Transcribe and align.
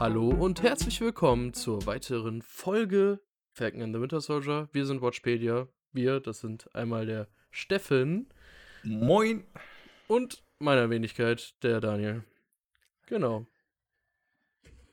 Hallo 0.00 0.30
und 0.30 0.62
herzlich 0.62 0.98
willkommen 1.02 1.52
zur 1.52 1.84
weiteren 1.84 2.40
Folge 2.40 3.20
Falcon 3.52 3.82
and 3.82 3.94
the 3.94 4.00
Winter 4.00 4.22
Soldier. 4.22 4.66
Wir 4.72 4.86
sind 4.86 5.02
Watchpedia. 5.02 5.68
Wir, 5.92 6.20
das 6.20 6.40
sind 6.40 6.74
einmal 6.74 7.04
der 7.04 7.28
Steffen 7.50 8.32
Moin. 8.82 9.44
und 10.08 10.42
meiner 10.58 10.88
Wenigkeit, 10.88 11.52
der 11.62 11.82
Daniel. 11.82 12.24
Genau. 13.08 13.44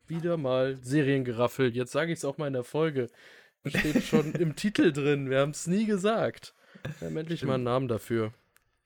Wieder 0.07 0.35
mal 0.35 0.75
Seriengeraffel. 0.75 1.73
Jetzt 1.73 1.93
sage 1.93 2.11
ich 2.11 2.19
es 2.19 2.25
auch 2.25 2.37
mal 2.37 2.47
in 2.47 2.53
der 2.53 2.65
Folge. 2.65 3.09
Steht 3.65 4.03
schon 4.03 4.33
im 4.33 4.57
Titel 4.57 4.91
drin. 4.91 5.29
Wir 5.29 5.39
haben 5.39 5.51
es 5.51 5.67
nie 5.67 5.85
gesagt. 5.85 6.53
Wir 6.99 7.07
haben 7.07 7.15
endlich 7.15 7.45
mal 7.45 7.53
einen 7.53 7.63
Namen 7.63 7.87
dafür. 7.87 8.33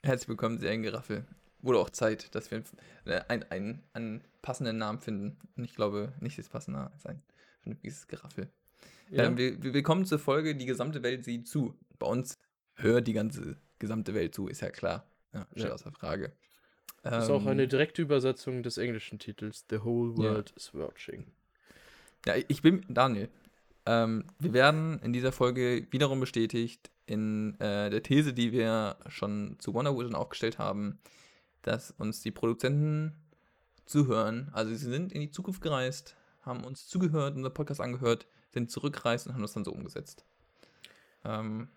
Herzlich 0.03 0.29
willkommen, 0.29 0.59
Seriengeraffel. 0.59 1.25
Wurde 1.63 1.79
auch 1.79 1.89
Zeit, 1.89 2.35
dass 2.35 2.51
wir 2.51 2.63
einen, 3.05 3.23
einen, 3.27 3.43
einen, 3.49 3.83
einen 3.93 4.21
passenden 4.41 4.77
Namen 4.77 4.99
finden. 4.99 5.37
Und 5.55 5.63
ich 5.63 5.75
glaube, 5.75 6.13
nicht 6.19 6.37
das 6.37 6.49
passende 6.49 6.91
als 6.91 7.05
ein 7.05 7.21
vernünftiges 7.61 8.07
Geraffel. 8.07 8.49
Ja? 9.09 9.25
Ähm, 9.25 9.37
wir, 9.37 9.61
wir 9.73 9.83
kommen 9.83 10.05
zur 10.05 10.19
Folge, 10.19 10.55
die 10.55 10.65
gesamte 10.65 11.03
Welt 11.03 11.23
sieht 11.25 11.47
zu. 11.47 11.75
Bei 11.99 12.07
uns 12.07 12.37
hört 12.75 13.07
die 13.07 13.13
ganze 13.13 13.57
gesamte 13.79 14.13
Welt 14.13 14.33
zu, 14.33 14.47
ist 14.47 14.61
ja 14.61 14.69
klar. 14.69 15.05
Ja, 15.33 15.47
steht 15.51 15.65
Ja. 15.65 15.73
außer 15.73 15.91
Frage. 15.91 16.31
Das 17.03 17.23
ist 17.23 17.29
auch 17.31 17.41
Ähm, 17.41 17.47
eine 17.47 17.67
direkte 17.67 18.01
Übersetzung 18.01 18.61
des 18.63 18.77
englischen 18.77 19.17
Titels. 19.17 19.65
The 19.69 19.83
whole 19.83 20.11
Ja. 20.11 20.31
world 20.33 20.51
is 20.55 20.73
watching. 20.73 21.25
Ja, 22.25 22.35
ich 22.47 22.61
bin 22.61 22.85
Daniel. 22.89 23.29
Ähm, 23.87 24.25
wir 24.37 24.53
werden 24.53 24.99
in 24.99 25.11
dieser 25.11 25.31
Folge 25.31 25.87
wiederum 25.89 26.19
bestätigt 26.19 26.91
in 27.07 27.59
äh, 27.59 27.89
der 27.89 28.03
These, 28.03 28.33
die 28.33 28.51
wir 28.51 28.97
schon 29.07 29.55
zu 29.59 29.73
Wonder 29.73 29.95
Vision 29.97 30.13
aufgestellt 30.13 30.59
haben, 30.59 30.99
dass 31.63 31.91
uns 31.91 32.21
die 32.21 32.29
Produzenten 32.31 33.15
zuhören. 33.91 34.49
Also 34.53 34.73
sie 34.73 34.89
sind 34.89 35.11
in 35.11 35.21
die 35.21 35.31
Zukunft 35.31 35.61
gereist, 35.61 36.15
haben 36.41 36.63
uns 36.63 36.87
zugehört, 36.87 37.35
unser 37.35 37.49
Podcast 37.49 37.81
angehört, 37.81 38.27
sind 38.49 38.71
zurückgereist 38.71 39.27
und 39.27 39.33
haben 39.33 39.41
das 39.41 39.53
dann 39.53 39.65
so 39.65 39.71
umgesetzt. 39.71 40.25
Ähm, 41.23 41.69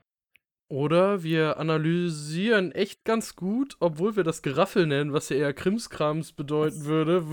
Oder 0.68 1.22
wir 1.22 1.58
analysieren 1.58 2.72
echt 2.72 3.04
ganz 3.04 3.36
gut, 3.36 3.76
obwohl 3.80 4.16
wir 4.16 4.24
das 4.24 4.42
Geraffel 4.42 4.86
nennen, 4.86 5.12
was 5.12 5.28
ja 5.28 5.36
eher 5.36 5.52
Krimskrams 5.52 6.32
bedeuten 6.32 6.84
würde. 6.84 7.26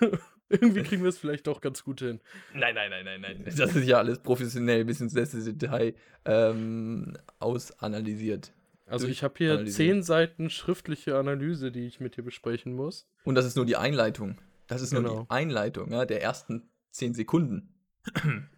Irgendwie 0.48 0.82
kriegen 0.82 1.02
wir 1.02 1.08
es 1.08 1.18
vielleicht 1.18 1.46
doch 1.48 1.60
ganz 1.60 1.82
gut 1.82 2.00
hin. 2.00 2.20
nein, 2.54 2.74
nein, 2.74 2.90
nein, 2.90 3.04
nein, 3.04 3.20
nein. 3.20 3.44
Das 3.56 3.74
ist 3.74 3.86
ja 3.86 3.98
alles 3.98 4.20
professionell 4.20 4.84
bis 4.84 5.00
ins 5.00 5.14
letzte 5.14 5.40
Detail 5.52 5.94
ähm, 6.24 7.16
ausanalysiert. 7.40 8.52
Also 8.86 9.08
ich 9.08 9.22
habe 9.24 9.34
hier 9.36 9.52
analysieren. 9.54 9.94
zehn 9.96 10.02
Seiten 10.02 10.50
schriftliche 10.50 11.16
Analyse, 11.18 11.72
die 11.72 11.86
ich 11.86 11.98
mit 12.00 12.16
dir 12.16 12.22
besprechen 12.22 12.74
muss. 12.74 13.08
Und 13.24 13.34
das 13.34 13.44
ist 13.44 13.56
nur 13.56 13.66
die 13.66 13.76
Einleitung. 13.76 14.38
Das 14.68 14.80
ist 14.82 14.92
nur 14.92 15.02
Genau. 15.02 15.22
die 15.24 15.30
Einleitung 15.30 15.92
ja, 15.92 16.04
der 16.04 16.22
ersten 16.22 16.68
zehn 16.90 17.14
Sekunden. 17.14 17.74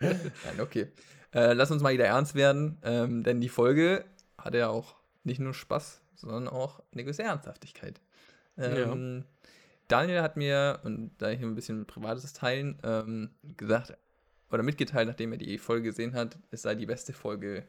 Nein, 0.00 0.60
okay. 0.60 0.88
Äh, 1.32 1.52
lass 1.52 1.70
uns 1.70 1.82
mal 1.82 1.92
wieder 1.92 2.06
ernst 2.06 2.34
werden, 2.34 2.78
ähm, 2.82 3.22
denn 3.22 3.40
die 3.40 3.48
Folge 3.48 4.04
hat 4.38 4.54
ja 4.54 4.68
auch 4.68 4.96
nicht 5.22 5.38
nur 5.40 5.54
Spaß, 5.54 6.00
sondern 6.16 6.48
auch 6.48 6.82
eine 6.92 7.04
gewisse 7.04 7.22
Ernsthaftigkeit. 7.22 8.00
Ähm, 8.56 9.24
Daniel 9.88 10.22
hat 10.22 10.36
mir, 10.36 10.80
und 10.84 11.12
da 11.18 11.30
ich 11.30 11.40
ein 11.40 11.54
bisschen 11.54 11.86
Privates 11.86 12.32
teilen, 12.32 12.78
ähm, 12.82 13.30
gesagt 13.56 13.96
oder 14.50 14.62
mitgeteilt, 14.62 15.06
nachdem 15.08 15.32
er 15.32 15.38
die 15.38 15.58
Folge 15.58 15.84
gesehen 15.90 16.14
hat, 16.14 16.38
es 16.50 16.62
sei 16.62 16.74
die 16.74 16.86
beste 16.86 17.12
Folge 17.12 17.64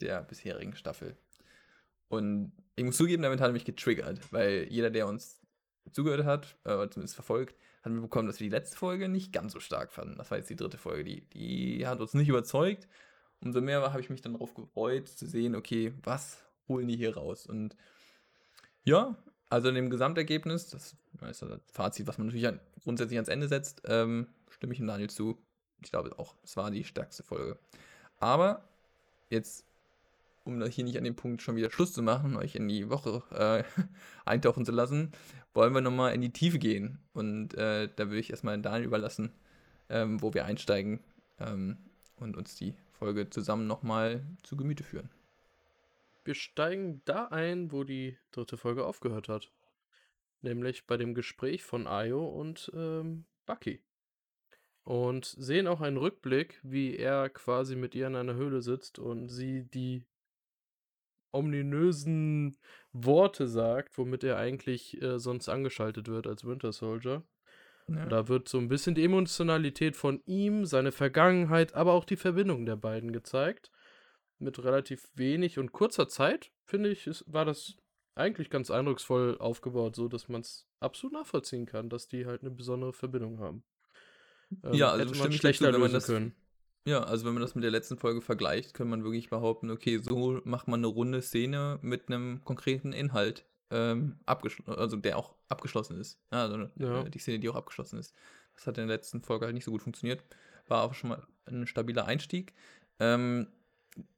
der 0.00 0.22
bisherigen 0.22 0.74
Staffel. 0.76 1.16
Und 2.08 2.52
ich 2.76 2.84
muss 2.84 2.96
zugeben, 2.96 3.22
damit 3.22 3.40
hat 3.40 3.50
er 3.50 3.52
mich 3.52 3.64
getriggert, 3.64 4.20
weil 4.32 4.66
jeder, 4.70 4.90
der 4.90 5.06
uns 5.06 5.40
zugehört 5.92 6.24
hat, 6.24 6.56
äh, 6.64 6.74
oder 6.74 6.90
zumindest 6.90 7.14
verfolgt, 7.14 7.56
hat 7.82 7.92
mitbekommen, 7.92 8.26
dass 8.26 8.40
wir 8.40 8.46
die 8.46 8.54
letzte 8.54 8.76
Folge 8.76 9.08
nicht 9.08 9.32
ganz 9.32 9.52
so 9.52 9.60
stark 9.60 9.92
fanden. 9.92 10.16
Das 10.16 10.30
war 10.30 10.38
jetzt 10.38 10.50
die 10.50 10.56
dritte 10.56 10.78
Folge, 10.78 11.04
die, 11.04 11.20
die 11.30 11.86
hat 11.86 12.00
uns 12.00 12.14
nicht 12.14 12.28
überzeugt. 12.28 12.88
Umso 13.40 13.60
mehr 13.60 13.80
habe 13.80 14.00
ich 14.00 14.10
mich 14.10 14.20
dann 14.20 14.32
darauf 14.32 14.54
gefreut, 14.54 15.08
zu 15.08 15.26
sehen, 15.26 15.54
okay, 15.54 15.92
was 16.02 16.42
holen 16.66 16.88
die 16.88 16.96
hier 16.96 17.16
raus? 17.16 17.46
Und 17.46 17.76
ja, 18.84 19.16
also 19.48 19.68
in 19.68 19.74
dem 19.74 19.90
Gesamtergebnis, 19.90 20.70
das 20.70 20.96
ist 21.22 21.42
das 21.42 21.60
Fazit, 21.72 22.06
was 22.06 22.18
man 22.18 22.26
natürlich 22.26 22.48
an, 22.48 22.60
grundsätzlich 22.82 23.16
ans 23.16 23.28
Ende 23.28 23.48
setzt, 23.48 23.82
ähm, 23.84 24.26
stimme 24.50 24.72
ich 24.72 24.78
dem 24.78 24.86
Daniel 24.86 25.10
zu. 25.10 25.38
Ich 25.82 25.90
glaube 25.90 26.18
auch, 26.18 26.34
es 26.42 26.56
war 26.56 26.70
die 26.70 26.84
stärkste 26.84 27.22
Folge. 27.22 27.58
Aber 28.18 28.68
jetzt 29.30 29.67
um 30.48 30.62
hier 30.66 30.84
nicht 30.84 30.96
an 30.96 31.04
dem 31.04 31.14
Punkt 31.14 31.42
schon 31.42 31.56
wieder 31.56 31.70
Schluss 31.70 31.92
zu 31.92 32.02
machen, 32.02 32.36
euch 32.36 32.54
in 32.54 32.68
die 32.68 32.88
Woche 32.88 33.22
äh, 33.30 33.64
eintauchen 34.24 34.64
zu 34.64 34.72
lassen, 34.72 35.12
wollen 35.52 35.74
wir 35.74 35.82
nochmal 35.82 36.14
in 36.14 36.22
die 36.22 36.32
Tiefe 36.32 36.58
gehen. 36.58 36.98
Und 37.12 37.54
äh, 37.54 37.88
da 37.94 38.06
würde 38.06 38.18
ich 38.18 38.30
erstmal 38.30 38.60
Daniel 38.60 38.86
überlassen, 38.86 39.30
ähm, 39.90 40.20
wo 40.22 40.32
wir 40.32 40.46
einsteigen 40.46 41.00
ähm, 41.38 41.76
und 42.16 42.36
uns 42.36 42.56
die 42.56 42.74
Folge 42.92 43.28
zusammen 43.28 43.66
nochmal 43.66 44.24
zu 44.42 44.56
Gemüte 44.56 44.82
führen. 44.82 45.10
Wir 46.24 46.34
steigen 46.34 47.02
da 47.04 47.26
ein, 47.26 47.70
wo 47.70 47.84
die 47.84 48.16
dritte 48.32 48.56
Folge 48.56 48.86
aufgehört 48.86 49.28
hat. 49.28 49.52
Nämlich 50.40 50.86
bei 50.86 50.96
dem 50.96 51.14
Gespräch 51.14 51.62
von 51.62 51.86
Ayo 51.86 52.26
und 52.26 52.70
ähm, 52.74 53.24
Bucky. 53.44 53.80
Und 54.84 55.26
sehen 55.26 55.66
auch 55.66 55.82
einen 55.82 55.98
Rückblick, 55.98 56.58
wie 56.62 56.96
er 56.96 57.28
quasi 57.28 57.76
mit 57.76 57.94
ihr 57.94 58.06
in 58.06 58.16
einer 58.16 58.34
Höhle 58.34 58.62
sitzt 58.62 58.98
und 58.98 59.28
sie 59.28 59.64
die 59.64 60.04
ominösen 61.32 62.56
Worte 62.92 63.46
sagt, 63.48 63.98
womit 63.98 64.24
er 64.24 64.36
eigentlich 64.38 65.00
äh, 65.02 65.18
sonst 65.18 65.48
angeschaltet 65.48 66.08
wird 66.08 66.26
als 66.26 66.44
Winter 66.44 66.72
Soldier. 66.72 67.22
Ja. 67.88 68.06
Da 68.06 68.28
wird 68.28 68.48
so 68.48 68.58
ein 68.58 68.68
bisschen 68.68 68.94
die 68.94 69.04
Emotionalität 69.04 69.96
von 69.96 70.22
ihm, 70.26 70.66
seine 70.66 70.92
Vergangenheit, 70.92 71.74
aber 71.74 71.94
auch 71.94 72.04
die 72.04 72.16
Verbindung 72.16 72.66
der 72.66 72.76
beiden 72.76 73.12
gezeigt. 73.12 73.70
Mit 74.38 74.62
relativ 74.62 75.08
wenig 75.14 75.58
und 75.58 75.72
kurzer 75.72 76.06
Zeit, 76.08 76.52
finde 76.64 76.90
ich, 76.90 77.06
ist, 77.06 77.24
war 77.26 77.44
das 77.44 77.76
eigentlich 78.14 78.50
ganz 78.50 78.70
eindrucksvoll 78.70 79.36
aufgebaut, 79.38 79.96
so 79.96 80.06
dass 80.08 80.28
man 80.28 80.42
es 80.42 80.66
absolut 80.80 81.12
nachvollziehen 81.14 81.66
kann, 81.66 81.88
dass 81.88 82.08
die 82.08 82.26
halt 82.26 82.42
eine 82.42 82.50
besondere 82.50 82.92
Verbindung 82.92 83.40
haben. 83.40 83.64
Ähm, 84.64 84.74
Ja, 84.74 84.90
also 84.92 85.04
hätte 85.10 85.18
man 85.18 85.32
schlechter 85.32 85.72
man 85.72 85.80
lösen 85.80 85.92
das- 85.94 86.06
können. 86.06 86.34
Ja, 86.86 87.02
also 87.02 87.26
wenn 87.26 87.34
man 87.34 87.42
das 87.42 87.54
mit 87.54 87.64
der 87.64 87.70
letzten 87.70 87.98
Folge 87.98 88.22
vergleicht, 88.22 88.72
kann 88.74 88.88
man 88.88 89.04
wirklich 89.04 89.28
behaupten, 89.28 89.70
okay, 89.70 89.98
so 89.98 90.40
macht 90.44 90.68
man 90.68 90.80
eine 90.80 90.86
runde 90.86 91.20
Szene 91.20 91.78
mit 91.82 92.08
einem 92.08 92.42
konkreten 92.44 92.92
Inhalt, 92.92 93.44
ähm, 93.70 94.16
also 94.26 94.96
der 94.96 95.18
auch 95.18 95.34
abgeschlossen 95.48 96.00
ist. 96.00 96.18
Also 96.30 96.68
Ja. 96.76 97.02
äh, 97.04 97.10
die 97.10 97.18
Szene, 97.18 97.40
die 97.40 97.48
auch 97.50 97.56
abgeschlossen 97.56 97.98
ist. 97.98 98.14
Das 98.54 98.66
hat 98.66 98.78
in 98.78 98.88
der 98.88 98.96
letzten 98.96 99.20
Folge 99.22 99.44
halt 99.44 99.54
nicht 99.54 99.64
so 99.64 99.70
gut 99.70 99.82
funktioniert. 99.82 100.22
War 100.66 100.82
auch 100.82 100.94
schon 100.94 101.10
mal 101.10 101.26
ein 101.46 101.66
stabiler 101.66 102.06
Einstieg. 102.06 102.54
Ähm, 102.98 103.48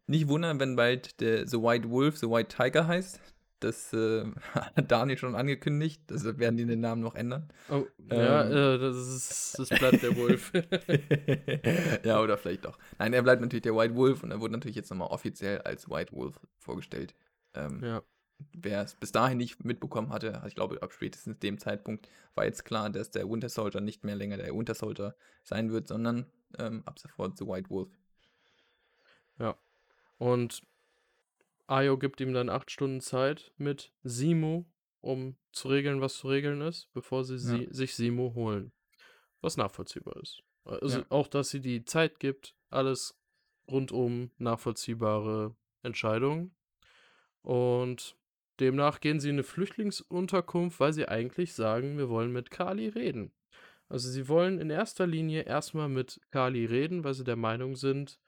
nicht 0.06 0.28
wundern, 0.28 0.60
wenn 0.60 0.76
bald 0.76 1.20
der 1.20 1.46
The 1.46 1.58
White 1.58 1.90
Wolf, 1.90 2.18
The 2.18 2.28
White 2.28 2.56
Tiger 2.56 2.86
heißt. 2.86 3.20
Das 3.60 3.92
äh, 3.92 4.24
hat 4.54 4.90
Daniel 4.90 5.18
schon 5.18 5.34
angekündigt. 5.34 6.02
Deshalb 6.10 6.38
werden 6.38 6.56
die 6.56 6.66
den 6.66 6.80
Namen 6.80 7.02
noch 7.02 7.14
ändern. 7.14 7.48
Oh, 7.68 7.86
ja, 8.10 8.44
Ähm. 8.44 8.52
äh, 8.52 8.78
das 8.78 8.96
ist 8.96 9.58
das 9.58 9.68
bleibt 9.68 10.02
der 10.02 10.16
Wolf. 10.16 10.52
ja, 12.04 12.20
oder 12.20 12.36
vielleicht 12.38 12.64
doch. 12.64 12.78
Nein, 12.98 13.12
er 13.12 13.22
bleibt 13.22 13.42
natürlich 13.42 13.62
der 13.62 13.76
White 13.76 13.94
Wolf 13.94 14.22
und 14.22 14.30
er 14.30 14.40
wurde 14.40 14.54
natürlich 14.54 14.76
jetzt 14.76 14.90
nochmal 14.90 15.08
offiziell 15.08 15.60
als 15.62 15.88
White 15.88 16.12
Wolf 16.12 16.40
vorgestellt. 16.58 17.14
Ähm, 17.54 17.82
ja. 17.82 18.02
Wer 18.54 18.82
es 18.82 18.94
bis 18.94 19.12
dahin 19.12 19.36
nicht 19.36 19.64
mitbekommen 19.64 20.10
hatte, 20.10 20.42
ich 20.46 20.54
glaube, 20.54 20.82
ab 20.82 20.92
spätestens 20.94 21.38
dem 21.40 21.58
Zeitpunkt 21.58 22.08
war 22.34 22.46
jetzt 22.46 22.64
klar, 22.64 22.88
dass 22.88 23.10
der 23.10 23.28
Winter 23.28 23.50
Soldier 23.50 23.82
nicht 23.82 24.02
mehr 24.02 24.16
länger 24.16 24.38
der 24.38 24.54
Winter 24.54 24.74
Soldier 24.74 25.14
sein 25.42 25.70
wird, 25.70 25.88
sondern 25.88 26.24
ähm, 26.58 26.82
ab 26.86 26.98
sofort 26.98 27.36
The 27.36 27.46
White 27.46 27.68
Wolf. 27.68 27.90
Und 30.20 30.62
Ayo 31.70 31.98
gibt 31.98 32.20
ihm 32.20 32.32
dann 32.32 32.48
acht 32.48 32.70
Stunden 32.70 33.00
Zeit 33.00 33.52
mit 33.56 33.92
Simo, 34.02 34.66
um 35.00 35.36
zu 35.52 35.68
regeln, 35.68 36.00
was 36.00 36.14
zu 36.16 36.28
regeln 36.28 36.60
ist, 36.62 36.92
bevor 36.92 37.24
sie, 37.24 37.38
sie 37.38 37.68
sich 37.70 37.94
Simo 37.94 38.34
holen. 38.34 38.72
Was 39.40 39.56
nachvollziehbar 39.56 40.16
ist. 40.16 40.42
Also 40.64 40.98
Ja. 40.98 41.06
auch, 41.10 41.28
dass 41.28 41.50
sie 41.50 41.60
die 41.60 41.84
Zeit 41.84 42.18
gibt, 42.18 42.56
alles 42.70 43.18
rundum 43.70 44.32
nachvollziehbare 44.38 45.54
Entscheidungen. 45.82 46.54
Und 47.42 48.16
demnach 48.58 49.00
gehen 49.00 49.20
sie 49.20 49.28
in 49.28 49.36
eine 49.36 49.44
Flüchtlingsunterkunft, 49.44 50.80
weil 50.80 50.92
sie 50.92 51.06
eigentlich 51.06 51.54
sagen, 51.54 51.96
wir 51.98 52.08
wollen 52.08 52.32
mit 52.32 52.50
Kali 52.50 52.88
reden. 52.88 53.32
Also 53.88 54.08
sie 54.08 54.28
wollen 54.28 54.58
in 54.58 54.70
erster 54.70 55.06
Linie 55.06 55.42
erstmal 55.42 55.88
mit 55.88 56.20
Kali 56.30 56.64
reden, 56.64 57.04
weil 57.04 57.14
sie 57.14 57.24
der 57.24 57.36
Meinung 57.36 57.76
sind, 57.76 58.18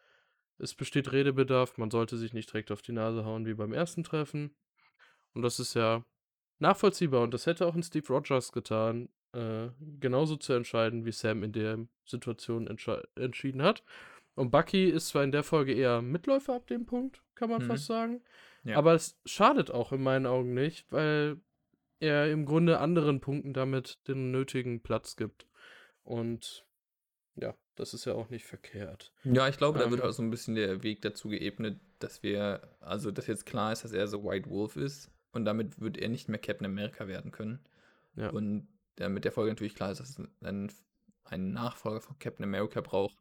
es 0.58 0.74
besteht 0.74 1.12
Redebedarf, 1.12 1.78
man 1.78 1.90
sollte 1.90 2.16
sich 2.16 2.32
nicht 2.32 2.52
direkt 2.52 2.70
auf 2.70 2.82
die 2.82 2.92
Nase 2.92 3.24
hauen 3.24 3.46
wie 3.46 3.54
beim 3.54 3.72
ersten 3.72 4.04
Treffen. 4.04 4.54
Und 5.34 5.42
das 5.42 5.58
ist 5.58 5.74
ja 5.74 6.04
nachvollziehbar 6.58 7.22
und 7.22 7.32
das 7.34 7.46
hätte 7.46 7.66
auch 7.66 7.74
ein 7.74 7.82
Steve 7.82 8.06
Rogers 8.08 8.52
getan, 8.52 9.08
äh, 9.32 9.68
genauso 9.98 10.36
zu 10.36 10.52
entscheiden, 10.52 11.04
wie 11.04 11.12
Sam 11.12 11.42
in 11.42 11.52
der 11.52 11.78
Situation 12.04 12.68
entschieden 13.16 13.62
hat. 13.62 13.82
Und 14.34 14.50
Bucky 14.50 14.88
ist 14.88 15.08
zwar 15.08 15.24
in 15.24 15.32
der 15.32 15.42
Folge 15.42 15.72
eher 15.72 16.00
Mitläufer 16.02 16.54
ab 16.54 16.66
dem 16.66 16.86
Punkt, 16.86 17.22
kann 17.34 17.50
man 17.50 17.62
Mhm. 17.62 17.66
fast 17.66 17.86
sagen. 17.86 18.22
Ja. 18.64 18.76
Aber 18.76 18.94
es 18.94 19.18
schadet 19.26 19.70
auch 19.70 19.92
in 19.92 20.02
meinen 20.02 20.26
Augen 20.26 20.54
nicht, 20.54 20.90
weil 20.92 21.40
er 21.98 22.30
im 22.30 22.46
Grunde 22.46 22.78
anderen 22.78 23.20
Punkten 23.20 23.52
damit 23.52 23.98
den 24.08 24.30
nötigen 24.30 24.82
Platz 24.82 25.16
gibt. 25.16 25.46
Und 26.04 26.66
ja, 27.36 27.54
das 27.74 27.94
ist 27.94 28.04
ja 28.04 28.14
auch 28.14 28.28
nicht 28.28 28.44
verkehrt. 28.44 29.12
Ja, 29.24 29.48
ich 29.48 29.56
glaube, 29.56 29.78
da 29.78 29.90
wird 29.90 30.02
ähm. 30.02 30.06
auch 30.06 30.12
so 30.12 30.22
ein 30.22 30.30
bisschen 30.30 30.54
der 30.54 30.82
Weg 30.82 31.02
dazu 31.02 31.28
geebnet, 31.28 31.80
dass 31.98 32.22
wir, 32.22 32.60
also 32.80 33.10
dass 33.10 33.26
jetzt 33.26 33.46
klar 33.46 33.72
ist, 33.72 33.84
dass 33.84 33.92
er 33.92 34.08
so 34.08 34.24
White 34.24 34.50
Wolf 34.50 34.76
ist 34.76 35.10
und 35.32 35.44
damit 35.44 35.80
wird 35.80 35.96
er 35.96 36.08
nicht 36.08 36.28
mehr 36.28 36.38
Captain 36.38 36.66
America 36.66 37.08
werden 37.08 37.30
können. 37.30 37.60
Ja. 38.16 38.30
Und 38.30 38.68
ja, 38.98 39.08
mit 39.08 39.24
der 39.24 39.32
Folge 39.32 39.50
natürlich 39.50 39.74
klar 39.74 39.92
ist, 39.92 40.00
dass 40.00 40.10
es 40.10 40.20
einen, 40.42 40.70
einen 41.24 41.52
Nachfolger 41.52 42.00
von 42.00 42.18
Captain 42.18 42.44
America 42.44 42.80
braucht, 42.80 43.16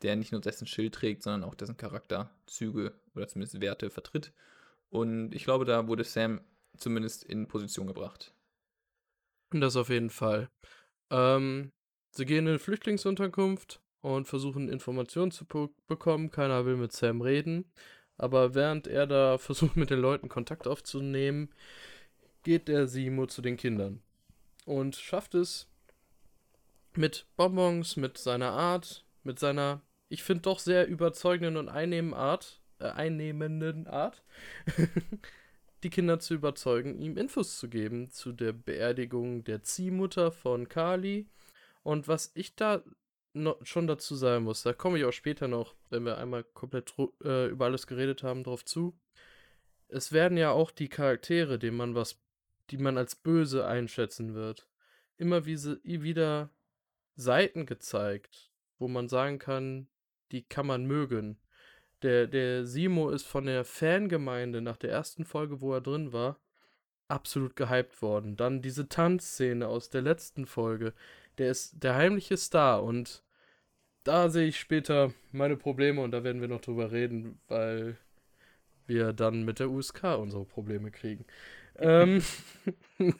der 0.00 0.16
nicht 0.16 0.32
nur 0.32 0.40
dessen 0.40 0.66
Schild 0.66 0.94
trägt, 0.94 1.22
sondern 1.22 1.44
auch 1.44 1.54
dessen 1.54 1.76
Charakterzüge 1.76 2.94
oder 3.14 3.28
zumindest 3.28 3.60
Werte 3.60 3.90
vertritt. 3.90 4.32
Und 4.88 5.34
ich 5.34 5.44
glaube, 5.44 5.64
da 5.64 5.86
wurde 5.86 6.04
Sam 6.04 6.40
zumindest 6.76 7.24
in 7.24 7.46
Position 7.46 7.86
gebracht. 7.86 8.34
Das 9.50 9.76
auf 9.76 9.90
jeden 9.90 10.10
Fall. 10.10 10.48
Ähm, 11.10 11.72
Sie 12.14 12.26
gehen 12.26 12.44
in 12.44 12.48
eine 12.48 12.58
Flüchtlingsunterkunft 12.58 13.80
und 14.02 14.26
versuchen 14.26 14.68
Informationen 14.68 15.30
zu 15.30 15.46
bekommen. 15.88 16.30
Keiner 16.30 16.66
will 16.66 16.76
mit 16.76 16.92
Sam 16.92 17.22
reden. 17.22 17.64
Aber 18.18 18.54
während 18.54 18.86
er 18.86 19.06
da 19.06 19.38
versucht, 19.38 19.76
mit 19.76 19.90
den 19.90 20.00
Leuten 20.00 20.28
Kontakt 20.28 20.66
aufzunehmen, 20.66 21.48
geht 22.42 22.68
der 22.68 22.86
Simo 22.86 23.26
zu 23.26 23.40
den 23.40 23.56
Kindern. 23.56 24.02
Und 24.66 24.96
schafft 24.96 25.34
es 25.34 25.68
mit 26.94 27.26
Bonbons, 27.36 27.96
mit 27.96 28.18
seiner 28.18 28.52
Art, 28.52 29.06
mit 29.22 29.38
seiner, 29.38 29.80
ich 30.10 30.22
finde 30.22 30.42
doch 30.42 30.58
sehr 30.58 30.86
überzeugenden 30.86 31.56
und 31.56 31.70
einnehmenden 31.70 32.18
Art, 32.18 32.60
äh, 32.78 32.88
einnehmenden 32.90 33.86
Art, 33.86 34.22
die 35.82 35.90
Kinder 35.90 36.20
zu 36.20 36.34
überzeugen, 36.34 37.00
ihm 37.00 37.16
Infos 37.16 37.58
zu 37.58 37.70
geben 37.70 38.10
zu 38.10 38.32
der 38.32 38.52
Beerdigung 38.52 39.44
der 39.44 39.62
Ziehmutter 39.62 40.30
von 40.30 40.68
Kali 40.68 41.26
und 41.82 42.08
was 42.08 42.30
ich 42.34 42.54
da 42.54 42.82
schon 43.62 43.86
dazu 43.86 44.14
sagen 44.14 44.44
muss, 44.44 44.62
da 44.62 44.72
komme 44.72 44.98
ich 44.98 45.04
auch 45.04 45.12
später 45.12 45.48
noch, 45.48 45.74
wenn 45.90 46.04
wir 46.04 46.18
einmal 46.18 46.44
komplett 46.44 46.94
äh, 47.24 47.48
über 47.48 47.64
alles 47.66 47.86
geredet 47.86 48.22
haben, 48.22 48.44
drauf 48.44 48.64
zu. 48.64 48.98
Es 49.88 50.12
werden 50.12 50.36
ja 50.36 50.50
auch 50.50 50.70
die 50.70 50.88
Charaktere, 50.88 51.58
denen 51.58 51.76
man 51.76 51.94
was, 51.94 52.20
die 52.70 52.78
man 52.78 52.98
als 52.98 53.16
böse 53.16 53.66
einschätzen 53.66 54.34
wird, 54.34 54.68
immer 55.16 55.46
wie 55.46 56.02
wieder 56.02 56.50
Seiten 57.14 57.66
gezeigt, 57.66 58.52
wo 58.78 58.88
man 58.88 59.08
sagen 59.08 59.38
kann, 59.38 59.88
die 60.30 60.42
kann 60.42 60.66
man 60.66 60.84
mögen. 60.86 61.38
Der, 62.02 62.26
der 62.26 62.66
Simo 62.66 63.10
ist 63.10 63.26
von 63.26 63.46
der 63.46 63.64
Fangemeinde 63.64 64.60
nach 64.60 64.76
der 64.76 64.90
ersten 64.90 65.24
Folge, 65.24 65.60
wo 65.60 65.72
er 65.72 65.80
drin 65.80 66.12
war, 66.12 66.40
absolut 67.08 67.54
gehypt 67.54 68.02
worden. 68.02 68.36
Dann 68.36 68.62
diese 68.62 68.88
Tanzszene 68.88 69.68
aus 69.68 69.90
der 69.90 70.02
letzten 70.02 70.46
Folge, 70.46 70.94
der 71.38 71.50
ist 71.50 71.82
der 71.82 71.94
heimliche 71.94 72.36
Star 72.36 72.82
und 72.82 73.22
da 74.04 74.28
sehe 74.28 74.48
ich 74.48 74.58
später 74.58 75.12
meine 75.30 75.56
Probleme 75.56 76.00
und 76.00 76.10
da 76.10 76.24
werden 76.24 76.40
wir 76.40 76.48
noch 76.48 76.60
drüber 76.60 76.90
reden, 76.90 77.38
weil 77.48 77.96
wir 78.86 79.12
dann 79.12 79.44
mit 79.44 79.60
der 79.60 79.70
USK 79.70 80.18
unsere 80.18 80.44
Probleme 80.44 80.90
kriegen. 80.90 81.24
ähm, 81.78 82.22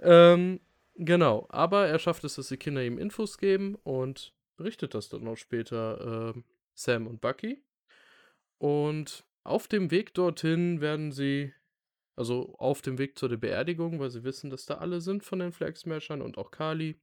ähm, 0.00 0.60
genau, 0.96 1.46
aber 1.50 1.86
er 1.86 1.98
schafft 1.98 2.24
es, 2.24 2.36
dass 2.36 2.48
die 2.48 2.56
Kinder 2.56 2.82
ihm 2.82 2.98
Infos 2.98 3.38
geben 3.38 3.74
und 3.82 4.32
berichtet 4.56 4.94
das 4.94 5.08
dann 5.08 5.26
auch 5.26 5.36
später 5.36 6.34
äh, 6.34 6.40
Sam 6.74 7.06
und 7.06 7.20
Bucky. 7.20 7.62
Und 8.58 9.24
auf 9.42 9.68
dem 9.68 9.90
Weg 9.90 10.14
dorthin 10.14 10.80
werden 10.80 11.12
sie, 11.12 11.52
also 12.14 12.54
auf 12.58 12.82
dem 12.82 12.98
Weg 12.98 13.18
zu 13.18 13.26
der 13.26 13.38
Beerdigung, 13.38 13.98
weil 13.98 14.10
sie 14.10 14.22
wissen, 14.22 14.50
dass 14.50 14.66
da 14.66 14.74
alle 14.74 15.00
sind 15.00 15.24
von 15.24 15.38
den 15.38 15.52
Flag 15.52 15.76
Smashern 15.76 16.20
und 16.20 16.36
auch 16.38 16.50
Kali, 16.50 17.00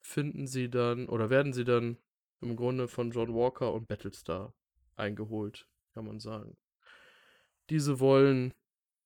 finden 0.00 0.46
sie 0.46 0.70
dann 0.70 1.08
oder 1.08 1.30
werden 1.30 1.52
sie 1.52 1.64
dann 1.64 1.98
im 2.40 2.56
Grunde 2.56 2.88
von 2.88 3.10
John 3.10 3.34
Walker 3.34 3.72
und 3.72 3.86
Battlestar 3.88 4.54
eingeholt, 4.96 5.66
kann 5.94 6.06
man 6.06 6.20
sagen. 6.20 6.56
Diese 7.68 8.00
wollen, 8.00 8.54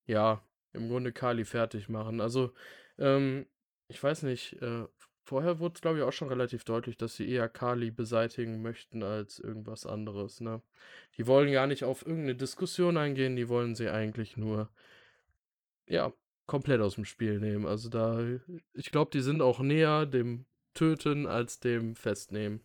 ja, 0.07 0.43
im 0.73 0.89
Grunde 0.89 1.13
Kali 1.13 1.45
fertig 1.45 1.89
machen. 1.89 2.21
Also, 2.21 2.53
ähm, 2.99 3.47
ich 3.89 4.03
weiß 4.03 4.23
nicht, 4.23 4.61
äh, 4.63 4.87
vorher 5.25 5.59
wurde 5.59 5.75
es, 5.75 5.81
glaube 5.81 5.99
ich, 5.99 6.05
auch 6.05 6.13
schon 6.13 6.29
relativ 6.29 6.65
deutlich, 6.65 6.97
dass 6.97 7.17
sie 7.17 7.29
eher 7.29 7.49
Kali 7.49 7.91
beseitigen 7.91 8.63
möchten 8.63 9.03
als 9.03 9.39
irgendwas 9.39 9.87
anderes, 9.87 10.41
ne? 10.41 10.63
Die 11.17 11.27
wollen 11.27 11.53
gar 11.53 11.67
nicht 11.67 11.85
auf 11.85 12.03
irgendeine 12.03 12.37
Diskussion 12.37 12.97
eingehen, 12.97 13.37
die 13.37 13.49
wollen 13.49 13.75
sie 13.75 13.89
eigentlich 13.89 14.37
nur, 14.37 14.71
ja, 15.87 16.13
komplett 16.47 16.81
aus 16.81 16.97
dem 16.97 17.05
Spiel 17.05 17.41
nehmen. 17.41 17.67
Also 17.67 17.89
da, 17.89 18.21
ich 18.75 18.91
glaube, 18.91 19.11
die 19.13 19.21
sind 19.21 19.43
auch 19.43 19.61
näher 19.61 20.07
dem 20.07 20.47
töten 20.75 21.27
als 21.27 21.61
dem 21.61 21.97
festnehmen. 21.97 22.61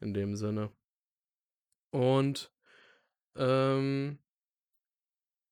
In 0.00 0.14
dem 0.14 0.36
Sinne. 0.36 0.70
Und 1.90 2.52
ähm, 3.34 4.18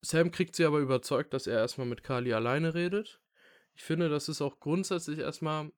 Sam 0.01 0.31
kriegt 0.31 0.55
sie 0.55 0.65
aber 0.65 0.79
überzeugt, 0.79 1.33
dass 1.33 1.47
er 1.47 1.57
erstmal 1.57 1.87
mit 1.87 2.03
Kali 2.03 2.33
alleine 2.33 2.73
redet. 2.73 3.19
Ich 3.75 3.83
finde, 3.83 4.09
das 4.09 4.29
ist 4.29 4.41
auch 4.41 4.59
grundsätzlich 4.59 5.19
erstmal. 5.19 5.71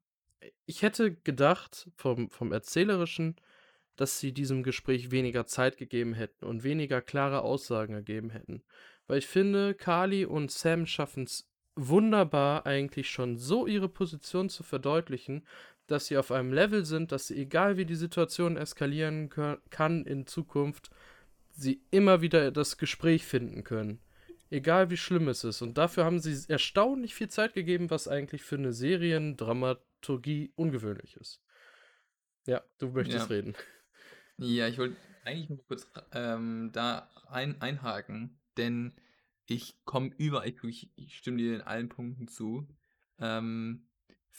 Ich 0.66 0.84
hätte 0.84 1.14
gedacht, 1.14 1.90
vom, 1.96 2.30
vom 2.30 2.52
Erzählerischen, 2.52 3.36
dass 3.96 4.20
sie 4.20 4.32
diesem 4.32 4.64
Gespräch 4.64 5.12
weniger 5.12 5.46
Zeit 5.46 5.78
gegeben 5.78 6.14
hätten 6.14 6.46
und 6.46 6.64
weniger 6.64 7.02
klare 7.02 7.42
Aussagen 7.42 7.94
ergeben 7.94 8.30
hätten. 8.30 8.64
Weil 9.08 9.18
ich 9.18 9.28
finde, 9.28 9.74
Kali 9.74 10.26
und 10.26 10.52
Sam 10.52 10.86
schaffen 10.86 11.24
es 11.24 11.50
wunderbar, 11.76 12.66
eigentlich 12.66 13.10
schon 13.10 13.38
so 13.38 13.68
ihre 13.68 13.90
Position 13.90 14.50
zu 14.50 14.64
verdeutlichen, 14.64 15.46
dass 15.92 16.08
sie 16.08 16.18
auf 16.18 16.32
einem 16.32 16.54
Level 16.54 16.86
sind, 16.86 17.12
dass 17.12 17.28
sie, 17.28 17.38
egal 17.38 17.78
wie 17.78 17.86
die 17.86 17.96
Situation 17.96 18.58
eskalieren 18.58 19.30
kann 19.70 20.06
in 20.06 20.28
Zukunft, 20.28 20.90
sie 21.52 21.82
immer 21.92 22.22
wieder 22.22 22.52
das 22.52 22.78
Gespräch 22.78 23.26
finden 23.26 23.64
können. 23.64 24.00
Egal 24.52 24.90
wie 24.90 24.98
schlimm 24.98 25.28
es 25.28 25.44
ist. 25.44 25.62
Und 25.62 25.78
dafür 25.78 26.06
haben 26.06 26.20
sie 26.20 26.52
erstaunlich 26.52 27.14
viel 27.14 27.30
Zeit 27.30 27.54
gegeben, 27.54 27.90
was 27.90 28.08
eigentlich 28.08 28.44
für 28.44 28.56
eine 28.56 28.74
Seriendramaturgie 28.74 30.52
ungewöhnlich 30.56 31.18
ist. 31.18 31.42
Ja, 32.48 32.64
du 32.80 32.90
möchtest 32.90 33.30
ja. 33.30 33.36
reden. 33.36 33.56
Ja, 34.38 34.68
ich 34.68 34.78
wollte 34.78 34.96
eigentlich 35.24 35.50
nur 35.50 35.64
kurz 35.68 35.88
ähm, 36.14 36.72
da 36.74 37.10
ein, 37.30 37.62
einhaken, 37.62 38.40
denn 38.58 38.94
ich 39.46 39.76
komme 39.86 40.12
überall, 40.18 40.48
ich, 40.48 40.90
ich 40.96 41.18
stimme 41.18 41.38
dir 41.38 41.56
in 41.56 41.62
allen 41.62 41.90
Punkten 41.90 42.28
zu. 42.28 42.68
Ähm, 43.20 43.89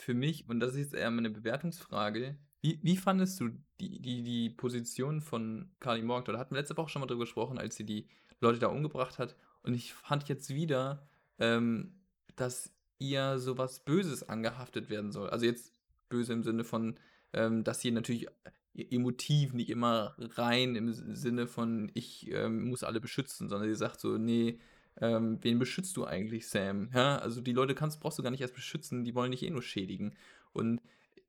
für 0.01 0.15
mich, 0.15 0.49
und 0.49 0.61
das 0.61 0.73
ist 0.73 0.79
jetzt 0.79 0.95
eher 0.95 1.09
eine 1.09 1.31
Bewertungsfrage, 1.31 2.37
wie, 2.63 2.79
wie 2.83 2.97
fandest 2.97 3.41
du 3.41 3.51
die, 3.81 4.01
die, 4.01 4.23
die 4.23 4.51
Position 4.51 5.21
von 5.21 5.71
Carly 5.81 6.03
Morgan? 6.03 6.35
Da 6.35 6.41
hatten 6.41 6.55
wir 6.55 6.61
letzte 6.61 6.77
Woche 6.77 6.91
schon 6.91 7.01
mal 7.01 7.07
drüber 7.07 7.25
gesprochen, 7.25 7.59
als 7.59 7.77
sie 7.77 7.85
die 7.85 8.07
Leute 8.41 8.59
da 8.59 8.69
umgebracht 8.69 9.19
hat. 9.19 9.37
Und 9.63 9.75
ich 9.75 9.95
fand 9.95 10.29
jetzt 10.29 10.51
wieder, 10.51 11.09
ähm, 11.39 11.95
dass 12.37 12.75
ihr 12.99 13.39
sowas 13.39 13.81
Böses 13.81 14.29
angehaftet 14.29 14.91
werden 14.91 15.11
soll. 15.11 15.31
Also 15.31 15.47
jetzt 15.47 15.75
böse 16.09 16.33
im 16.35 16.43
Sinne 16.43 16.65
von, 16.65 16.99
ähm, 17.33 17.65
dass 17.65 17.81
sie 17.81 17.91
natürlich 17.91 18.27
emotiv 18.75 19.53
nicht 19.53 19.71
immer 19.71 20.15
rein 20.19 20.77
im 20.77 20.93
Sinne 20.93 21.47
von, 21.47 21.91
ich 21.95 22.31
ähm, 22.31 22.69
muss 22.69 22.85
alle 22.85 23.01
beschützen, 23.01 23.49
sondern 23.49 23.69
sie 23.69 23.75
sagt 23.75 24.01
so, 24.01 24.19
nee, 24.19 24.61
ähm, 25.01 25.39
wen 25.43 25.59
beschützt 25.59 25.97
du 25.97 26.05
eigentlich, 26.05 26.49
Sam? 26.49 26.91
Ja, 26.95 27.19
also 27.19 27.41
die 27.41 27.53
Leute 27.53 27.75
kannst, 27.75 28.01
brauchst 28.01 28.19
du 28.19 28.23
gar 28.23 28.31
nicht 28.31 28.43
erst 28.43 28.55
beschützen, 28.55 29.05
die 29.05 29.15
wollen 29.15 29.31
dich 29.33 29.43
eh 29.43 29.51
nur 29.51 29.63
schädigen. 29.63 30.15
Und 30.53 30.81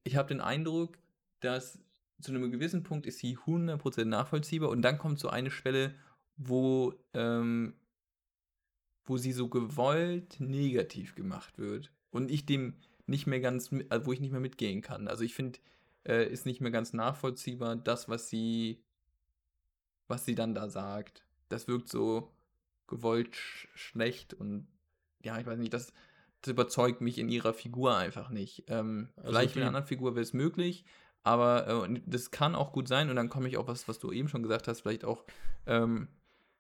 ich 0.04 0.16
habe 0.16 0.28
den 0.28 0.42
Eindruck, 0.42 0.98
dass 1.40 1.80
zu 2.22 2.32
einem 2.32 2.52
gewissen 2.52 2.84
Punkt 2.84 3.06
ist 3.08 3.20
sie 3.20 3.38
100% 3.38 4.06
nachvollziehbar 4.06 4.70
und 4.70 4.82
dann 4.82 4.98
kommt 4.98 5.20
so 5.20 5.30
eine 5.30 5.52
Schwelle, 5.52 5.96
wo, 6.38 6.94
ähm, 7.14 7.74
wo 9.06 9.18
sie 9.18 9.32
so 9.32 9.48
gewollt 9.48 10.40
negativ 10.40 11.16
gemacht 11.16 11.58
wird 11.58 11.92
und 12.12 12.30
ich 12.30 12.46
dem 12.46 12.76
nicht 13.08 13.26
mehr 13.28 13.40
ganz, 13.40 13.72
also 13.90 14.06
wo 14.06 14.14
ich 14.14 14.20
nicht 14.20 14.32
mehr 14.32 14.40
mitgehen 14.40 14.82
kann. 14.82 15.08
Also 15.08 15.24
ich 15.24 15.34
finde, 15.34 15.60
äh, 16.06 16.28
ist 16.28 16.46
nicht 16.46 16.62
mehr 16.62 16.72
ganz 16.72 16.94
nachvollziehbar, 16.94 17.76
das, 17.76 18.08
was 18.08 18.30
sie, 18.30 18.84
was 20.08 20.26
sie 20.26 20.36
dann 20.36 20.54
da 20.54 20.70
sagt. 20.70 21.24
Das 21.50 21.68
wirkt 21.68 21.90
so, 21.90 22.32
gewollt 22.92 23.36
sch 23.36 23.68
schlecht 23.74 24.36
und 24.36 24.68
ja, 25.24 25.40
ich 25.40 25.46
weiß 25.48 25.58
nicht, 25.58 25.74
das, 25.74 25.94
das 26.42 26.52
überzeugt 26.52 27.02
mich 27.02 27.18
in 27.18 27.30
ihrer 27.30 27.54
Figur 27.54 27.96
einfach 27.96 28.30
nicht. 28.30 28.66
Ähm, 28.68 29.10
also 29.16 29.30
vielleicht 29.30 29.56
in 29.56 29.62
einer 29.62 29.70
anderen 29.70 29.88
Figur 29.88 30.14
wäre 30.16 30.24
es 30.24 30.34
möglich, 30.34 30.86
aber 31.24 31.88
äh, 31.88 32.02
das 32.06 32.32
kann 32.32 32.54
auch 32.54 32.74
gut 32.74 32.88
sein 32.88 33.10
und 33.10 33.16
dann 33.16 33.30
komme 33.30 33.48
ich 33.48 33.58
auch 33.58 33.68
was, 33.68 33.88
was 33.88 33.98
du 33.98 34.12
eben 34.12 34.28
schon 34.28 34.44
gesagt 34.44 34.68
hast, 34.68 34.82
vielleicht 34.82 35.06
auch, 35.06 35.26
ähm, 35.66 36.10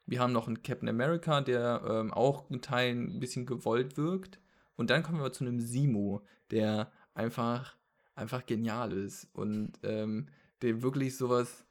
wir 0.05 0.19
haben 0.19 0.33
noch 0.33 0.47
einen 0.47 0.63
Captain 0.63 0.89
America, 0.89 1.41
der 1.41 1.83
ähm, 1.88 2.13
auch 2.13 2.50
in 2.50 2.61
Teilen 2.61 3.15
ein 3.15 3.19
bisschen 3.19 3.45
gewollt 3.45 3.97
wirkt 3.97 4.39
und 4.75 4.89
dann 4.89 5.03
kommen 5.03 5.21
wir 5.21 5.31
zu 5.31 5.43
einem 5.43 5.59
Simo, 5.59 6.25
der 6.50 6.91
einfach, 7.13 7.75
einfach 8.15 8.45
genial 8.45 8.93
ist 8.93 9.27
und 9.33 9.73
ähm, 9.83 10.27
der 10.61 10.81
wirklich 10.81 11.17
sowas, 11.17 11.65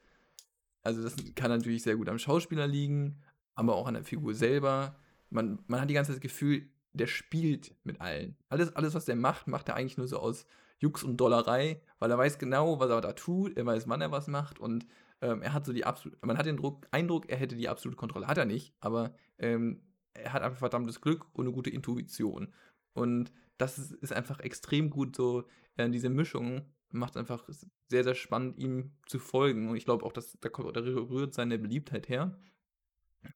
also 0.83 1.01
das 1.01 1.15
kann 1.35 1.49
natürlich 1.49 1.83
sehr 1.83 1.95
gut 1.95 2.09
am 2.09 2.19
Schauspieler 2.19 2.67
liegen, 2.67 3.21
aber 3.55 3.75
auch 3.75 3.87
an 3.87 3.95
der 3.95 4.03
Figur 4.03 4.33
selber. 4.33 4.95
Man, 5.29 5.59
man 5.67 5.81
hat 5.81 5.89
die 5.89 5.93
ganze 5.93 6.11
Zeit 6.11 6.17
das 6.17 6.21
Gefühl, 6.21 6.69
der 6.93 7.07
spielt 7.07 7.75
mit 7.83 8.01
allen. 8.01 8.35
Alles, 8.49 8.75
alles, 8.75 8.93
was 8.93 9.05
der 9.05 9.15
macht, 9.15 9.47
macht 9.47 9.69
er 9.69 9.75
eigentlich 9.75 9.97
nur 9.97 10.07
so 10.07 10.19
aus, 10.19 10.45
Jux 10.79 11.03
und 11.03 11.17
Dollerei, 11.17 11.79
weil 11.99 12.09
er 12.09 12.17
weiß 12.17 12.39
genau, 12.39 12.79
was 12.79 12.89
er 12.89 13.01
da 13.01 13.13
tut, 13.13 13.55
er 13.55 13.65
weiß, 13.65 13.87
wann 13.87 14.01
er 14.01 14.11
was 14.11 14.27
macht 14.27 14.59
und 14.59 14.87
ähm, 15.21 15.43
er 15.43 15.53
hat 15.53 15.65
so 15.65 15.73
die 15.73 15.85
absolute, 15.85 16.17
man 16.25 16.37
hat 16.37 16.47
den 16.47 16.57
Druck, 16.57 16.87
Eindruck, 16.89 17.29
er 17.29 17.37
hätte 17.37 17.55
die 17.55 17.69
absolute 17.69 17.97
Kontrolle. 17.97 18.27
Hat 18.27 18.39
er 18.39 18.45
nicht, 18.45 18.73
aber 18.79 19.13
ähm, 19.37 19.81
er 20.13 20.33
hat 20.33 20.41
einfach 20.41 20.57
verdammtes 20.57 20.99
Glück 20.99 21.27
und 21.33 21.45
eine 21.45 21.53
gute 21.53 21.69
Intuition. 21.69 22.51
Und 22.93 23.31
das 23.57 23.77
ist, 23.77 23.91
ist 23.91 24.11
einfach 24.11 24.39
extrem 24.39 24.89
gut 24.89 25.15
so, 25.15 25.43
äh, 25.77 25.89
diese 25.89 26.09
Mischung 26.09 26.65
macht 26.89 27.11
es 27.11 27.17
einfach 27.17 27.47
sehr, 27.87 28.03
sehr 28.03 28.15
spannend, 28.15 28.57
ihm 28.57 28.91
zu 29.05 29.19
folgen. 29.19 29.69
Und 29.69 29.77
ich 29.77 29.85
glaube 29.85 30.05
auch, 30.05 30.11
dass 30.11 30.37
da, 30.41 30.49
da 30.49 30.81
rührt 30.81 31.33
seine 31.33 31.57
Beliebtheit 31.57 32.09
her. 32.09 32.37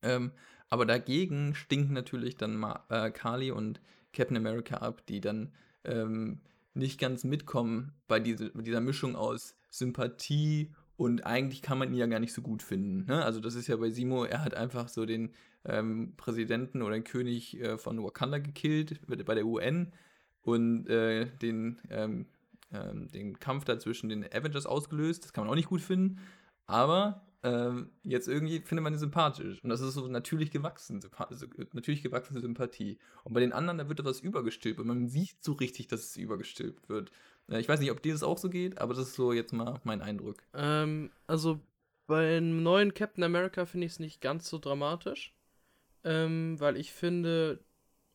Ähm, 0.01 0.31
aber 0.69 0.85
dagegen 0.85 1.55
stinken 1.55 1.93
natürlich 1.93 2.37
dann 2.37 2.55
Ma 2.57 2.85
äh, 2.89 3.11
Carly 3.11 3.51
und 3.51 3.81
Captain 4.13 4.37
America 4.37 4.77
ab, 4.77 5.05
die 5.07 5.21
dann 5.21 5.51
ähm, 5.83 6.41
nicht 6.73 6.99
ganz 6.99 7.23
mitkommen 7.23 7.93
bei 8.07 8.19
diese, 8.19 8.49
dieser 8.51 8.81
Mischung 8.81 9.15
aus 9.15 9.55
Sympathie 9.69 10.71
und 10.97 11.25
eigentlich 11.25 11.61
kann 11.61 11.77
man 11.77 11.91
ihn 11.91 11.97
ja 11.97 12.07
gar 12.07 12.19
nicht 12.19 12.33
so 12.33 12.41
gut 12.41 12.63
finden. 12.63 13.05
Ne? 13.05 13.23
Also 13.23 13.39
das 13.39 13.55
ist 13.55 13.67
ja 13.67 13.75
bei 13.75 13.89
Simo, 13.89 14.23
er 14.23 14.43
hat 14.43 14.55
einfach 14.55 14.87
so 14.87 15.05
den 15.05 15.31
ähm, 15.65 16.13
Präsidenten 16.15 16.81
oder 16.81 16.93
den 16.93 17.03
König 17.03 17.59
äh, 17.59 17.77
von 17.77 18.01
Wakanda 18.03 18.37
gekillt 18.37 18.99
bei 19.07 19.35
der 19.35 19.45
UN 19.45 19.91
und 20.41 20.87
äh, 20.87 21.25
den, 21.41 21.81
ähm, 21.89 22.27
ähm, 22.71 23.11
den 23.11 23.39
Kampf 23.39 23.65
da 23.65 23.79
zwischen 23.79 24.09
den 24.09 24.23
Avengers 24.23 24.65
ausgelöst. 24.65 25.25
Das 25.25 25.33
kann 25.33 25.43
man 25.43 25.51
auch 25.51 25.55
nicht 25.55 25.69
gut 25.69 25.81
finden. 25.81 26.19
Aber 26.67 27.25
ähm, 27.43 27.89
jetzt 28.03 28.27
irgendwie 28.27 28.59
findet 28.59 28.83
man 28.83 28.93
ihn 28.93 28.99
sympathisch. 28.99 29.63
Und 29.63 29.69
das 29.69 29.81
ist 29.81 29.93
so 29.93 30.07
natürlich 30.07 30.51
gewachsen, 30.51 31.01
natürlich 31.73 32.01
gewachsene 32.01 32.41
Sympathie. 32.41 32.97
Und 33.23 33.33
bei 33.33 33.39
den 33.39 33.53
anderen, 33.53 33.77
da 33.77 33.87
wird 33.87 33.99
etwas 33.99 34.19
übergestülpt 34.19 34.79
und 34.79 34.87
man 34.87 35.07
sieht 35.07 35.43
so 35.43 35.53
richtig, 35.53 35.87
dass 35.87 36.01
es 36.01 36.17
übergestülpt 36.17 36.89
wird. 36.89 37.11
Äh, 37.49 37.59
ich 37.59 37.69
weiß 37.69 37.79
nicht, 37.79 37.91
ob 37.91 38.01
dir 38.01 38.13
das 38.13 38.23
auch 38.23 38.37
so 38.37 38.49
geht, 38.49 38.79
aber 38.79 38.93
das 38.93 39.09
ist 39.09 39.15
so 39.15 39.33
jetzt 39.33 39.53
mal 39.53 39.79
mein 39.83 40.01
Eindruck. 40.01 40.37
Ähm, 40.53 41.11
also 41.27 41.59
beim 42.07 42.63
neuen 42.63 42.93
Captain 42.93 43.23
America 43.23 43.65
finde 43.65 43.87
ich 43.87 43.93
es 43.93 43.99
nicht 43.99 44.21
ganz 44.21 44.49
so 44.49 44.59
dramatisch. 44.59 45.33
Ähm, 46.03 46.59
weil 46.59 46.77
ich 46.77 46.93
finde, 46.93 47.59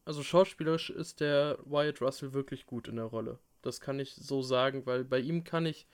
also 0.04 0.22
schauspielerisch 0.22 0.90
ist 0.90 1.20
der 1.20 1.58
Wyatt 1.64 2.00
Russell 2.00 2.32
wirklich 2.32 2.66
gut 2.66 2.86
in 2.86 2.96
der 2.96 3.06
Rolle. 3.06 3.38
Das 3.62 3.80
kann 3.80 3.98
ich 3.98 4.14
so 4.14 4.42
sagen, 4.42 4.86
weil 4.86 5.04
bei 5.04 5.18
ihm 5.18 5.44
kann 5.44 5.66
ich 5.66 5.86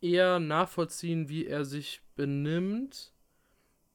eher 0.00 0.40
nachvollziehen, 0.40 1.28
wie 1.28 1.46
er 1.46 1.64
sich 1.64 2.00
benimmt, 2.16 3.12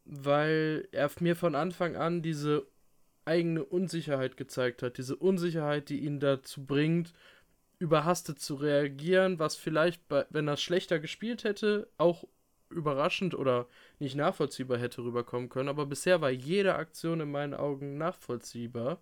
weil 0.05 0.87
er 0.91 1.09
mir 1.19 1.35
von 1.35 1.55
Anfang 1.55 1.95
an 1.95 2.21
diese 2.21 2.67
eigene 3.25 3.63
Unsicherheit 3.63 4.37
gezeigt 4.37 4.83
hat. 4.83 4.97
Diese 4.97 5.15
Unsicherheit, 5.15 5.89
die 5.89 5.99
ihn 5.99 6.19
dazu 6.19 6.65
bringt, 6.65 7.13
überhastet 7.79 8.39
zu 8.39 8.55
reagieren, 8.55 9.39
was 9.39 9.55
vielleicht, 9.55 10.07
bei, 10.07 10.25
wenn 10.29 10.47
er 10.47 10.57
schlechter 10.57 10.99
gespielt 10.99 11.43
hätte, 11.43 11.89
auch 11.97 12.23
überraschend 12.69 13.35
oder 13.35 13.67
nicht 13.99 14.15
nachvollziehbar 14.15 14.77
hätte 14.77 15.03
rüberkommen 15.03 15.49
können. 15.49 15.69
Aber 15.69 15.85
bisher 15.85 16.21
war 16.21 16.29
jede 16.29 16.75
Aktion 16.75 17.19
in 17.21 17.31
meinen 17.31 17.53
Augen 17.53 17.97
nachvollziehbar. 17.97 18.99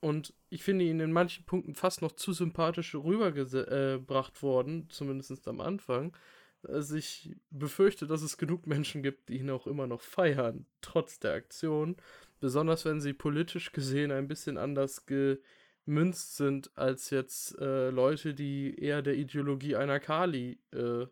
Und 0.00 0.32
ich 0.48 0.62
finde 0.62 0.84
ihn 0.84 1.00
in 1.00 1.12
manchen 1.12 1.44
Punkten 1.44 1.74
fast 1.74 2.02
noch 2.02 2.12
zu 2.12 2.32
sympathisch 2.32 2.94
rübergebracht 2.94 4.36
äh, 4.36 4.42
worden, 4.42 4.88
zumindest 4.90 5.48
am 5.48 5.60
Anfang. 5.60 6.16
Also 6.62 6.96
ich 6.96 7.36
befürchte, 7.50 8.06
dass 8.06 8.22
es 8.22 8.36
genug 8.36 8.66
Menschen 8.66 9.02
gibt, 9.02 9.28
die 9.28 9.38
ihn 9.38 9.50
auch 9.50 9.66
immer 9.66 9.86
noch 9.86 10.00
feiern, 10.00 10.66
trotz 10.80 11.18
der 11.18 11.34
Aktion. 11.34 11.96
Besonders 12.40 12.84
wenn 12.84 13.00
sie 13.00 13.12
politisch 13.12 13.72
gesehen 13.72 14.12
ein 14.12 14.28
bisschen 14.28 14.56
anders 14.56 15.04
gemünzt 15.06 16.36
sind 16.36 16.76
als 16.76 17.10
jetzt 17.10 17.58
äh, 17.58 17.90
Leute, 17.90 18.34
die 18.34 18.78
eher 18.78 19.02
der 19.02 19.14
Ideologie 19.14 19.76
einer 19.76 19.98
Kali 19.98 20.60
äh, 20.72 21.06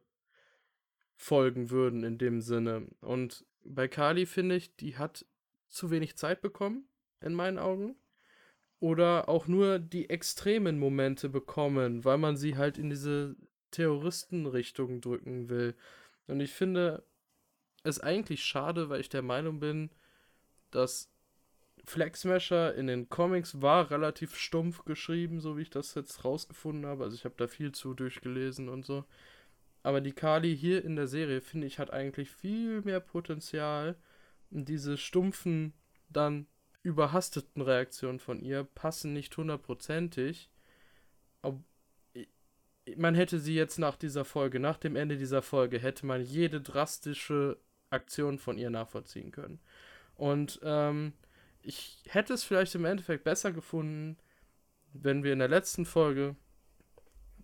folgen 1.17 1.71
würden 1.71 2.05
in 2.05 2.19
dem 2.19 2.41
Sinne. 2.41 2.87
Und 3.01 3.45
bei 3.65 3.89
Kali 3.89 4.27
finde 4.27 4.57
ich, 4.57 4.77
die 4.77 4.97
hat 4.97 5.27
zu 5.69 5.91
wenig 5.91 6.17
Zeit 6.17 6.41
bekommen, 6.41 6.89
in 7.21 7.35
meinen 7.35 7.59
Augen 7.59 7.97
oder 8.81 9.29
auch 9.29 9.47
nur 9.47 9.79
die 9.79 10.11
extremen 10.11 10.79
Momente 10.79 11.29
bekommen, 11.29 12.05
weil 12.05 12.19
man 12.19 12.37
sie 12.37 12.57
halt 12.57 12.79
in 12.79 12.91
diese 12.91 13.37
Terroristenrichtung 13.71 15.01
drücken 15.01 15.49
will. 15.49 15.75
Und 16.27 16.41
ich 16.41 16.53
finde 16.53 17.05
es 17.85 18.01
eigentlich 18.01 18.45
schade, 18.45 18.89
weil 18.89 19.01
ich 19.01 19.09
der 19.09 19.23
Meinung 19.23 19.61
bin, 19.61 19.91
dass 20.71 21.11
Flag 21.85 22.17
Smasher 22.17 22.75
in 22.75 22.89
den 22.89 23.09
Comics 23.09 23.63
war 23.63 23.91
relativ 23.91 24.37
stumpf 24.37 24.85
geschrieben, 24.85 25.41
so 25.41 25.57
wie 25.57 25.63
ich 25.63 25.71
das 25.71 25.95
jetzt 25.95 26.25
rausgefunden 26.25 26.87
habe. 26.87 27.05
Also 27.05 27.15
ich 27.15 27.25
habe 27.25 27.37
da 27.39 27.47
viel 27.47 27.73
zu 27.73 27.95
durchgelesen 27.95 28.69
und 28.69 28.85
so. 28.85 29.05
Aber 29.83 30.01
die 30.01 30.13
Kali 30.13 30.57
hier 30.57 30.85
in 30.85 30.97
der 30.97 31.07
Serie, 31.07 31.41
finde 31.41 31.69
ich, 31.69 31.79
hat 31.79 31.93
eigentlich 31.93 32.31
viel 32.31 32.83
mehr 32.83 32.99
Potenzial. 32.99 33.97
Diese 34.51 34.97
stumpfen, 34.97 35.75
dann 36.09 36.49
überhasteten 36.87 37.63
Reaktionen 37.63 38.21
von 38.21 38.41
ihr 38.41 38.63
passen 38.63 39.13
nicht 39.13 39.37
hundertprozentig. 39.37 40.49
Man 42.97 43.17
hätte 43.17 43.41
sie 43.41 43.57
jetzt 43.57 43.81
nach 43.81 43.97
dieser 43.97 44.25
Folge, 44.25 44.61
nach 44.61 44.77
dem 44.77 44.95
Ende 44.95 45.17
dieser 45.17 45.43
Folge, 45.43 45.81
hätte 45.81 46.07
man 46.07 46.23
jede 46.23 46.61
drastische 46.61 47.59
Aktion 47.91 48.39
von 48.39 48.57
ihr 48.57 48.71
nachvollziehen 48.71 49.33
können. 49.33 49.59
Und 50.15 50.61
ähm, 50.63 51.13
ich 51.61 52.05
hätte 52.07 52.35
es 52.35 52.45
vielleicht 52.45 52.77
im 52.77 52.85
Endeffekt 52.85 53.25
besser 53.25 53.51
gefunden, 53.51 54.17
wenn 54.93 55.25
wir 55.25 55.33
in 55.33 55.41
der 55.41 55.49
letzten 55.49 55.87
Folge, 55.87 56.37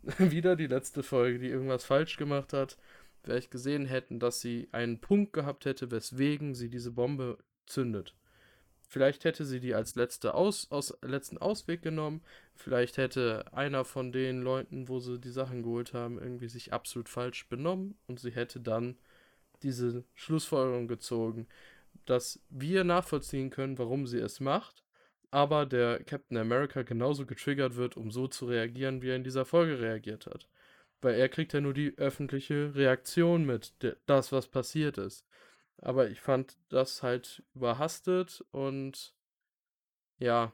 wieder 0.18 0.54
die 0.54 0.68
letzte 0.68 1.02
Folge, 1.02 1.40
die 1.40 1.49
irgendwas 1.49 1.84
falsch 1.84 2.16
gemacht 2.16 2.52
hat, 2.52 2.78
vielleicht 3.25 3.50
gesehen 3.50 3.87
hätten, 3.87 4.20
dass 4.20 4.40
sie 4.40 4.68
einen 4.70 5.00
Punkt 5.00 5.32
gehabt 5.32 5.64
hätte, 5.64 5.90
weswegen 5.90 6.54
sie 6.54 6.70
diese 6.70 6.92
Bombe 6.92 7.38
zündet. 7.66 8.14
Vielleicht 8.92 9.25
hätte 9.25 9.46
sie 9.46 9.58
die 9.58 9.75
als 9.75 9.94
letzte 9.94 10.34
aus, 10.34 10.70
aus, 10.70 10.92
letzten 11.00 11.38
Ausweg 11.38 11.80
genommen. 11.80 12.20
Vielleicht 12.54 12.99
hätte 12.99 13.50
einer 13.50 13.87
von 13.87 14.12
den 14.12 14.42
Leuten, 14.42 14.87
wo 14.87 15.00
sie 15.00 15.18
die 15.18 15.30
Sachen 15.30 15.62
geholt 15.62 15.94
haben, 15.94 16.18
irgendwie 16.18 16.50
sich 16.50 16.75
absolut 16.75 17.08
falsch 17.08 17.49
benommen 17.49 17.96
und 18.06 18.20
sie 18.20 18.32
hätte 18.32 18.61
dann 18.61 18.99
diese 19.62 20.04
Schlussfolgerung 20.14 20.88
gezogen, 20.88 21.49
dass 22.04 22.38
wir 22.50 22.84
nachvollziehen 22.84 23.49
können, 23.49 23.78
warum 23.78 24.06
sie 24.06 24.18
es 24.18 24.40
macht, 24.40 24.84
aber 25.30 25.64
der 25.64 26.04
Captain 26.04 26.37
America 26.37 26.82
genauso 26.82 27.25
getriggert 27.25 27.76
wird, 27.76 27.96
um 27.96 28.11
so 28.11 28.28
zu 28.28 28.44
reagieren, 28.44 29.00
wie 29.00 29.08
er 29.08 29.16
in 29.16 29.25
dieser 29.25 29.46
Folge 29.46 29.80
reagiert 29.80 30.26
hat. 30.26 30.50
Weil 31.00 31.14
er 31.14 31.30
kriegt 31.30 31.54
ja 31.54 31.62
nur 31.62 31.72
die 31.72 31.96
öffentliche 31.96 32.75
Reaktion 32.75 33.46
mit, 33.46 33.72
das, 34.04 34.32
was 34.32 34.49
passiert 34.49 34.99
ist. 34.99 35.25
Aber 35.79 36.09
ich 36.09 36.21
fand 36.21 36.57
das 36.69 37.02
halt 37.02 37.43
überhastet 37.55 38.45
und 38.52 39.14
ja, 40.19 40.52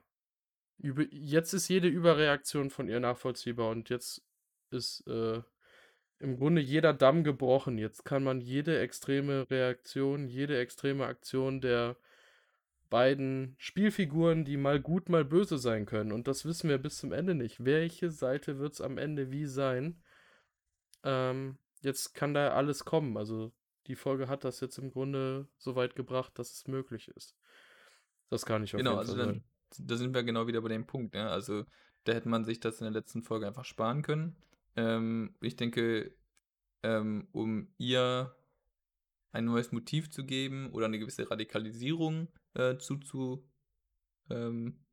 über, 0.79 1.05
jetzt 1.11 1.53
ist 1.53 1.69
jede 1.69 1.89
Überreaktion 1.89 2.71
von 2.71 2.89
ihr 2.89 3.01
nachvollziehbar 3.01 3.71
und 3.71 3.91
jetzt 3.91 4.23
ist 4.71 5.07
äh, 5.07 5.43
im 6.21 6.37
Grunde 6.37 6.61
jeder 6.61 6.93
Damm 6.93 7.25
gebrochen. 7.25 7.79
Jetzt 7.79 8.05
kann 8.05 8.25
man 8.25 8.41
jede 8.41 8.79
extreme 8.79 9.49
Reaktion, 9.51 10.29
jede 10.29 10.59
extreme 10.59 11.07
Aktion 11.07 11.61
der 11.61 11.97
beiden 12.91 13.55
Spielfiguren, 13.59 14.45
die 14.45 14.57
mal 14.57 14.81
gut, 14.81 15.09
mal 15.09 15.25
böse 15.25 15.59
sein 15.59 15.87
können. 15.87 16.13
Und 16.13 16.27
das 16.27 16.45
wissen 16.45 16.71
wir 16.71 16.79
bis 16.79 16.99
zum 16.99 17.13
Ende 17.13 17.35
nicht. 17.35 17.65
Welche 17.65 18.11
Seite 18.11 18.59
wird 18.59 18.73
es 18.75 18.81
am 18.81 18.99
Ende 18.99 19.31
wie 19.31 19.47
sein? 19.47 20.03
Ähm, 21.05 21.59
jetzt 21.83 22.15
kann 22.15 22.35
da 22.35 22.51
alles 22.53 22.85
kommen. 22.85 23.17
Also 23.17 23.53
die 23.88 23.97
Folge 23.97 24.28
hat 24.28 24.45
das 24.45 24.61
jetzt 24.61 24.78
im 24.78 24.90
Grunde 24.90 25.49
so 25.57 25.75
weit 25.75 25.97
gebracht, 25.97 26.38
dass 26.38 26.52
es 26.52 26.68
möglich 26.68 27.09
ist. 27.09 27.35
Das 28.28 28.45
kann 28.45 28.62
ich 28.62 28.75
auf 28.75 28.78
genau, 28.78 28.92
jeden 28.92 29.00
also 29.00 29.16
Fall 29.16 29.26
dann, 29.26 29.45
da 29.78 29.97
sind 29.97 30.14
wir 30.14 30.23
genau 30.23 30.47
wieder 30.47 30.61
bei 30.61 30.68
dem 30.68 30.87
Punkt. 30.87 31.14
Ne? 31.14 31.28
Also 31.28 31.64
da 32.04 32.12
hätte 32.12 32.28
man 32.28 32.45
sich 32.45 32.61
das 32.61 32.80
in 32.80 32.85
der 32.85 32.92
letzten 32.92 33.23
Folge 33.23 33.47
einfach 33.47 33.64
sparen 33.64 34.02
können. 34.02 34.37
Ähm, 34.76 35.35
ich 35.40 35.57
denke, 35.57 36.14
ähm, 36.83 37.28
um 37.33 37.68
ihr 37.78 38.35
ein 39.33 39.47
neues 39.47 39.73
Motiv 39.73 40.11
zu 40.11 40.25
geben 40.25 40.71
oder 40.73 40.87
eine 40.87 40.99
gewisse 40.99 41.30
Radikalisierung 41.30 42.28
äh, 42.54 42.76
zuzu, 42.76 43.47
ähm, 44.30 44.85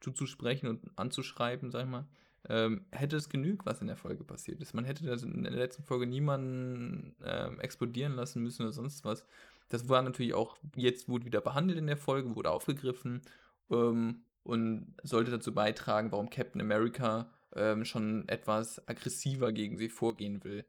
zuzusprechen 0.00 0.68
und 0.68 0.90
anzuschreiben, 0.96 1.70
sag 1.70 1.84
ich 1.84 1.90
mal, 1.90 2.08
ähm, 2.48 2.84
hätte 2.90 3.16
es 3.16 3.28
genügt, 3.28 3.64
was 3.64 3.80
in 3.80 3.86
der 3.86 3.96
Folge 3.96 4.24
passiert 4.24 4.60
ist. 4.60 4.74
Man 4.74 4.84
hätte 4.84 5.08
in 5.08 5.44
der 5.44 5.52
letzten 5.52 5.82
Folge 5.82 6.06
niemanden 6.06 7.16
ähm, 7.24 7.60
explodieren 7.60 8.14
lassen 8.14 8.42
müssen 8.42 8.62
oder 8.62 8.72
sonst 8.72 9.04
was. 9.04 9.24
Das 9.68 9.88
war 9.88 10.02
natürlich 10.02 10.34
auch, 10.34 10.58
jetzt 10.76 11.08
wurde 11.08 11.24
wieder 11.24 11.40
behandelt 11.40 11.78
in 11.78 11.86
der 11.86 11.96
Folge, 11.96 12.36
wurde 12.36 12.50
aufgegriffen 12.50 13.22
ähm, 13.70 14.24
und 14.42 14.94
sollte 15.02 15.30
dazu 15.30 15.54
beitragen, 15.54 16.12
warum 16.12 16.28
Captain 16.28 16.60
America 16.60 17.30
ähm, 17.56 17.84
schon 17.84 18.28
etwas 18.28 18.86
aggressiver 18.86 19.52
gegen 19.52 19.78
sie 19.78 19.88
vorgehen 19.88 20.44
will. 20.44 20.66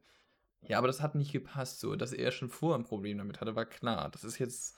Ja, 0.61 0.77
aber 0.77 0.87
das 0.87 1.01
hat 1.01 1.15
nicht 1.15 1.33
gepasst 1.33 1.81
so. 1.81 1.95
Dass 1.95 2.13
er 2.13 2.31
schon 2.31 2.49
vor 2.49 2.75
ein 2.75 2.85
Problem 2.85 3.17
damit 3.17 3.41
hatte, 3.41 3.55
war 3.55 3.65
klar. 3.65 4.09
Das 4.09 4.23
ist 4.23 4.39
jetzt 4.39 4.77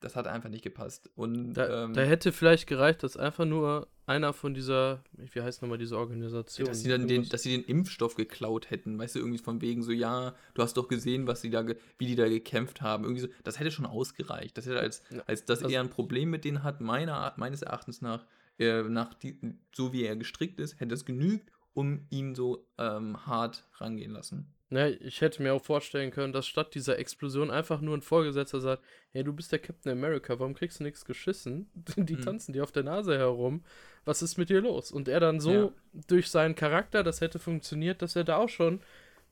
das 0.00 0.16
hat 0.16 0.26
einfach 0.26 0.48
nicht 0.48 0.64
gepasst. 0.64 1.10
Und, 1.14 1.54
da, 1.54 1.84
ähm, 1.84 1.92
da, 1.92 2.02
hätte 2.02 2.32
vielleicht 2.32 2.66
gereicht, 2.66 3.02
dass 3.02 3.16
einfach 3.16 3.44
nur 3.44 3.86
einer 4.10 4.32
von 4.32 4.54
dieser, 4.54 5.04
wie 5.16 5.40
heißt 5.40 5.62
nochmal 5.62 5.78
diese 5.78 5.96
Organisation? 5.96 6.66
Dass 6.66 6.80
sie 6.80 6.88
dann 6.88 7.06
den, 7.06 7.28
dass 7.28 7.42
sie 7.42 7.56
den 7.56 7.64
Impfstoff 7.64 8.16
geklaut 8.16 8.68
hätten, 8.70 8.98
weißt 8.98 9.14
du, 9.14 9.20
irgendwie 9.20 9.38
von 9.38 9.60
wegen 9.60 9.82
so, 9.82 9.92
ja, 9.92 10.34
du 10.54 10.62
hast 10.62 10.76
doch 10.76 10.88
gesehen, 10.88 11.28
was 11.28 11.40
sie 11.40 11.50
da, 11.50 11.64
wie 11.98 12.06
die 12.06 12.16
da 12.16 12.28
gekämpft 12.28 12.82
haben. 12.82 13.04
Irgendwie 13.04 13.22
so, 13.22 13.28
das 13.44 13.60
hätte 13.60 13.70
schon 13.70 13.86
ausgereicht. 13.86 14.58
Das 14.58 14.66
hätte 14.66 14.80
als, 14.80 15.04
als 15.26 15.44
dass 15.44 15.62
also, 15.62 15.72
er 15.72 15.80
ein 15.80 15.90
Problem 15.90 16.28
mit 16.28 16.44
denen 16.44 16.64
hat, 16.64 16.80
meiner, 16.80 17.32
meines 17.36 17.62
Erachtens 17.62 18.02
nach, 18.02 18.26
äh, 18.58 18.82
nach 18.82 19.14
die, 19.14 19.38
so 19.72 19.92
wie 19.92 20.02
er 20.02 20.16
gestrickt 20.16 20.58
ist, 20.58 20.80
hätte 20.80 20.94
es 20.94 21.04
genügt, 21.04 21.52
um 21.72 22.06
ihn 22.10 22.34
so 22.34 22.66
ähm, 22.78 23.24
hart 23.26 23.64
rangehen 23.74 24.10
lassen. 24.10 24.52
Ne, 24.72 24.90
ich 24.90 25.20
hätte 25.20 25.42
mir 25.42 25.52
auch 25.52 25.64
vorstellen 25.64 26.12
können, 26.12 26.32
dass 26.32 26.46
statt 26.46 26.76
dieser 26.76 26.96
Explosion 26.96 27.50
einfach 27.50 27.80
nur 27.80 27.96
ein 27.96 28.02
Vorgesetzter 28.02 28.60
sagt, 28.60 28.84
hey, 29.10 29.24
du 29.24 29.32
bist 29.32 29.50
der 29.50 29.58
Captain 29.58 29.90
America, 29.90 30.38
warum 30.38 30.54
kriegst 30.54 30.78
du 30.78 30.84
nichts 30.84 31.04
geschissen? 31.04 31.68
Die 31.96 32.14
mhm. 32.14 32.20
tanzen 32.20 32.52
dir 32.52 32.62
auf 32.62 32.70
der 32.70 32.84
Nase 32.84 33.18
herum. 33.18 33.64
Was 34.04 34.22
ist 34.22 34.38
mit 34.38 34.48
dir 34.48 34.60
los? 34.60 34.92
Und 34.92 35.08
er 35.08 35.18
dann 35.18 35.40
so 35.40 35.52
ja. 35.52 35.72
durch 36.06 36.30
seinen 36.30 36.54
Charakter, 36.54 37.02
das 37.02 37.20
hätte 37.20 37.40
funktioniert, 37.40 38.00
dass 38.00 38.14
er 38.14 38.22
da 38.22 38.36
auch 38.36 38.48
schon 38.48 38.80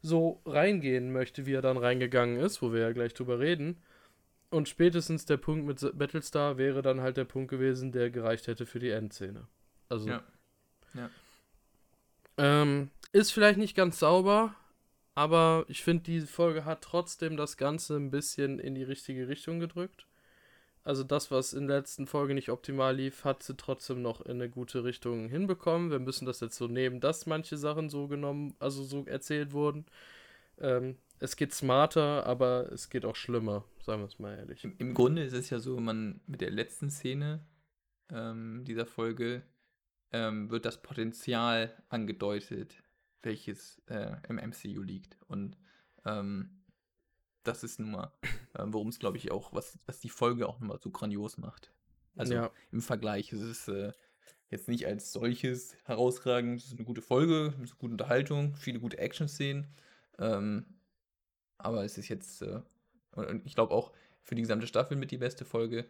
so 0.02 0.42
reingehen 0.44 1.12
möchte, 1.12 1.46
wie 1.46 1.54
er 1.54 1.62
dann 1.62 1.76
reingegangen 1.76 2.40
ist, 2.40 2.60
wo 2.60 2.72
wir 2.72 2.80
ja 2.80 2.92
gleich 2.92 3.14
drüber 3.14 3.38
reden. 3.38 3.80
Und 4.50 4.68
spätestens 4.68 5.24
der 5.24 5.36
Punkt 5.36 5.66
mit 5.66 5.98
Battlestar 5.98 6.58
wäre 6.58 6.82
dann 6.82 7.00
halt 7.00 7.16
der 7.16 7.24
Punkt 7.24 7.48
gewesen, 7.48 7.92
der 7.92 8.10
gereicht 8.10 8.48
hätte 8.48 8.66
für 8.66 8.80
die 8.80 8.90
Endszene. 8.90 9.46
Also. 9.88 10.08
Ja. 10.08 10.22
ja. 10.94 11.10
Ähm, 12.38 12.90
ist 13.12 13.32
vielleicht 13.32 13.58
nicht 13.58 13.76
ganz 13.76 13.98
sauber, 14.00 14.54
aber 15.18 15.64
ich 15.66 15.82
finde, 15.82 16.04
die 16.04 16.20
Folge 16.20 16.64
hat 16.64 16.80
trotzdem 16.80 17.36
das 17.36 17.56
Ganze 17.56 17.96
ein 17.96 18.12
bisschen 18.12 18.60
in 18.60 18.76
die 18.76 18.84
richtige 18.84 19.26
Richtung 19.26 19.58
gedrückt. 19.58 20.06
Also 20.84 21.02
das, 21.02 21.32
was 21.32 21.54
in 21.54 21.66
der 21.66 21.78
letzten 21.78 22.06
Folge 22.06 22.34
nicht 22.34 22.50
optimal 22.50 22.94
lief, 22.94 23.24
hat 23.24 23.42
sie 23.42 23.56
trotzdem 23.56 24.00
noch 24.00 24.20
in 24.20 24.40
eine 24.40 24.48
gute 24.48 24.84
Richtung 24.84 25.28
hinbekommen. 25.28 25.90
Wir 25.90 25.98
müssen 25.98 26.24
das 26.24 26.38
jetzt 26.38 26.56
so 26.56 26.68
nehmen, 26.68 27.00
dass 27.00 27.26
manche 27.26 27.56
Sachen 27.56 27.90
so 27.90 28.06
genommen, 28.06 28.54
also 28.60 28.84
so 28.84 29.06
erzählt 29.06 29.52
wurden. 29.52 29.86
Ähm, 30.60 30.98
es 31.18 31.34
geht 31.34 31.52
smarter, 31.52 32.24
aber 32.24 32.70
es 32.70 32.88
geht 32.88 33.04
auch 33.04 33.16
schlimmer, 33.16 33.64
sagen 33.84 34.02
wir 34.02 34.06
es 34.06 34.20
mal 34.20 34.38
ehrlich. 34.38 34.62
Im, 34.62 34.76
Im, 34.78 34.94
Grunde 34.94 35.24
ist 35.24 35.32
es 35.32 35.50
ja 35.50 35.58
so, 35.58 35.80
man 35.80 36.20
mit 36.28 36.42
der 36.42 36.52
letzten 36.52 36.90
Szene 36.90 37.44
ähm, 38.12 38.62
dieser 38.64 38.86
Folge 38.86 39.42
ähm, 40.12 40.48
wird 40.48 40.64
das 40.64 40.80
Potenzial 40.80 41.74
angedeutet, 41.88 42.84
welches 43.22 43.82
äh, 43.86 44.16
im 44.28 44.36
MCU 44.36 44.82
liegt. 44.82 45.16
Und 45.28 45.56
ähm, 46.04 46.62
das 47.42 47.64
ist 47.64 47.80
nun 47.80 47.92
mal, 47.92 48.12
äh, 48.54 48.64
worum 48.66 48.88
es, 48.88 48.98
glaube 48.98 49.16
ich, 49.16 49.30
auch, 49.30 49.52
was, 49.52 49.78
was 49.86 50.00
die 50.00 50.08
Folge 50.08 50.48
auch 50.48 50.60
nochmal 50.60 50.78
so 50.80 50.90
grandios 50.90 51.38
macht. 51.38 51.72
Also 52.16 52.34
ja. 52.34 52.50
im 52.72 52.82
Vergleich, 52.82 53.32
es 53.32 53.40
ist 53.40 53.68
äh, 53.68 53.92
jetzt 54.50 54.68
nicht 54.68 54.86
als 54.86 55.12
solches 55.12 55.76
herausragend, 55.84 56.60
es 56.60 56.66
ist 56.68 56.76
eine 56.76 56.84
gute 56.84 57.02
Folge, 57.02 57.54
eine 57.56 57.66
gute 57.66 57.92
Unterhaltung, 57.92 58.56
viele 58.56 58.80
gute 58.80 58.98
Action-Szenen. 58.98 59.68
Ähm, 60.18 60.66
aber 61.58 61.84
es 61.84 61.98
ist 61.98 62.08
jetzt, 62.08 62.42
äh, 62.42 62.60
und 63.12 63.46
ich 63.46 63.54
glaube 63.54 63.72
auch 63.72 63.92
für 64.22 64.34
die 64.34 64.42
gesamte 64.42 64.66
Staffel 64.66 64.96
mit 64.96 65.10
die 65.10 65.18
beste 65.18 65.44
Folge. 65.44 65.86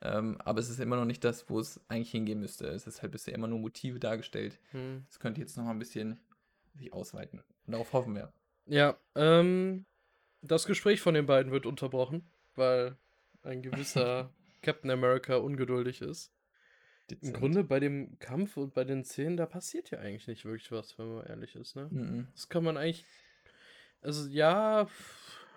Ähm, 0.00 0.40
aber 0.40 0.60
es 0.60 0.68
ist 0.68 0.80
immer 0.80 0.96
noch 0.96 1.04
nicht 1.04 1.22
das, 1.22 1.48
wo 1.48 1.60
es 1.60 1.80
eigentlich 1.88 2.10
hingehen 2.10 2.40
müsste. 2.40 2.66
Es 2.66 2.86
ist 2.86 3.02
halt 3.02 3.12
bisher 3.12 3.34
immer 3.34 3.46
nur 3.46 3.60
Motive 3.60 4.00
dargestellt. 4.00 4.58
Es 4.68 4.72
hm. 4.72 5.06
könnte 5.20 5.40
jetzt 5.40 5.56
noch 5.56 5.64
mal 5.64 5.70
ein 5.70 5.78
bisschen 5.78 6.18
sich 6.74 6.92
ausweiten. 6.92 7.42
Und 7.66 7.72
darauf 7.72 7.92
hoffen 7.92 8.14
wir. 8.14 8.32
Ja, 8.66 8.96
ähm, 9.14 9.86
das 10.40 10.66
Gespräch 10.66 11.00
von 11.00 11.14
den 11.14 11.26
beiden 11.26 11.52
wird 11.52 11.66
unterbrochen, 11.66 12.30
weil 12.54 12.96
ein 13.42 13.62
gewisser 13.62 14.32
Captain 14.62 14.90
America 14.90 15.36
ungeduldig 15.36 16.00
ist. 16.00 16.32
Dezent. 17.10 17.34
Im 17.34 17.40
Grunde 17.40 17.64
bei 17.64 17.80
dem 17.80 18.18
Kampf 18.18 18.56
und 18.56 18.74
bei 18.74 18.84
den 18.84 19.04
Szenen, 19.04 19.36
da 19.36 19.46
passiert 19.46 19.90
ja 19.90 19.98
eigentlich 19.98 20.28
nicht 20.28 20.44
wirklich 20.44 20.70
was, 20.70 20.98
wenn 20.98 21.14
man 21.14 21.26
ehrlich 21.26 21.56
ist, 21.56 21.76
ne? 21.76 21.88
Mm 21.90 22.28
Das 22.34 22.48
kann 22.48 22.64
man 22.64 22.76
eigentlich. 22.76 23.04
Also, 24.00 24.28
ja. 24.28 24.88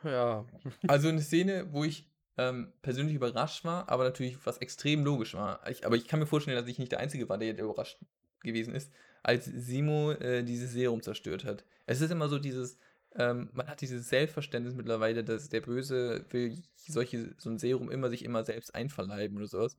Ja. 0.03 0.45
Also, 0.87 1.07
eine 1.09 1.21
Szene, 1.21 1.71
wo 1.71 1.83
ich 1.83 2.09
ähm, 2.37 2.73
persönlich 2.81 3.15
überrascht 3.15 3.63
war, 3.63 3.89
aber 3.89 4.03
natürlich 4.03 4.37
was 4.45 4.57
extrem 4.57 5.03
logisch 5.03 5.35
war. 5.35 5.67
Ich, 5.69 5.85
aber 5.85 5.95
ich 5.95 6.07
kann 6.07 6.19
mir 6.19 6.25
vorstellen, 6.25 6.57
dass 6.57 6.67
ich 6.67 6.79
nicht 6.79 6.91
der 6.91 6.99
Einzige 6.99 7.29
war, 7.29 7.37
der 7.37 7.57
überrascht 7.57 7.97
gewesen 8.41 8.75
ist, 8.75 8.91
als 9.25 9.45
Simo 9.45 10.11
äh, 10.11 10.43
dieses 10.43 10.71
Serum 10.71 11.01
zerstört 11.01 11.45
hat. 11.45 11.65
Es 11.87 11.99
ist 11.99 12.11
immer 12.11 12.29
so 12.29 12.37
dieses, 12.37 12.77
ähm, 13.15 13.49
man 13.53 13.67
hat 13.67 13.81
dieses 13.81 14.07
Selbstverständnis 14.07 14.75
mittlerweile, 14.75 15.23
dass 15.23 15.49
der 15.49 15.61
Böse 15.61 16.25
will 16.29 16.61
solche, 16.75 17.33
so 17.39 17.49
ein 17.49 17.57
Serum 17.57 17.89
immer 17.89 18.09
sich 18.09 18.23
immer 18.23 18.43
selbst 18.43 18.75
einverleiben 18.75 19.35
oder 19.37 19.47
sowas. 19.47 19.77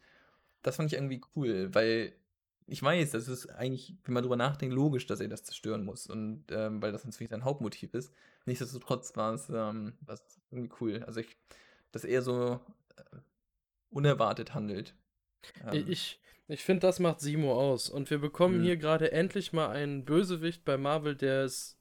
Das 0.63 0.77
fand 0.77 0.93
ich 0.93 0.99
irgendwie 0.99 1.21
cool, 1.37 1.73
weil 1.73 2.13
ich 2.67 2.83
weiß, 2.83 3.13
das 3.13 3.29
ist 3.29 3.47
eigentlich, 3.47 3.95
wenn 4.03 4.15
man 4.15 4.25
drüber 4.25 4.35
nachdenkt, 4.35 4.75
logisch, 4.75 5.07
dass 5.07 5.21
er 5.21 5.29
das 5.29 5.45
zerstören 5.45 5.85
muss. 5.85 6.09
Und 6.09 6.47
ähm, 6.51 6.83
weil 6.83 6.91
das 6.91 7.05
natürlich 7.05 7.31
sein 7.31 7.45
Hauptmotiv 7.45 7.95
ist. 7.95 8.13
Nichtsdestotrotz 8.47 9.17
war 9.17 9.35
es 9.35 9.49
ähm, 9.49 9.93
irgendwie 10.51 10.73
cool. 10.81 11.05
Also 11.07 11.21
ich, 11.21 11.37
dass 11.93 12.05
er 12.05 12.23
so 12.23 12.59
äh, 12.97 13.17
unerwartet 13.91 14.55
handelt. 14.55 14.97
Ähm, 15.65 15.85
ich, 15.87 16.21
ich 16.49 16.65
finde, 16.65 16.81
das 16.81 17.01
macht 17.01 17.21
Simo 17.21 17.55
aus. 17.55 17.89
Und 17.91 18.11
wir 18.11 18.19
bekommen 18.19 18.59
mhm. 18.59 18.65
hier 18.65 18.77
gerade 18.77 19.13
endlich 19.13 19.53
mal 19.53 19.69
einen 19.69 20.05
Bösewicht 20.05 20.65
bei 20.65 20.77
Marvel, 20.77 21.17
der 21.17 21.45
es 21.45 21.77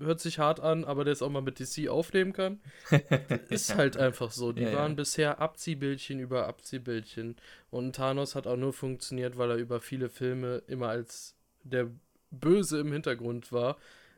hört 0.00 0.20
sich 0.20 0.38
hart 0.38 0.60
an, 0.60 0.84
aber 0.84 1.04
der 1.04 1.12
es 1.12 1.22
auch 1.22 1.30
mal 1.30 1.40
mit 1.40 1.58
DC 1.58 1.88
aufnehmen 1.88 2.32
kann. 2.32 2.60
ist 3.48 3.74
halt 3.74 3.96
einfach 3.96 4.30
so. 4.30 4.52
Die 4.52 4.62
ja, 4.62 4.72
waren 4.74 4.92
ja. 4.92 4.96
bisher 4.96 5.40
Abziehbildchen 5.40 6.18
über 6.18 6.46
Abziehbildchen. 6.46 7.36
Und 7.70 7.96
Thanos 7.96 8.34
hat 8.34 8.46
auch 8.46 8.56
nur 8.56 8.72
funktioniert, 8.72 9.38
weil 9.38 9.50
er 9.50 9.56
über 9.56 9.80
viele 9.80 10.08
Filme 10.08 10.62
immer 10.66 10.88
als 10.88 11.36
der 11.62 11.88
Böse 12.30 12.80
im 12.80 12.92
Hintergrund 12.92 13.52
war. 13.52 13.76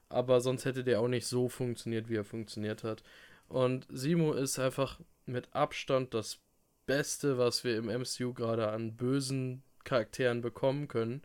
Aber 0.09 0.41
sonst 0.41 0.65
hätte 0.65 0.85
der 0.85 1.01
auch 1.01 1.09
nicht 1.09 1.27
so 1.27 1.49
funktioniert, 1.49 2.09
wie 2.09 2.17
er 2.17 2.25
funktioniert 2.25 2.85
hat. 2.85 3.03
Und 3.49 3.87
Simo 3.91 4.33
ist 4.33 4.59
einfach 4.59 5.01
mit 5.27 5.55
Abstand 5.55 6.15
das 6.15 6.39
Beste, 6.87 7.39
was 7.39 7.65
wir 7.65 7.77
im 7.77 7.87
MCU 7.87 8.33
gerade 8.35 8.69
an 8.69 8.97
bösen 8.97 9.63
Charakteren 9.85 10.41
bekommen 10.41 10.89
können. 10.89 11.23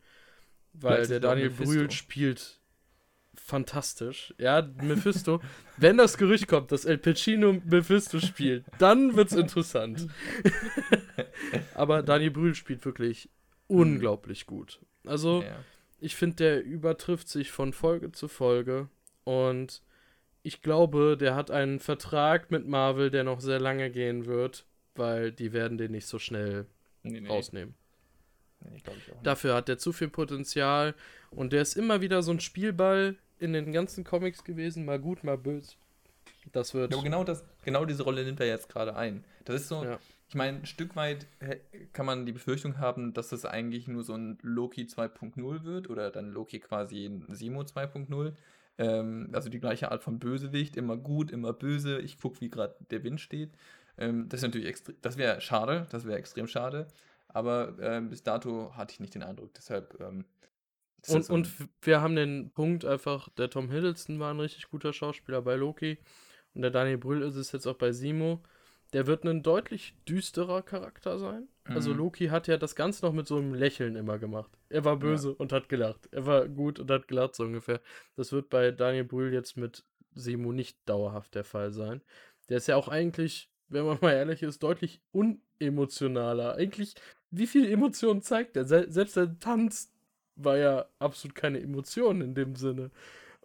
Weil 0.74 1.08
der 1.08 1.20
Daniel 1.20 1.50
Brühl 1.50 1.90
spielt 1.92 2.60
fantastisch. 3.36 4.34
Ja, 4.38 4.70
Mephisto. 4.82 5.42
wenn 5.78 5.98
das 5.98 6.18
Gerücht 6.18 6.48
kommt, 6.48 6.72
dass 6.72 6.86
El 6.86 6.98
Pacino 6.98 7.54
Mephisto 7.66 8.20
spielt, 8.20 8.66
dann 8.78 9.16
wird's 9.16 9.34
interessant. 9.34 10.08
Aber 11.74 12.04
Daniel 12.04 12.32
Brühl 12.32 12.56
spielt 12.56 12.86
wirklich 12.86 13.30
unglaublich 13.68 14.46
gut. 14.46 14.80
Also, 15.06 15.42
ja. 15.44 15.56
ich 16.00 16.16
finde, 16.16 16.36
der 16.36 16.64
übertrifft 16.64 17.30
sich 17.30 17.52
von 17.52 17.74
Folge 17.74 18.12
zu 18.12 18.28
Folge. 18.28 18.90
Und 19.24 19.82
ich 20.44 20.62
glaube, 20.62 21.18
der 21.20 21.36
hat 21.36 21.52
einen 21.52 21.80
Vertrag 21.80 22.52
mit 22.52 22.68
Marvel, 22.68 23.10
der 23.10 23.24
noch 23.24 23.42
sehr 23.42 23.60
lange 23.60 23.90
gehen 23.90 24.26
wird, 24.26 24.66
weil 24.96 25.32
die 25.32 25.54
werden 25.54 25.78
den 25.78 25.92
nicht 25.92 26.08
so 26.08 26.20
schnell 26.20 26.66
nee, 27.04 27.20
nee. 27.20 27.28
rausnehmen. 27.28 27.76
Nee, 28.62 28.82
Dafür 29.24 29.56
hat 29.56 29.70
er 29.70 29.78
zu 29.78 29.94
viel 29.94 30.10
Potenzial 30.10 30.96
und 31.32 31.54
der 31.54 31.62
ist 31.62 31.76
immer 31.76 32.02
wieder 32.02 32.22
so 32.22 32.32
ein 32.32 32.40
Spielball 32.40 33.16
in 33.40 33.54
den 33.54 33.72
ganzen 33.72 34.04
Comics 34.04 34.44
gewesen, 34.44 34.86
mal 34.86 35.00
gut, 35.00 35.24
mal 35.24 35.38
böse. 35.38 35.76
Das 36.52 36.74
wird. 36.74 36.94
Ja, 36.94 37.02
genau, 37.02 37.24
das, 37.24 37.44
genau 37.64 37.86
diese 37.86 38.04
Rolle 38.04 38.24
nimmt 38.24 38.40
er 38.40 38.48
jetzt 38.48 38.70
gerade 38.70 38.96
ein. 38.96 39.24
Das 39.46 39.62
ist 39.62 39.68
so, 39.68 39.84
ja. 39.84 40.00
ich 40.28 40.36
meine, 40.36 40.60
ein 40.60 40.66
Stück 40.66 40.96
weit 40.96 41.28
kann 41.94 42.06
man 42.06 42.26
die 42.26 42.32
Befürchtung 42.32 42.80
haben, 42.80 43.14
dass 43.14 43.30
das 43.30 43.46
eigentlich 43.46 43.88
nur 43.88 44.04
so 44.04 44.14
ein 44.14 44.38
Loki 44.42 44.84
2.0 44.84 45.64
wird 45.64 45.90
oder 45.90 46.12
dann 46.12 46.32
Loki 46.32 46.60
quasi 46.60 47.06
ein 47.06 47.26
Simo 47.30 47.62
2.0. 47.62 48.34
Ähm, 48.78 49.30
also 49.34 49.50
die 49.50 49.60
gleiche 49.60 49.92
Art 49.92 50.04
von 50.04 50.20
Bösewicht, 50.20 50.76
immer 50.76 50.98
gut, 50.98 51.32
immer 51.32 51.54
böse. 51.54 52.00
Ich 52.00 52.20
gucke, 52.20 52.42
wie 52.42 52.50
gerade 52.50 52.76
der 52.90 53.04
Wind 53.04 53.22
steht. 53.22 53.52
Ähm, 53.98 54.30
das 54.30 54.40
ist 54.40 54.44
natürlich 54.44 54.68
extrem, 54.68 54.96
das 55.02 55.18
wäre 55.18 55.42
schade, 55.42 55.88
das 55.92 56.06
wäre 56.06 56.18
extrem 56.18 56.48
schade. 56.48 56.88
Aber 57.30 57.78
äh, 57.80 58.02
bis 58.02 58.24
dato 58.24 58.76
hatte 58.76 58.94
ich 58.94 59.00
nicht 59.00 59.16
den 59.16 59.24
Eindruck. 59.24 59.54
Deshalb. 59.54 60.00
Ähm, 60.00 60.26
und, 61.08 61.26
so 61.26 61.34
und 61.34 61.50
wir 61.82 62.02
haben 62.02 62.16
den 62.16 62.52
Punkt 62.52 62.84
einfach, 62.84 63.30
der 63.30 63.50
Tom 63.50 63.70
Hiddleston 63.70 64.20
war 64.20 64.34
ein 64.34 64.40
richtig 64.40 64.70
guter 64.70 64.92
Schauspieler 64.92 65.42
bei 65.42 65.56
Loki. 65.56 65.98
Und 66.54 66.64
der 66.64 66.72
Daniel 66.72 66.98
Brühl 66.98 67.22
ist 67.22 67.36
es 67.36 67.52
jetzt 67.52 67.68
auch 67.68 67.76
bei 67.76 67.92
Simo. 67.92 68.42
Der 68.92 69.06
wird 69.06 69.24
ein 69.24 69.44
deutlich 69.44 69.96
düsterer 70.08 70.64
Charakter 70.64 71.20
sein. 71.20 71.48
Also 71.64 71.70
mhm. 71.70 71.76
Also 71.76 71.94
Loki 71.94 72.28
hat 72.28 72.48
ja 72.48 72.58
das 72.58 72.76
Ganze 72.76 73.06
noch 73.06 73.14
mit 73.14 73.28
so 73.28 73.38
einem 73.38 73.54
Lächeln 73.54 73.96
immer 73.96 74.18
gemacht. 74.18 74.52
Er 74.68 74.84
war 74.84 74.98
böse 74.98 75.30
ja. 75.30 75.36
und 75.38 75.54
hat 75.54 75.70
gelacht. 75.70 76.10
Er 76.12 76.26
war 76.26 76.48
gut 76.48 76.80
und 76.80 76.90
hat 76.90 77.08
gelacht, 77.08 77.36
so 77.36 77.44
ungefähr. 77.44 77.82
Das 78.16 78.32
wird 78.32 78.50
bei 78.50 78.72
Daniel 78.72 79.04
Brühl 79.04 79.32
jetzt 79.32 79.58
mit 79.58 79.86
Simo 80.16 80.52
nicht 80.52 80.78
dauerhaft 80.86 81.36
der 81.36 81.44
Fall 81.44 81.72
sein. 81.72 82.02
Der 82.50 82.58
ist 82.58 82.68
ja 82.68 82.76
auch 82.76 82.88
eigentlich, 82.88 83.52
wenn 83.68 83.86
man 83.86 84.00
mal 84.02 84.14
ehrlich 84.14 84.42
ist, 84.42 84.64
deutlich 84.64 85.02
unemotionaler. 85.12 86.56
Eigentlich 86.56 86.96
wie 87.32 87.48
viel 87.48 87.72
Emotionen 87.72 88.22
zeigt 88.22 88.58
er? 88.58 88.66
Se 88.66 88.86
selbst 88.90 89.16
der 89.16 89.40
Tanz 89.40 89.92
war 90.36 90.58
ja 90.58 90.86
absolut 91.00 91.36
keine 91.36 91.60
Emotion 91.60 92.22
in 92.22 92.34
dem 92.34 92.56
Sinne. 92.56 92.92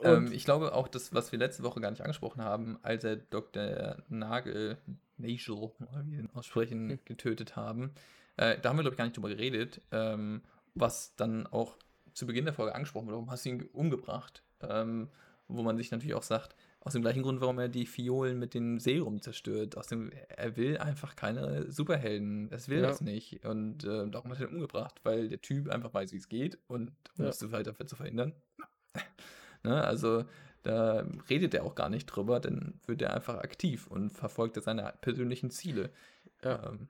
Ähm, 0.02 0.30
ich 0.32 0.44
glaube 0.44 0.74
auch, 0.74 0.88
das, 0.88 1.14
was 1.14 1.32
wir 1.32 1.38
letzte 1.38 1.62
Woche 1.62 1.80
gar 1.80 1.90
nicht 1.90 2.02
angesprochen 2.02 2.42
haben, 2.42 2.78
als 2.82 3.04
er 3.04 3.16
Dr. 3.16 3.96
Nagel, 4.08 4.78
Nagel, 5.16 5.78
wie 6.06 6.16
ihn 6.16 6.30
aussprechen, 6.34 6.90
hm. 6.90 6.98
getötet 7.04 7.56
haben, 7.56 7.92
äh, 8.36 8.58
da 8.58 8.68
haben 8.68 8.76
wir, 8.76 8.82
glaube 8.82 8.94
ich, 8.94 8.98
gar 8.98 9.04
nicht 9.04 9.16
drüber 9.16 9.28
geredet. 9.28 9.80
Ähm, 9.92 10.42
was 10.74 11.14
dann 11.16 11.46
auch 11.46 11.76
zu 12.14 12.26
Beginn 12.26 12.44
der 12.44 12.54
Folge 12.54 12.74
angesprochen 12.74 13.06
wird, 13.06 13.14
warum 13.14 13.30
hast 13.30 13.44
du 13.44 13.50
ihn 13.50 13.62
umgebracht? 13.72 14.42
Ähm, 14.60 15.08
wo 15.46 15.62
man 15.62 15.76
sich 15.76 15.90
natürlich 15.90 16.14
auch 16.14 16.22
sagt, 16.22 16.56
aus 16.84 16.92
dem 16.92 17.02
gleichen 17.02 17.22
Grund, 17.22 17.40
warum 17.40 17.58
er 17.58 17.68
die 17.68 17.86
Fiolen 17.86 18.38
mit 18.38 18.52
dem 18.52 18.78
Serum 18.78 19.22
zerstört. 19.22 19.76
Aus 19.78 19.86
dem, 19.86 20.12
er 20.28 20.56
will 20.56 20.76
einfach 20.76 21.16
keine 21.16 21.70
Superhelden. 21.72 22.50
Das 22.50 22.68
will 22.68 22.82
ja. 22.82 22.88
das 22.88 23.00
nicht. 23.00 23.44
Und 23.46 23.84
äh, 23.84 24.06
darum 24.08 24.30
hat 24.30 24.40
er 24.40 24.48
ihn 24.48 24.54
umgebracht, 24.54 25.00
weil 25.02 25.28
der 25.28 25.40
Typ 25.40 25.70
einfach 25.70 25.94
weiß, 25.94 26.12
wie 26.12 26.18
es 26.18 26.28
geht 26.28 26.58
und 26.66 26.92
um 27.18 27.24
ja. 27.24 27.30
es 27.30 27.52
weiter 27.52 27.74
zu 27.86 27.96
verhindern. 27.96 28.34
ne? 29.64 29.82
Also 29.82 30.26
da 30.62 31.06
redet 31.30 31.54
er 31.54 31.64
auch 31.64 31.74
gar 31.74 31.88
nicht 31.88 32.06
drüber, 32.06 32.38
dann 32.38 32.80
wird 32.86 33.00
er 33.00 33.14
einfach 33.14 33.38
aktiv 33.38 33.86
und 33.86 34.10
verfolgt 34.10 34.62
seine 34.62 34.92
persönlichen 35.00 35.50
Ziele. 35.50 35.90
Ja. 36.42 36.68
Ähm, 36.68 36.88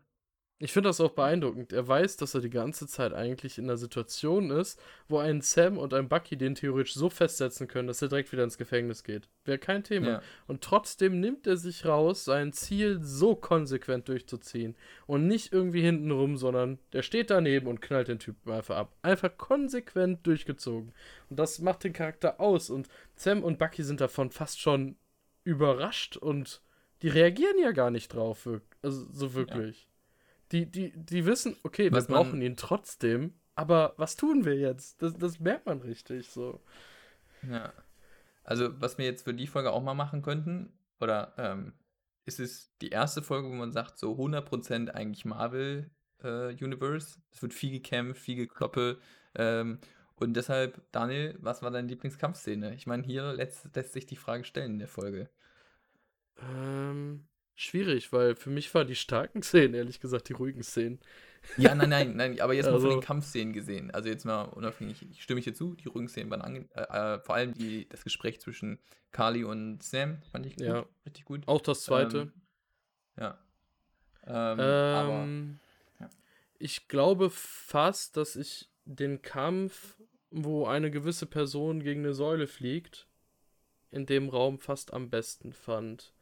ich 0.64 0.72
finde 0.72 0.88
das 0.88 0.98
auch 0.98 1.10
beeindruckend. 1.10 1.74
Er 1.74 1.86
weiß, 1.86 2.16
dass 2.16 2.34
er 2.34 2.40
die 2.40 2.48
ganze 2.48 2.86
Zeit 2.86 3.12
eigentlich 3.12 3.58
in 3.58 3.64
einer 3.64 3.76
Situation 3.76 4.50
ist, 4.50 4.80
wo 5.08 5.18
ein 5.18 5.42
Sam 5.42 5.76
und 5.76 5.92
ein 5.92 6.08
Bucky 6.08 6.38
den 6.38 6.54
theoretisch 6.54 6.94
so 6.94 7.10
festsetzen 7.10 7.68
können, 7.68 7.86
dass 7.86 8.00
er 8.00 8.08
direkt 8.08 8.32
wieder 8.32 8.44
ins 8.44 8.56
Gefängnis 8.56 9.04
geht. 9.04 9.28
Wäre 9.44 9.58
kein 9.58 9.84
Thema. 9.84 10.08
Ja. 10.08 10.22
Und 10.46 10.62
trotzdem 10.62 11.20
nimmt 11.20 11.46
er 11.46 11.58
sich 11.58 11.84
raus, 11.84 12.24
sein 12.24 12.54
Ziel 12.54 12.98
so 13.02 13.36
konsequent 13.36 14.08
durchzuziehen. 14.08 14.74
Und 15.06 15.26
nicht 15.26 15.52
irgendwie 15.52 15.82
hintenrum, 15.82 16.38
sondern 16.38 16.78
der 16.94 17.02
steht 17.02 17.28
daneben 17.28 17.66
und 17.66 17.82
knallt 17.82 18.08
den 18.08 18.18
Typen 18.18 18.50
einfach 18.50 18.76
ab. 18.76 18.96
Einfach 19.02 19.36
konsequent 19.36 20.26
durchgezogen. 20.26 20.94
Und 21.28 21.38
das 21.38 21.58
macht 21.58 21.84
den 21.84 21.92
Charakter 21.92 22.40
aus. 22.40 22.70
Und 22.70 22.88
Sam 23.16 23.44
und 23.44 23.58
Bucky 23.58 23.82
sind 23.82 24.00
davon 24.00 24.30
fast 24.30 24.58
schon 24.58 24.96
überrascht 25.44 26.16
und 26.16 26.62
die 27.02 27.08
reagieren 27.08 27.58
ja 27.58 27.72
gar 27.72 27.90
nicht 27.90 28.14
drauf. 28.14 28.48
Also 28.80 29.06
so 29.12 29.34
wirklich. 29.34 29.82
Ja. 29.82 29.93
Die, 30.52 30.70
die, 30.70 30.92
die 30.94 31.26
wissen, 31.26 31.56
okay, 31.62 31.90
was 31.92 32.08
wir 32.08 32.16
brauchen 32.16 32.40
ihn 32.42 32.56
trotzdem, 32.56 33.34
aber 33.54 33.94
was 33.96 34.16
tun 34.16 34.44
wir 34.44 34.56
jetzt? 34.56 35.02
Das, 35.02 35.14
das 35.14 35.40
merkt 35.40 35.66
man 35.66 35.80
richtig 35.80 36.28
so. 36.28 36.60
Ja. 37.48 37.72
Also, 38.42 38.80
was 38.80 38.98
wir 38.98 39.06
jetzt 39.06 39.22
für 39.22 39.34
die 39.34 39.46
Folge 39.46 39.72
auch 39.72 39.82
mal 39.82 39.94
machen 39.94 40.22
könnten, 40.22 40.72
oder 41.00 41.32
ähm, 41.38 41.72
ist 42.26 42.40
es 42.40 42.72
die 42.80 42.90
erste 42.90 43.22
Folge, 43.22 43.48
wo 43.48 43.54
man 43.54 43.72
sagt, 43.72 43.98
so 43.98 44.12
100% 44.12 44.90
eigentlich 44.90 45.24
Marvel 45.24 45.90
äh, 46.22 46.52
Universe. 46.62 47.18
Es 47.30 47.42
wird 47.42 47.54
viel 47.54 47.70
gekämpft, 47.70 48.20
viel 48.20 48.36
gekloppe. 48.36 48.98
Ähm, 49.34 49.78
und 50.16 50.34
deshalb, 50.34 50.80
Daniel, 50.92 51.36
was 51.40 51.62
war 51.62 51.70
deine 51.70 51.88
Lieblingskampfszene? 51.88 52.74
Ich 52.74 52.86
meine, 52.86 53.02
hier 53.02 53.32
lässt, 53.32 53.74
lässt 53.74 53.92
sich 53.92 54.06
die 54.06 54.16
Frage 54.16 54.44
stellen 54.44 54.72
in 54.72 54.78
der 54.78 54.88
Folge. 54.88 55.28
Ähm, 56.40 57.26
schwierig, 57.54 58.12
weil 58.12 58.34
für 58.34 58.50
mich 58.50 58.72
waren 58.74 58.86
die 58.86 58.96
starken 58.96 59.42
Szenen, 59.42 59.74
ehrlich 59.74 60.00
gesagt, 60.00 60.28
die 60.28 60.32
ruhigen 60.32 60.62
Szenen. 60.62 61.00
Ja, 61.56 61.74
nein, 61.74 61.88
nein, 61.90 62.16
nein, 62.16 62.40
aber 62.40 62.54
jetzt 62.54 62.66
mal 62.66 62.72
also, 62.72 62.88
von 62.88 62.98
den 62.98 63.04
Kampfszenen 63.04 63.52
gesehen. 63.52 63.90
Also 63.90 64.08
jetzt 64.08 64.24
mal 64.24 64.44
unabhängig, 64.44 65.06
ich 65.10 65.22
stimme 65.22 65.40
ich 65.40 65.44
dir 65.44 65.54
zu, 65.54 65.74
die 65.74 65.88
ruhigen 65.88 66.08
Szenen 66.08 66.30
waren 66.30 66.40
ange 66.40 66.68
äh, 66.74 66.82
äh, 66.82 67.20
vor 67.20 67.34
allem 67.34 67.54
die, 67.54 67.88
das 67.88 68.02
Gespräch 68.02 68.40
zwischen 68.40 68.78
Carly 69.12 69.44
und 69.44 69.82
Sam 69.82 70.22
fand 70.32 70.46
ich 70.46 70.56
gut, 70.56 70.66
ja. 70.66 70.86
richtig 71.04 71.24
gut. 71.24 71.46
Auch 71.46 71.60
das 71.60 71.82
zweite. 71.82 72.18
Ähm, 72.18 72.32
ja. 73.18 73.38
Ähm, 74.26 74.60
aber, 74.60 75.28
ja. 76.00 76.10
Ich 76.58 76.88
glaube 76.88 77.30
fast, 77.30 78.16
dass 78.16 78.36
ich 78.36 78.70
den 78.86 79.22
Kampf, 79.22 79.96
wo 80.30 80.66
eine 80.66 80.90
gewisse 80.90 81.26
Person 81.26 81.80
gegen 81.80 82.00
eine 82.00 82.14
Säule 82.14 82.46
fliegt, 82.46 83.06
in 83.90 84.06
dem 84.06 84.28
Raum 84.28 84.58
fast 84.58 84.92
am 84.92 85.10
besten 85.10 85.52
fand 85.52 86.14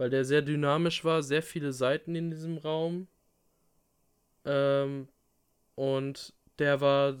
weil 0.00 0.08
der 0.08 0.24
sehr 0.24 0.40
dynamisch 0.40 1.04
war, 1.04 1.22
sehr 1.22 1.42
viele 1.42 1.74
Seiten 1.74 2.14
in 2.14 2.30
diesem 2.30 2.56
Raum. 2.56 3.06
Ähm, 4.46 5.08
und 5.74 6.32
der 6.58 6.80
war 6.80 7.18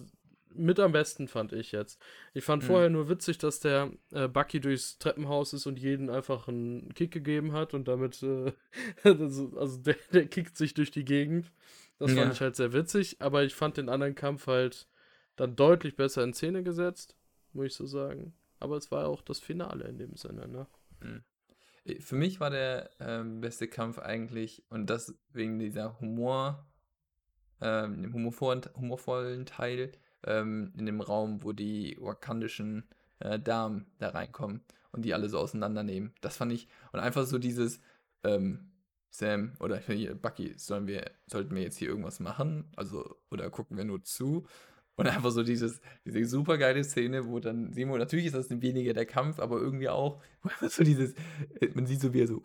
mit 0.54 0.80
am 0.80 0.92
besten, 0.92 1.28
fand 1.28 1.52
ich 1.52 1.72
jetzt. 1.72 2.00
Ich 2.32 2.42
fand 2.42 2.62
mhm. 2.62 2.66
vorher 2.68 2.88
nur 2.88 3.10
witzig, 3.10 3.36
dass 3.36 3.60
der 3.60 3.92
äh, 4.12 4.28
Bucky 4.28 4.60
durchs 4.60 4.96
Treppenhaus 4.96 5.52
ist 5.52 5.66
und 5.66 5.78
jeden 5.78 6.08
einfach 6.08 6.48
einen 6.48 6.94
Kick 6.94 7.10
gegeben 7.10 7.52
hat 7.52 7.74
und 7.74 7.86
damit, 7.86 8.22
äh, 8.22 8.50
also, 9.02 9.52
also 9.58 9.76
der, 9.82 9.96
der 10.14 10.26
kickt 10.26 10.56
sich 10.56 10.72
durch 10.72 10.90
die 10.90 11.04
Gegend. 11.04 11.52
Das 11.98 12.14
ja. 12.14 12.22
fand 12.22 12.32
ich 12.32 12.40
halt 12.40 12.56
sehr 12.56 12.72
witzig, 12.72 13.20
aber 13.20 13.44
ich 13.44 13.54
fand 13.54 13.76
den 13.76 13.90
anderen 13.90 14.14
Kampf 14.14 14.46
halt 14.46 14.88
dann 15.36 15.54
deutlich 15.54 15.96
besser 15.96 16.24
in 16.24 16.32
Szene 16.32 16.62
gesetzt, 16.62 17.14
muss 17.52 17.66
ich 17.66 17.74
so 17.74 17.84
sagen. 17.84 18.32
Aber 18.58 18.78
es 18.78 18.90
war 18.90 19.06
auch 19.06 19.20
das 19.20 19.38
Finale 19.38 19.84
in 19.84 19.98
dem 19.98 20.16
Sinne, 20.16 20.48
ne? 20.48 20.66
Mhm. 21.02 21.24
Äh, 21.84 22.00
für 22.00 22.16
mich 22.16 22.40
war 22.40 22.50
der 22.50 22.90
ähm, 23.00 23.40
beste 23.40 23.68
Kampf 23.68 23.98
eigentlich, 23.98 24.64
und 24.70 24.88
das 24.90 25.14
wegen 25.32 25.58
dieser 25.58 26.00
Humor, 26.00 26.66
ähm, 27.60 28.02
dem 28.02 28.12
humorvollen, 28.14 28.62
humorvollen 28.76 29.46
Teil 29.46 29.92
ähm, 30.24 30.72
in 30.78 30.86
dem 30.86 31.00
Raum, 31.00 31.42
wo 31.42 31.52
die 31.52 31.96
wakandischen 32.00 32.88
äh, 33.20 33.38
Damen 33.38 33.86
da 33.98 34.10
reinkommen 34.10 34.62
und 34.92 35.04
die 35.04 35.14
alle 35.14 35.28
so 35.28 35.38
auseinandernehmen. 35.38 36.14
Das 36.20 36.36
fand 36.36 36.52
ich, 36.52 36.68
und 36.92 37.00
einfach 37.00 37.26
so 37.26 37.38
dieses, 37.38 37.80
ähm, 38.24 38.70
Sam 39.10 39.54
oder 39.58 39.80
Bucky, 40.22 40.54
sollen 40.56 40.86
wir, 40.86 41.10
sollten 41.26 41.54
wir 41.54 41.62
jetzt 41.62 41.78
hier 41.78 41.88
irgendwas 41.88 42.20
machen? 42.20 42.70
Also, 42.76 43.16
oder 43.30 43.50
gucken 43.50 43.76
wir 43.76 43.84
nur 43.84 44.04
zu? 44.04 44.46
Und 45.00 45.06
einfach 45.08 45.30
so 45.30 45.42
dieses, 45.42 45.80
diese 46.04 46.24
super 46.26 46.58
geile 46.58 46.84
Szene, 46.84 47.26
wo 47.26 47.40
dann 47.40 47.72
Simo, 47.72 47.96
natürlich 47.96 48.26
ist 48.26 48.34
das 48.34 48.50
weniger 48.50 48.92
der 48.92 49.06
Kampf, 49.06 49.38
aber 49.38 49.58
irgendwie 49.58 49.88
auch, 49.88 50.20
so 50.60 50.84
dieses, 50.84 51.14
man 51.74 51.86
sieht 51.86 52.00
so 52.00 52.12
wie 52.12 52.20
er 52.20 52.26
so, 52.26 52.42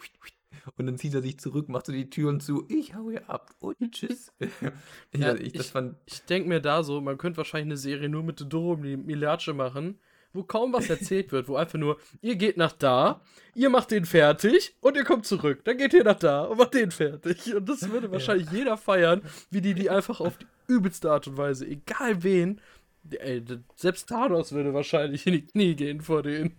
und 0.78 0.86
dann 0.86 0.98
zieht 0.98 1.14
er 1.14 1.22
sich 1.22 1.40
zurück, 1.40 1.70
macht 1.70 1.86
so 1.86 1.92
die 1.92 2.10
Türen 2.10 2.40
zu, 2.40 2.66
ich 2.70 2.96
hau 2.96 3.10
hier 3.10 3.30
ab 3.30 3.54
und 3.60 3.92
tschüss. 3.92 4.32
ich, 4.40 4.50
ja, 5.20 5.36
ich, 5.36 5.56
ich, 5.56 5.74
ich 6.06 6.22
denke 6.24 6.50
mir 6.50 6.60
da 6.60 6.84
so, 6.84 7.02
man 7.02 7.18
könnte 7.18 7.38
wahrscheinlich 7.38 7.68
eine 7.68 7.78
Serie 7.78 8.10
nur 8.10 8.24
mit 8.24 8.44
Doro 8.52 8.76
Milace 8.78 9.54
machen, 9.54 10.00
wo 10.34 10.44
kaum 10.44 10.74
was 10.74 10.90
erzählt 10.90 11.32
wird, 11.32 11.48
wo 11.48 11.56
einfach 11.56 11.80
nur, 11.80 11.98
ihr 12.22 12.36
geht 12.36 12.58
nach 12.58 12.74
da, 12.74 13.22
ihr 13.54 13.70
macht 13.70 13.92
den 13.92 14.06
fertig 14.06 14.76
und 14.82 14.98
ihr 14.98 15.06
kommt 15.06 15.26
zurück. 15.26 15.64
Dann 15.64 15.78
geht 15.78 15.94
ihr 15.94 16.04
nach 16.04 16.20
da 16.20 16.44
und 16.44 16.58
macht 16.58 16.74
den 16.74 16.92
fertig. 16.92 17.56
Und 17.56 17.70
das 17.70 17.90
würde 17.90 18.12
wahrscheinlich 18.12 18.48
ja. 18.48 18.58
jeder 18.58 18.78
feiern, 18.78 19.22
wie 19.50 19.62
die 19.62 19.74
die 19.74 19.90
einfach 19.90 20.20
auf 20.20 20.38
die 20.38 20.48
übelste 20.68 21.12
Art 21.12 21.28
und 21.28 21.38
Weise, 21.38 21.66
egal 21.66 22.24
wen. 22.24 22.62
Ey, 23.10 23.44
selbst 23.76 24.10
Thanos 24.10 24.52
würde 24.52 24.74
wahrscheinlich 24.74 25.28
in 25.28 25.34
die 25.34 25.46
Knie 25.46 25.76
gehen 25.76 26.02
vor 26.02 26.24
denen. 26.24 26.56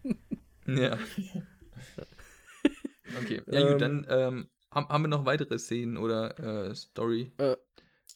Ja. 0.67 0.99
Okay, 3.23 3.41
ja 3.47 3.63
gut, 3.63 3.73
ähm, 3.73 3.79
dann 3.79 4.07
ähm, 4.11 4.49
haben, 4.73 5.03
wir 5.05 5.09
noch 5.09 5.25
weitere 5.25 5.59
Szenen 5.59 5.97
oder 5.97 6.39
äh, 6.39 6.75
Story? 6.75 7.33
Äh, 7.39 7.57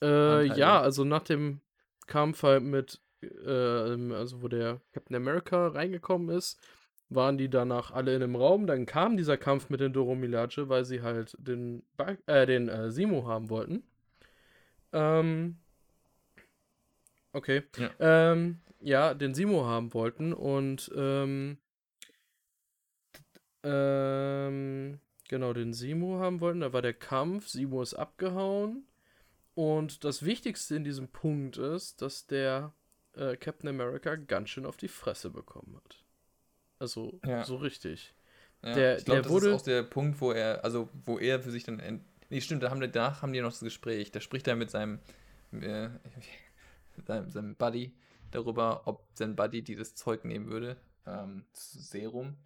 äh, 0.02 0.46
ja, 0.58 0.80
also 0.80 1.04
nach 1.04 1.22
dem 1.22 1.60
Kampf 2.06 2.42
halt 2.42 2.64
mit, 2.64 3.00
äh, 3.22 4.12
also 4.12 4.42
wo 4.42 4.48
der 4.48 4.80
Captain 4.92 5.16
America 5.16 5.68
reingekommen 5.68 6.36
ist, 6.36 6.60
waren 7.08 7.38
die 7.38 7.48
danach 7.48 7.90
alle 7.90 8.14
in 8.14 8.22
einem 8.22 8.36
Raum. 8.36 8.66
Dann 8.66 8.86
kam 8.86 9.16
dieser 9.16 9.36
Kampf 9.36 9.68
mit 9.68 9.80
den 9.80 9.92
Doro 9.92 10.14
Milaje, 10.14 10.68
weil 10.68 10.84
sie 10.84 11.02
halt 11.02 11.36
den, 11.38 11.82
ba 11.96 12.16
äh, 12.26 12.46
den 12.46 12.68
äh, 12.68 12.90
Simo 12.90 13.26
haben 13.26 13.50
wollten. 13.50 13.82
Ähm, 14.92 15.58
Okay. 17.32 17.62
Ja. 17.76 17.90
Ähm, 18.00 18.60
ja, 18.80 19.14
den 19.14 19.34
Simo 19.34 19.66
haben 19.66 19.92
wollten 19.94 20.32
und 20.32 20.90
ähm, 20.96 21.58
ähm, 23.62 24.98
genau, 25.28 25.52
den 25.52 25.72
Simo 25.72 26.18
haben 26.18 26.40
wollten. 26.40 26.60
Da 26.60 26.72
war 26.72 26.82
der 26.82 26.94
Kampf, 26.94 27.48
Simo 27.48 27.82
ist 27.82 27.94
abgehauen. 27.94 28.86
Und 29.54 30.04
das 30.04 30.24
Wichtigste 30.24 30.76
in 30.76 30.84
diesem 30.84 31.08
Punkt 31.08 31.58
ist, 31.58 32.00
dass 32.00 32.26
der 32.26 32.72
äh, 33.14 33.36
Captain 33.36 33.68
America 33.68 34.16
ganz 34.16 34.50
schön 34.50 34.64
auf 34.64 34.76
die 34.76 34.88
Fresse 34.88 35.30
bekommen 35.30 35.76
hat. 35.76 36.04
Also, 36.78 37.20
ja. 37.26 37.44
so 37.44 37.56
richtig. 37.56 38.14
Ja, 38.62 38.74
der, 38.74 38.98
ich 38.98 39.04
glaube, 39.04 39.22
das 39.22 39.30
wurde, 39.30 39.48
ist 39.48 39.54
auch 39.54 39.64
der 39.64 39.82
Punkt, 39.82 40.20
wo 40.20 40.32
er, 40.32 40.64
also 40.64 40.88
wo 41.04 41.18
er 41.18 41.40
für 41.40 41.50
sich 41.50 41.64
dann. 41.64 42.04
Nee, 42.30 42.40
stimmt, 42.40 42.62
da 42.62 42.70
haben, 42.70 42.80
danach 42.80 43.22
haben 43.22 43.32
die 43.32 43.40
noch 43.40 43.50
das 43.50 43.60
Gespräch. 43.60 44.12
Da 44.12 44.20
spricht 44.20 44.46
er 44.48 44.56
mit 44.56 44.70
seinem. 44.70 45.00
Äh, 45.52 45.90
seinem, 47.06 47.30
seinem 47.30 47.56
Buddy 47.56 47.94
darüber, 48.30 48.86
ob 48.86 49.06
sein 49.14 49.36
Buddy 49.36 49.62
dieses 49.62 49.94
Zeug 49.94 50.24
nehmen 50.24 50.48
würde, 50.48 50.76
ähm, 51.06 51.44
Serum. 51.52 52.36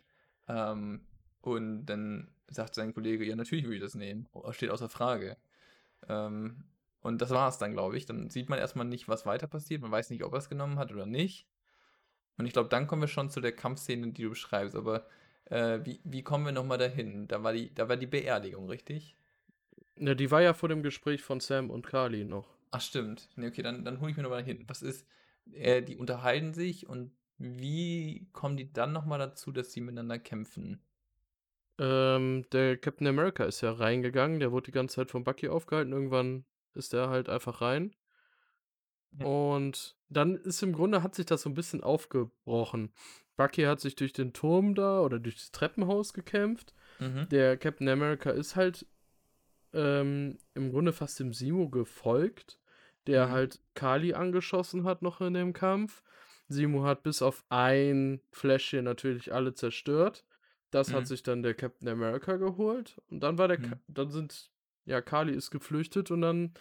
Ähm, 0.48 1.06
und 1.40 1.86
dann 1.86 2.28
sagt 2.48 2.74
sein 2.74 2.94
Kollege, 2.94 3.24
ja, 3.24 3.36
natürlich 3.36 3.64
würde 3.64 3.76
ich 3.76 3.82
das 3.82 3.94
nehmen. 3.94 4.28
Steht 4.50 4.70
außer 4.70 4.88
Frage. 4.88 5.36
Ähm, 6.08 6.64
und 7.00 7.20
das 7.20 7.30
war 7.30 7.48
es 7.48 7.58
dann, 7.58 7.72
glaube 7.72 7.96
ich. 7.96 8.06
Dann 8.06 8.30
sieht 8.30 8.48
man 8.48 8.58
erstmal 8.58 8.86
nicht, 8.86 9.08
was 9.08 9.26
weiter 9.26 9.46
passiert. 9.46 9.82
Man 9.82 9.90
weiß 9.90 10.10
nicht, 10.10 10.24
ob 10.24 10.32
er 10.32 10.38
es 10.38 10.48
genommen 10.48 10.78
hat 10.78 10.90
oder 10.90 11.06
nicht. 11.06 11.46
Und 12.38 12.46
ich 12.46 12.52
glaube, 12.52 12.68
dann 12.68 12.86
kommen 12.86 13.02
wir 13.02 13.08
schon 13.08 13.30
zu 13.30 13.40
der 13.40 13.52
Kampfszene, 13.52 14.10
die 14.12 14.22
du 14.22 14.30
beschreibst. 14.30 14.74
Aber 14.74 15.06
äh, 15.46 15.80
wie, 15.84 16.00
wie 16.04 16.22
kommen 16.22 16.46
wir 16.46 16.52
nochmal 16.52 16.78
dahin? 16.78 17.28
Da 17.28 17.42
war, 17.42 17.52
die, 17.52 17.74
da 17.74 17.88
war 17.88 17.96
die 17.96 18.06
Beerdigung, 18.06 18.68
richtig? 18.68 19.16
Ja, 19.98 20.14
die 20.14 20.30
war 20.30 20.42
ja 20.42 20.54
vor 20.54 20.68
dem 20.68 20.82
Gespräch 20.82 21.22
von 21.22 21.40
Sam 21.40 21.70
und 21.70 21.86
Carly 21.86 22.24
noch. 22.24 22.53
Ach, 22.74 22.80
stimmt. 22.80 23.28
Nee, 23.36 23.46
okay, 23.46 23.62
dann, 23.62 23.84
dann 23.84 24.00
hole 24.00 24.10
ich 24.10 24.16
mir 24.16 24.24
nochmal 24.24 24.42
hin. 24.42 24.64
Was 24.66 24.82
ist, 24.82 25.06
äh, 25.52 25.80
die 25.80 25.96
unterhalten 25.96 26.54
sich 26.54 26.88
und 26.88 27.12
wie 27.38 28.28
kommen 28.32 28.56
die 28.56 28.72
dann 28.72 28.92
nochmal 28.92 29.20
dazu, 29.20 29.52
dass 29.52 29.72
sie 29.72 29.80
miteinander 29.80 30.18
kämpfen? 30.18 30.82
Ähm, 31.78 32.44
der 32.50 32.76
Captain 32.76 33.06
America 33.06 33.44
ist 33.44 33.60
ja 33.60 33.70
reingegangen, 33.70 34.40
der 34.40 34.50
wurde 34.50 34.66
die 34.66 34.72
ganze 34.72 34.96
Zeit 34.96 35.12
vom 35.12 35.22
Bucky 35.22 35.48
aufgehalten. 35.48 35.92
Irgendwann 35.92 36.44
ist 36.74 36.94
er 36.94 37.10
halt 37.10 37.28
einfach 37.28 37.60
rein. 37.60 37.94
Ja. 39.18 39.26
Und 39.26 39.96
dann 40.08 40.36
ist 40.36 40.62
im 40.64 40.72
Grunde 40.72 41.04
hat 41.04 41.14
sich 41.14 41.26
das 41.26 41.42
so 41.42 41.50
ein 41.50 41.54
bisschen 41.54 41.82
aufgebrochen. 41.82 42.92
Bucky 43.36 43.62
hat 43.62 43.80
sich 43.80 43.94
durch 43.94 44.12
den 44.12 44.32
Turm 44.32 44.74
da 44.74 45.00
oder 45.00 45.20
durch 45.20 45.36
das 45.36 45.52
Treppenhaus 45.52 46.12
gekämpft. 46.12 46.74
Mhm. 46.98 47.28
Der 47.30 47.56
Captain 47.56 47.88
America 47.88 48.30
ist 48.30 48.56
halt 48.56 48.86
ähm, 49.72 50.38
im 50.54 50.70
Grunde 50.70 50.92
fast 50.92 51.18
dem 51.18 51.32
Simo 51.32 51.68
gefolgt, 51.68 52.58
der 53.06 53.30
halt 53.30 53.60
Kali 53.74 54.14
angeschossen 54.14 54.84
hat 54.84 55.02
noch 55.02 55.20
in 55.20 55.34
dem 55.34 55.52
Kampf. 55.52 56.02
Simo 56.48 56.84
hat 56.84 57.02
bis 57.02 57.22
auf 57.22 57.44
ein 57.48 58.20
Fläschchen 58.30 58.84
natürlich 58.84 59.32
alle 59.32 59.54
zerstört. 59.54 60.24
Das 60.70 60.90
mhm. 60.90 60.94
hat 60.94 61.06
sich 61.06 61.22
dann 61.22 61.42
der 61.42 61.54
Captain 61.54 61.88
America 61.88 62.36
geholt. 62.36 63.00
Und 63.08 63.20
dann 63.20 63.38
war 63.38 63.48
der, 63.48 63.60
mhm. 63.60 63.74
dann 63.88 64.10
sind, 64.10 64.50
ja, 64.84 65.00
Kali 65.00 65.32
ist 65.32 65.50
geflüchtet 65.50 66.10
und 66.10 66.20
dann 66.20 66.54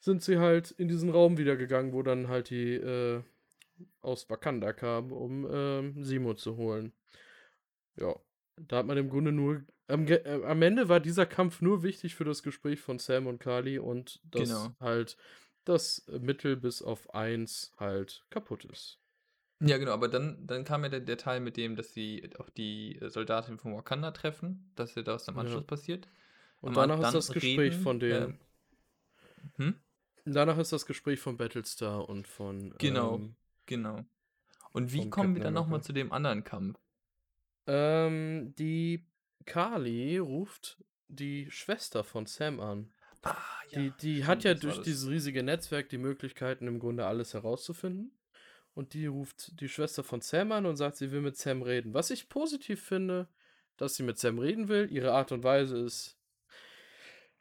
sind 0.00 0.22
sie 0.22 0.38
halt 0.38 0.70
in 0.72 0.88
diesen 0.88 1.10
Raum 1.10 1.38
wieder 1.38 1.56
gegangen, 1.56 1.92
wo 1.92 2.02
dann 2.02 2.28
halt 2.28 2.50
die 2.50 2.74
äh, 2.74 3.22
aus 4.00 4.28
Wakanda 4.30 4.72
kamen, 4.72 5.12
um 5.12 5.46
äh, 5.46 6.02
Simo 6.02 6.34
zu 6.34 6.56
holen. 6.56 6.92
Ja, 7.96 8.14
da 8.56 8.78
hat 8.78 8.86
man 8.86 8.96
im 8.96 9.10
Grunde 9.10 9.32
nur. 9.32 9.62
Am, 9.86 10.06
äh, 10.06 10.42
am, 10.44 10.62
Ende 10.62 10.88
war 10.88 11.00
dieser 11.00 11.26
Kampf 11.26 11.60
nur 11.60 11.82
wichtig 11.82 12.14
für 12.14 12.24
das 12.24 12.42
Gespräch 12.42 12.80
von 12.80 12.98
Sam 12.98 13.26
und 13.26 13.38
Kali 13.38 13.78
und 13.78 14.20
dass 14.24 14.48
genau. 14.48 14.74
halt 14.80 15.16
das 15.68 16.06
Mittel 16.20 16.56
bis 16.56 16.82
auf 16.82 17.14
eins 17.14 17.72
halt 17.78 18.24
kaputt 18.30 18.64
ist. 18.64 18.98
Ja, 19.60 19.76
genau, 19.76 19.92
aber 19.92 20.08
dann, 20.08 20.46
dann 20.46 20.64
kam 20.64 20.84
ja 20.84 20.88
der, 20.88 21.00
der 21.00 21.18
Teil 21.18 21.40
mit 21.40 21.56
dem, 21.56 21.74
dass 21.74 21.92
sie 21.92 22.30
auch 22.38 22.48
die 22.48 22.98
Soldatin 23.02 23.58
von 23.58 23.74
Wakanda 23.74 24.12
treffen, 24.12 24.70
dass 24.76 24.94
ja 24.94 25.02
das 25.02 25.28
am 25.28 25.38
Anschluss 25.38 25.62
ja. 25.62 25.66
passiert. 25.66 26.08
Und 26.60 26.76
aber 26.76 26.86
danach 26.86 27.08
ist 27.08 27.14
das 27.14 27.32
Gespräch 27.32 27.58
reden, 27.58 27.82
von 27.82 28.00
den. 28.00 28.12
Äh, 28.12 28.32
hm? 29.56 29.74
Danach 30.24 30.58
ist 30.58 30.72
das 30.72 30.86
Gespräch 30.86 31.18
von 31.18 31.36
Battlestar 31.36 32.08
und 32.08 32.28
von. 32.28 32.74
Genau, 32.78 33.16
ähm, 33.16 33.34
genau. 33.66 34.04
Und 34.72 34.92
wie 34.92 35.10
kommen 35.10 35.34
wir 35.34 35.42
dann 35.42 35.54
nochmal 35.54 35.82
zu 35.82 35.92
dem 35.92 36.12
anderen 36.12 36.44
Kampf? 36.44 36.78
Ähm, 37.66 38.54
die 38.56 39.06
Kali 39.44 40.18
ruft 40.18 40.82
die 41.08 41.50
Schwester 41.50 42.04
von 42.04 42.26
Sam 42.26 42.60
an. 42.60 42.92
Ah, 43.22 43.36
ja. 43.70 43.80
Die, 43.80 43.92
die 44.00 44.24
hat 44.24 44.44
ja 44.44 44.54
durch 44.54 44.80
dieses 44.82 45.08
riesige 45.08 45.42
Netzwerk 45.42 45.88
die 45.88 45.98
Möglichkeiten, 45.98 46.66
im 46.66 46.78
Grunde 46.78 47.06
alles 47.06 47.34
herauszufinden. 47.34 48.12
Und 48.74 48.94
die 48.94 49.06
ruft 49.06 49.60
die 49.60 49.68
Schwester 49.68 50.04
von 50.04 50.20
Sam 50.20 50.52
an 50.52 50.66
und 50.66 50.76
sagt, 50.76 50.96
sie 50.96 51.10
will 51.10 51.20
mit 51.20 51.36
Sam 51.36 51.62
reden. 51.62 51.94
Was 51.94 52.10
ich 52.10 52.28
positiv 52.28 52.80
finde, 52.80 53.28
dass 53.78 53.94
sie 53.96 54.02
mit 54.02 54.18
Sam 54.18 54.38
reden 54.38 54.68
will. 54.68 54.88
Ihre 54.90 55.12
Art 55.12 55.32
und 55.32 55.42
Weise 55.42 55.78
ist 55.78 56.18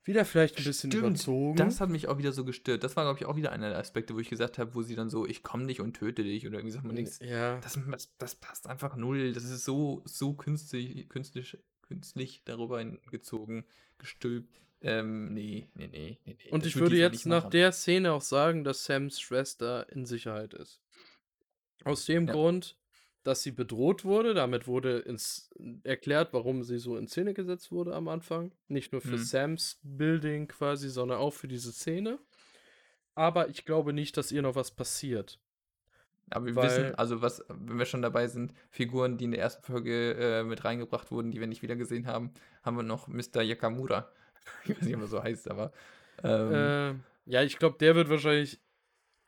wieder 0.04 0.24
vielleicht 0.24 0.58
ein 0.58 0.64
bisschen 0.64 0.90
Stimmt, 0.90 1.06
überzogen. 1.06 1.58
Das 1.58 1.82
hat 1.82 1.90
mich 1.90 2.08
auch 2.08 2.18
wieder 2.18 2.32
so 2.32 2.46
gestört. 2.46 2.84
Das 2.84 2.96
war, 2.96 3.04
glaube 3.04 3.20
ich, 3.20 3.26
auch 3.26 3.36
wieder 3.36 3.52
einer 3.52 3.70
der 3.70 3.78
Aspekte, 3.78 4.16
wo 4.16 4.20
ich 4.20 4.30
gesagt 4.30 4.58
habe, 4.58 4.74
wo 4.74 4.82
sie 4.82 4.96
dann 4.96 5.10
so, 5.10 5.26
ich 5.26 5.44
komme 5.44 5.66
nicht 5.66 5.82
und 5.82 5.96
töte 5.98 6.24
dich 6.24 6.48
oder 6.48 6.60
irgendwie 6.60 6.72
sagt 6.72 6.86
man 6.86 6.96
nichts. 6.96 7.20
Ja. 7.20 7.60
Das, 7.60 7.78
das, 7.92 8.16
das, 8.18 8.36
passt 8.36 8.68
einfach 8.68 8.96
null. 8.96 9.34
Das 9.34 9.44
ist 9.44 9.66
so, 9.66 10.02
so 10.06 10.34
künstlich, 10.34 11.10
künstlich, 11.10 11.58
künstlich 11.82 12.42
darüber 12.46 12.84
gezogen, 13.12 13.66
gestülpt. 13.98 14.62
Ähm, 14.82 15.34
nee, 15.34 15.70
nee, 15.74 15.88
nee, 15.88 16.20
nee. 16.26 16.50
Und 16.52 16.66
ich 16.66 16.76
würde 16.76 16.98
jetzt 16.98 17.26
nach 17.26 17.50
der 17.50 17.72
Szene 17.72 18.14
auch 18.14 18.22
sagen, 18.22 18.64
dass 18.64 18.86
Sams 18.86 19.20
Schwester 19.20 19.92
in 19.92 20.06
Sicherheit 20.06 20.54
ist. 20.54 20.82
Aus 21.84 22.06
dem 22.06 22.28
ja. 22.28 22.34
Grund, 22.34 22.78
dass 23.24 23.42
sie 23.42 23.52
bedroht 23.52 24.06
wurde. 24.06 24.34
Damit 24.34 24.68
wurde 24.68 25.00
ins, 25.00 25.50
erklärt, 25.84 26.32
warum 26.34 26.64
sie 26.64 26.78
so 26.78 26.96
in 26.98 27.08
Szene 27.08 27.34
gesetzt 27.34 27.72
wurde 27.72 27.96
am 27.96 28.08
Anfang. 28.08 28.54
Nicht 28.68 28.92
nur 28.92 29.02
für 29.02 29.18
mhm. 29.18 29.24
Sams 29.24 29.80
Building 29.84 30.48
quasi, 30.48 30.90
sondern 30.90 31.18
auch 31.18 31.34
für 31.34 31.48
diese 31.48 31.72
Szene. 31.72 32.20
Aber 33.16 33.50
ich 33.50 33.66
glaube 33.66 33.94
nicht, 33.94 34.16
dass 34.16 34.32
ihr 34.32 34.44
noch 34.44 34.56
was 34.56 34.72
passiert. 34.72 35.40
Aber 36.30 36.46
wir 36.46 36.56
Weil, 36.56 36.66
wissen, 36.66 36.96
also 36.96 37.22
was, 37.22 37.44
wenn 37.50 37.80
wir 37.80 37.86
schon 37.86 38.02
dabei 38.02 38.28
sind, 38.28 38.54
Figuren, 38.70 39.18
die 39.18 39.26
in 39.26 39.32
der 39.32 39.40
ersten 39.40 39.64
Folge 39.64 40.14
äh, 40.14 40.44
mit 40.44 40.64
reingebracht 40.66 41.10
wurden, 41.12 41.32
die 41.32 41.40
wir 41.40 41.48
nicht 41.48 41.62
wieder 41.62 41.76
gesehen 41.76 42.06
haben, 42.06 42.32
haben 42.64 42.76
wir 42.76 42.84
noch 42.84 43.08
Mr. 43.08 43.42
Yakamura. 43.42 44.12
Ich 44.64 44.70
weiß 44.70 44.82
nicht, 44.82 44.96
ob 44.96 45.02
er 45.02 45.08
so 45.08 45.24
heißt, 45.24 45.50
aber. 45.50 45.72
Ähm, 46.24 46.54
äh, 46.54 47.32
ja, 47.32 47.44
ich 47.44 47.58
glaube, 47.58 47.78
der 47.78 47.96
wird 47.96 48.10
wahrscheinlich. 48.10 48.60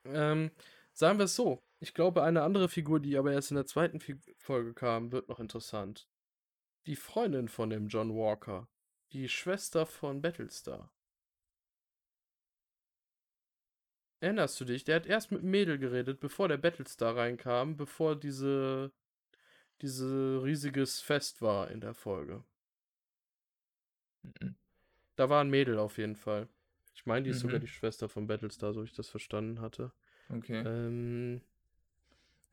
Ähm, 0.05 0.51
sagen 0.93 1.17
wir 1.19 1.25
es 1.25 1.35
so. 1.35 1.61
Ich 1.79 1.93
glaube, 1.93 2.23
eine 2.23 2.41
andere 2.41 2.67
Figur, 2.69 2.99
die 2.99 3.17
aber 3.17 3.31
erst 3.31 3.51
in 3.51 3.55
der 3.55 3.65
zweiten 3.65 3.99
Folge 4.37 4.73
kam, 4.73 5.11
wird 5.11 5.29
noch 5.29 5.39
interessant. 5.39 6.09
Die 6.85 6.95
Freundin 6.95 7.47
von 7.47 7.69
dem 7.69 7.87
John 7.87 8.15
Walker. 8.15 8.67
Die 9.11 9.29
Schwester 9.29 9.85
von 9.85 10.21
Battlestar. 10.21 10.91
Erinnerst 14.21 14.59
du 14.59 14.65
dich? 14.65 14.83
Der 14.83 14.97
hat 14.97 15.05
erst 15.05 15.31
mit 15.31 15.43
Mädel 15.43 15.79
geredet, 15.79 16.19
bevor 16.19 16.49
der 16.49 16.57
Battlestar 16.57 17.15
reinkam, 17.15 17.77
bevor 17.77 18.17
diese 18.17 18.91
diese 19.81 20.41
riesiges 20.43 20.99
Fest 20.99 21.41
war 21.41 21.71
in 21.71 21.81
der 21.81 21.93
Folge. 21.93 22.43
Mhm. 24.23 24.55
Da 25.19 25.29
war 25.29 25.41
ein 25.41 25.49
Mädel 25.49 25.77
auf 25.79 25.97
jeden 25.97 26.15
Fall. 26.15 26.47
Ich 26.95 27.05
meine, 27.05 27.23
die 27.23 27.31
ist 27.31 27.43
mhm. 27.43 27.47
sogar 27.49 27.59
die 27.59 27.67
Schwester 27.67 28.07
von 28.07 28.25
Battlestar, 28.25 28.71
so 28.71 28.83
ich 28.83 28.93
das 28.93 29.09
verstanden 29.09 29.59
hatte. 29.59 29.91
Okay. 30.29 30.63
Ähm, 30.65 31.41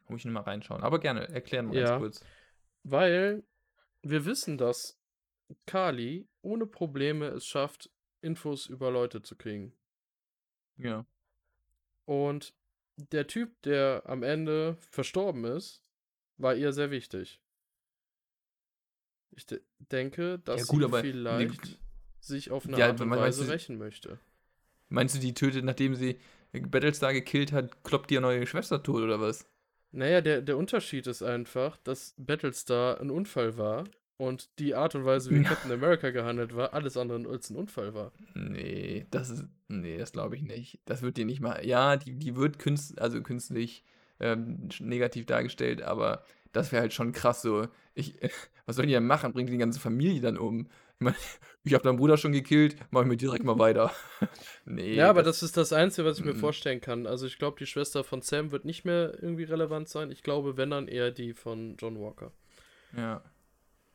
muss 0.08 0.22
ich 0.22 0.24
nochmal 0.24 0.42
reinschauen. 0.42 0.82
Aber 0.82 0.98
gerne, 0.98 1.28
erklären 1.28 1.70
wir 1.70 1.80
ja, 1.80 1.90
ganz 1.90 2.00
kurz. 2.00 2.24
Weil 2.82 3.44
wir 4.02 4.24
wissen, 4.24 4.58
dass 4.58 4.98
Kali 5.66 6.26
ohne 6.42 6.66
Probleme 6.66 7.28
es 7.28 7.46
schafft, 7.46 7.88
Infos 8.20 8.66
über 8.66 8.90
Leute 8.90 9.22
zu 9.22 9.36
kriegen. 9.36 9.72
Ja. 10.76 11.06
Und 12.04 12.52
der 12.96 13.28
Typ, 13.28 13.62
der 13.62 14.02
am 14.06 14.24
Ende 14.24 14.76
verstorben 14.90 15.44
ist, 15.44 15.84
war 16.36 16.56
ihr 16.56 16.72
sehr 16.72 16.90
wichtig. 16.90 17.40
Ich 19.30 19.46
de 19.46 19.60
denke, 19.78 20.40
dass 20.40 20.62
ja, 20.62 20.66
gut, 20.66 20.82
sie 20.82 21.12
vielleicht 21.12 21.64
ne, 21.64 21.85
sich 22.26 22.50
auf 22.50 22.66
eine 22.66 22.78
ja, 22.78 22.88
Art 22.88 23.00
und 23.00 23.10
Weise 23.10 23.44
du, 23.44 23.50
rächen 23.50 23.78
möchte. 23.78 24.18
Meinst 24.88 25.14
du, 25.14 25.18
die 25.18 25.34
tötet, 25.34 25.64
nachdem 25.64 25.94
sie 25.94 26.18
Battlestar 26.52 27.12
gekillt 27.12 27.52
hat, 27.52 27.84
kloppt 27.84 28.10
ihr 28.10 28.20
neue 28.20 28.46
Schwester 28.46 28.82
tot 28.82 29.02
oder 29.02 29.20
was? 29.20 29.46
Naja, 29.92 30.20
der, 30.20 30.42
der 30.42 30.56
Unterschied 30.56 31.06
ist 31.06 31.22
einfach, 31.22 31.76
dass 31.78 32.14
Battlestar 32.18 33.00
ein 33.00 33.10
Unfall 33.10 33.56
war 33.56 33.84
und 34.18 34.58
die 34.58 34.74
Art 34.74 34.94
und 34.94 35.04
Weise, 35.04 35.30
wie 35.30 35.42
Captain 35.42 35.72
America 35.72 36.10
gehandelt 36.10 36.56
war, 36.56 36.72
alles 36.72 36.96
andere 36.96 37.28
als 37.28 37.50
ein 37.50 37.56
Unfall 37.56 37.94
war. 37.94 38.12
Nee, 38.34 39.06
das 39.10 39.30
ist. 39.30 39.44
Nee, 39.68 39.98
das 39.98 40.12
glaube 40.12 40.36
ich 40.36 40.42
nicht. 40.42 40.80
Das 40.84 41.02
wird 41.02 41.16
dir 41.16 41.26
nicht 41.26 41.40
mal. 41.40 41.66
Ja, 41.66 41.96
die, 41.96 42.14
die 42.14 42.36
wird 42.36 42.58
künst, 42.58 43.00
also 43.00 43.20
künstlich 43.20 43.84
ähm, 44.20 44.68
negativ 44.80 45.26
dargestellt, 45.26 45.82
aber 45.82 46.24
das 46.52 46.72
wäre 46.72 46.82
halt 46.82 46.94
schon 46.94 47.12
krass 47.12 47.42
so. 47.42 47.68
Ich, 47.94 48.14
was 48.66 48.76
sollen 48.76 48.88
die 48.88 48.94
denn 48.94 49.06
machen? 49.06 49.32
Bringen 49.32 49.50
die 49.50 49.58
ganze 49.58 49.80
Familie 49.80 50.20
dann 50.20 50.38
um? 50.38 50.68
Ich 50.98 51.04
meine, 51.04 51.16
ich 51.62 51.74
habe 51.74 51.84
deinen 51.84 51.98
Bruder 51.98 52.16
schon 52.16 52.32
gekillt, 52.32 52.76
mach 52.90 53.02
ich 53.02 53.06
mir 53.06 53.16
direkt 53.18 53.44
mal 53.44 53.58
weiter. 53.58 53.92
nee. 54.64 54.94
Ja, 54.94 55.10
aber 55.10 55.22
das, 55.22 55.40
das, 55.40 55.50
ist 55.50 55.56
das 55.58 55.72
Einzige, 55.74 56.06
was 56.06 56.18
ich 56.18 56.24
mir 56.24 56.32
mm. 56.32 56.38
vorstellen 56.38 56.80
kann. 56.80 57.06
Also 57.06 57.26
ich 57.26 57.38
glaube, 57.38 57.58
die 57.58 57.66
Schwester 57.66 58.02
von 58.02 58.22
Sam 58.22 58.50
wird 58.50 58.64
nicht 58.64 58.84
mehr 58.86 59.12
irgendwie 59.20 59.44
relevant 59.44 59.88
sein. 59.90 60.10
Ich 60.10 60.22
glaube, 60.22 60.56
wenn 60.56 60.70
dann 60.70 60.88
eher 60.88 61.10
die 61.10 61.34
von 61.34 61.76
John 61.76 62.00
Walker. 62.00 62.32
Ja. 62.96 63.22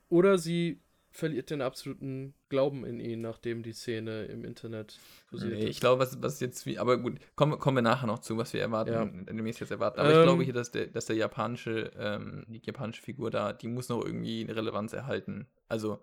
Oder 0.10 0.38
sie 0.38 0.82
verliert 1.12 1.50
den 1.50 1.62
absoluten 1.62 2.34
Glauben 2.50 2.86
in 2.86 3.00
ihn, 3.00 3.22
nachdem 3.22 3.64
die 3.64 3.74
Szene 3.74 4.26
im 4.26 4.46
Internet 4.46 5.00
kursiert 5.30 5.54
nee, 5.54 5.66
Ich 5.66 5.80
glaube, 5.80 6.02
was, 6.02 6.22
was 6.22 6.40
jetzt 6.40 6.66
wie, 6.66 6.78
aber 6.78 6.98
gut, 6.98 7.20
kommen, 7.36 7.60
kommen 7.60 7.78
wir 7.78 7.82
nachher 7.82 8.08
noch 8.08 8.20
zu, 8.20 8.38
was 8.38 8.54
wir 8.54 8.62
erwarten, 8.62 8.92
ja. 8.92 9.06
demnächst 9.06 9.60
jetzt 9.60 9.72
erwarten. 9.72 10.00
Aber 10.00 10.12
ähm, 10.12 10.20
ich 10.20 10.24
glaube 10.24 10.44
hier, 10.44 10.54
dass 10.54 10.72
der, 10.72 10.88
dass 10.88 11.06
der 11.06 11.18
japanische, 11.18 11.92
ähm, 11.98 12.46
die 12.48 12.62
japanische 12.64 13.02
Figur 13.02 13.30
da, 13.32 13.54
die 13.54 13.68
muss 13.68 13.90
noch 13.90 14.04
irgendwie 14.04 14.44
eine 14.44 14.56
Relevanz 14.56 14.94
erhalten. 14.94 15.48
Also 15.68 16.00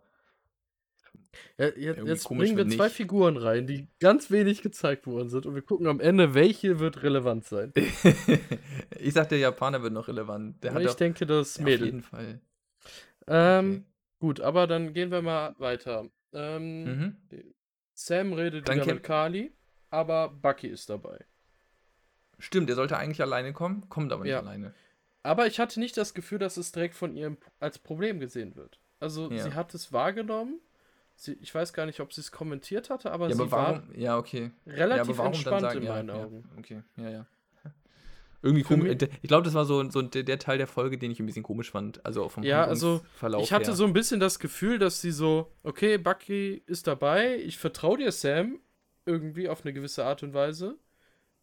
ja, 1.56 1.66
jetzt, 1.76 2.06
jetzt 2.06 2.28
bringen 2.28 2.56
wir 2.56 2.68
zwei 2.68 2.88
Figuren 2.88 3.36
rein, 3.36 3.66
die 3.66 3.88
ganz 4.00 4.30
wenig 4.30 4.62
gezeigt 4.62 5.06
worden 5.06 5.28
sind 5.28 5.46
und 5.46 5.54
wir 5.54 5.62
gucken 5.62 5.86
am 5.86 6.00
Ende, 6.00 6.34
welche 6.34 6.78
wird 6.78 7.02
relevant 7.02 7.44
sein. 7.44 7.72
ich 8.98 9.12
sag, 9.12 9.28
der 9.28 9.38
Japaner 9.38 9.82
wird 9.82 9.92
noch 9.92 10.08
relevant. 10.08 10.62
Der 10.62 10.76
ich 10.76 10.94
denke, 10.94 11.26
das 11.26 11.58
Mädel. 11.58 11.80
Auf 11.80 11.86
jeden 11.86 12.02
Fall. 12.02 12.40
Ähm, 13.26 13.70
okay. 13.70 13.84
Gut, 14.20 14.40
aber 14.40 14.66
dann 14.66 14.92
gehen 14.94 15.10
wir 15.10 15.22
mal 15.22 15.54
weiter. 15.58 16.08
Ähm, 16.32 16.84
mhm. 16.84 17.16
Sam 17.94 18.32
redet 18.32 18.68
dann 18.68 18.80
wieder 18.80 18.94
mit 18.94 19.02
Kali, 19.02 19.52
aber 19.90 20.28
Bucky 20.28 20.68
ist 20.68 20.90
dabei. 20.90 21.24
Stimmt, 22.38 22.70
er 22.70 22.76
sollte 22.76 22.96
eigentlich 22.96 23.20
alleine 23.20 23.52
kommen, 23.52 23.88
kommt 23.88 24.12
aber 24.12 24.22
nicht 24.22 24.32
ja. 24.32 24.40
alleine. 24.40 24.74
Aber 25.22 25.46
ich 25.46 25.58
hatte 25.58 25.80
nicht 25.80 25.96
das 25.96 26.14
Gefühl, 26.14 26.38
dass 26.38 26.56
es 26.56 26.72
direkt 26.72 26.94
von 26.94 27.16
ihr 27.16 27.36
als 27.58 27.78
Problem 27.78 28.20
gesehen 28.20 28.54
wird. 28.54 28.80
Also 29.00 29.30
ja. 29.30 29.42
sie 29.42 29.54
hat 29.54 29.74
es 29.74 29.92
wahrgenommen, 29.92 30.60
Sie, 31.20 31.32
ich 31.40 31.52
weiß 31.52 31.72
gar 31.72 31.84
nicht, 31.84 31.98
ob 31.98 32.12
sie 32.12 32.20
es 32.20 32.30
kommentiert 32.30 32.90
hatte, 32.90 33.10
aber 33.10 33.28
ja, 33.28 33.34
sie 33.34 33.42
aber 33.42 33.50
warum, 33.50 33.88
war 33.88 33.96
ja, 33.96 34.16
okay. 34.16 34.52
relativ 34.68 35.18
ja, 35.18 35.26
entspannt 35.26 35.62
sagen, 35.62 35.78
in 35.80 35.84
ja, 35.84 35.92
meinen 35.94 36.10
Augen. 36.10 36.44
okay, 36.56 36.82
ja, 36.96 37.10
ja. 37.10 37.26
Irgendwie 38.42 38.62
komisch. 38.62 38.96
Ich 39.20 39.28
glaube, 39.28 39.42
das 39.44 39.52
war 39.54 39.64
so, 39.64 39.90
so 39.90 40.00
der, 40.00 40.38
Teil 40.38 40.58
der 40.58 40.68
Folge, 40.68 40.96
den 40.96 41.10
ich 41.10 41.18
ein 41.18 41.26
bisschen 41.26 41.42
komisch 41.42 41.72
fand. 41.72 42.06
Also 42.06 42.22
auch 42.24 42.30
vom 42.30 42.44
ja, 42.44 42.64
also 42.64 43.00
Verlauf 43.16 43.42
Ich 43.42 43.52
hatte 43.52 43.66
her. 43.66 43.74
so 43.74 43.84
ein 43.84 43.92
bisschen 43.92 44.20
das 44.20 44.38
Gefühl, 44.38 44.78
dass 44.78 45.00
sie 45.00 45.10
so, 45.10 45.50
okay, 45.64 45.98
Bucky 45.98 46.62
ist 46.66 46.86
dabei, 46.86 47.36
ich 47.38 47.58
vertraue 47.58 47.98
dir, 47.98 48.12
Sam, 48.12 48.60
irgendwie 49.04 49.48
auf 49.48 49.64
eine 49.64 49.72
gewisse 49.72 50.04
Art 50.04 50.22
und 50.22 50.34
Weise. 50.34 50.78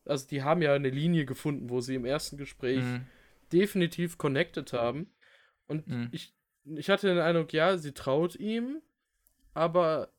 also 0.06 0.26
die 0.26 0.42
haben 0.42 0.62
ja 0.62 0.74
eine 0.74 0.90
Linie 0.90 1.26
gefunden, 1.26 1.70
wo 1.70 1.82
sie 1.82 1.96
im 1.96 2.06
ersten 2.06 2.38
Gespräch 2.38 2.82
Mhm. 2.82 3.02
definitiv 3.52 4.18
connected 4.18 4.72
haben. 4.72 5.10
Und 5.68 5.86
Mhm. 5.88 6.08
ich, 6.14 6.34
ich 6.64 6.90
hatte 6.90 7.08
den 7.08 7.18
Eindruck, 7.20 7.52
ja, 7.52 7.78
sie 7.78 7.92
traut 7.92 8.36
ihm, 8.38 8.82
aber 9.56 10.12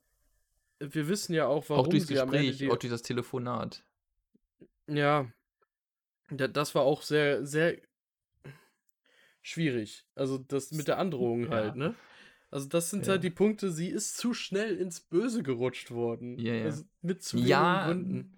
wir 0.81 1.09
wissen 1.09 1.33
ja 1.35 1.47
auch, 1.47 1.69
warum 1.71 1.87
Auch 1.87 1.89
durchs 1.89 2.09
sie 2.09 2.15
Gespräch, 2.15 2.59
die, 2.59 2.71
auch 2.71 2.77
durch 2.77 2.93
das 2.93 3.03
Telefonat. 3.03 3.85
Ja, 4.89 5.31
da- 6.31 6.49
das 6.49 6.75
war 6.75 6.83
auch 6.83 7.03
sehr, 7.03 7.47
sehr 7.47 7.79
schwierig. 9.43 10.05
Also 10.15 10.39
das 10.39 10.73
mit 10.73 10.89
der 10.89 10.99
Androhung 10.99 11.45
Ja. 11.45 11.51
halt, 11.51 11.77
ne? 11.77 11.95
Also 12.51 12.69
das 12.69 12.91
sind 12.91 13.07
Ja. 13.07 13.13
halt 13.13 13.25
die 13.25 13.31
Punkte, 13.31 13.71
sie 13.71 13.89
ist 13.89 14.17
zu 14.17 14.33
schnell 14.35 14.77
ins 14.77 15.01
Böse 15.01 15.43
gerutscht 15.43 15.91
worden. 15.91 16.39
Ja, 16.39 16.55
ja. 16.55 16.65
Also 16.67 16.85
mit 17.03 17.23
zu 17.23 17.37
wenigen 17.37 17.51
Ja, 17.51 17.87
Gründen. 17.87 18.33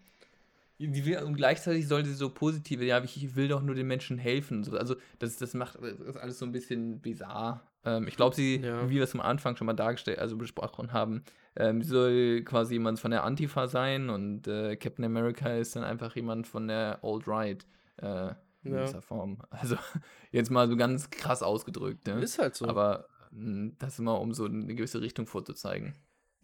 Und 0.81 1.35
gleichzeitig 1.35 1.89
sollte 1.89 2.09
sie 2.09 2.15
so 2.15 2.31
positive, 2.31 2.85
ja, 2.85 3.03
ich, 3.03 3.35
will 3.35 3.49
doch 3.49 3.63
nur 3.63 3.75
den 3.75 3.87
Menschen 3.89 4.17
helfen. 4.19 4.63
So, 4.63 4.77
also 4.79 4.95
das, 5.19 5.37
das 5.37 5.55
macht 5.55 5.77
das 5.83 6.17
alles 6.17 6.39
so 6.39 6.47
ein 6.47 6.53
bisschen 6.53 7.01
bizarr. 7.01 7.63
Ähm, 7.85 8.07
ich 8.07 8.17
glaube, 8.17 8.37
sie, 8.37 8.57
Ja. 8.61 8.89
wie 8.89 8.95
wir 8.97 9.03
es 9.03 9.15
am 9.15 9.21
Anfang 9.21 9.57
schon 9.57 9.67
mal 9.67 9.73
dargestellt, 9.73 10.21
also 10.21 10.37
besprochen 10.37 10.93
haben, 10.93 11.25
ähm, 11.57 11.83
soll 11.83 12.43
quasi 12.45 12.75
jemand 12.75 13.01
von 13.01 13.11
der 13.11 13.25
Antifa 13.25 13.67
sein 13.67 14.09
und 14.09 14.47
äh, 14.47 14.77
Captain 14.77 15.05
America 15.05 15.49
ist 15.57 15.75
dann 15.75 15.83
einfach 15.83 16.15
jemand 16.15 16.47
von 16.47 16.69
der 16.69 17.01
Alt-Right 17.03 17.67
äh, 17.97 18.29
in 18.63 18.75
Ja. 18.75 18.85
dieser 18.85 19.03
Form. 19.03 19.39
Also 19.51 19.77
jetzt 20.31 20.51
mal 20.51 20.69
so 20.69 20.77
ganz 20.77 21.11
krass 21.11 21.43
ausgedrückt, 21.43 22.07
ne? 22.07 22.21
Ist 22.21 22.39
halt 22.39 22.55
so. 22.55 22.67
Aber 22.69 23.07
mh, 23.33 23.73
das 23.81 23.99
immer, 23.99 24.21
um 24.21 24.33
so 24.33 24.45
eine 24.45 24.75
gewisse 24.77 25.01
Richtung 25.01 25.27
vorzuzeigen. 25.27 25.95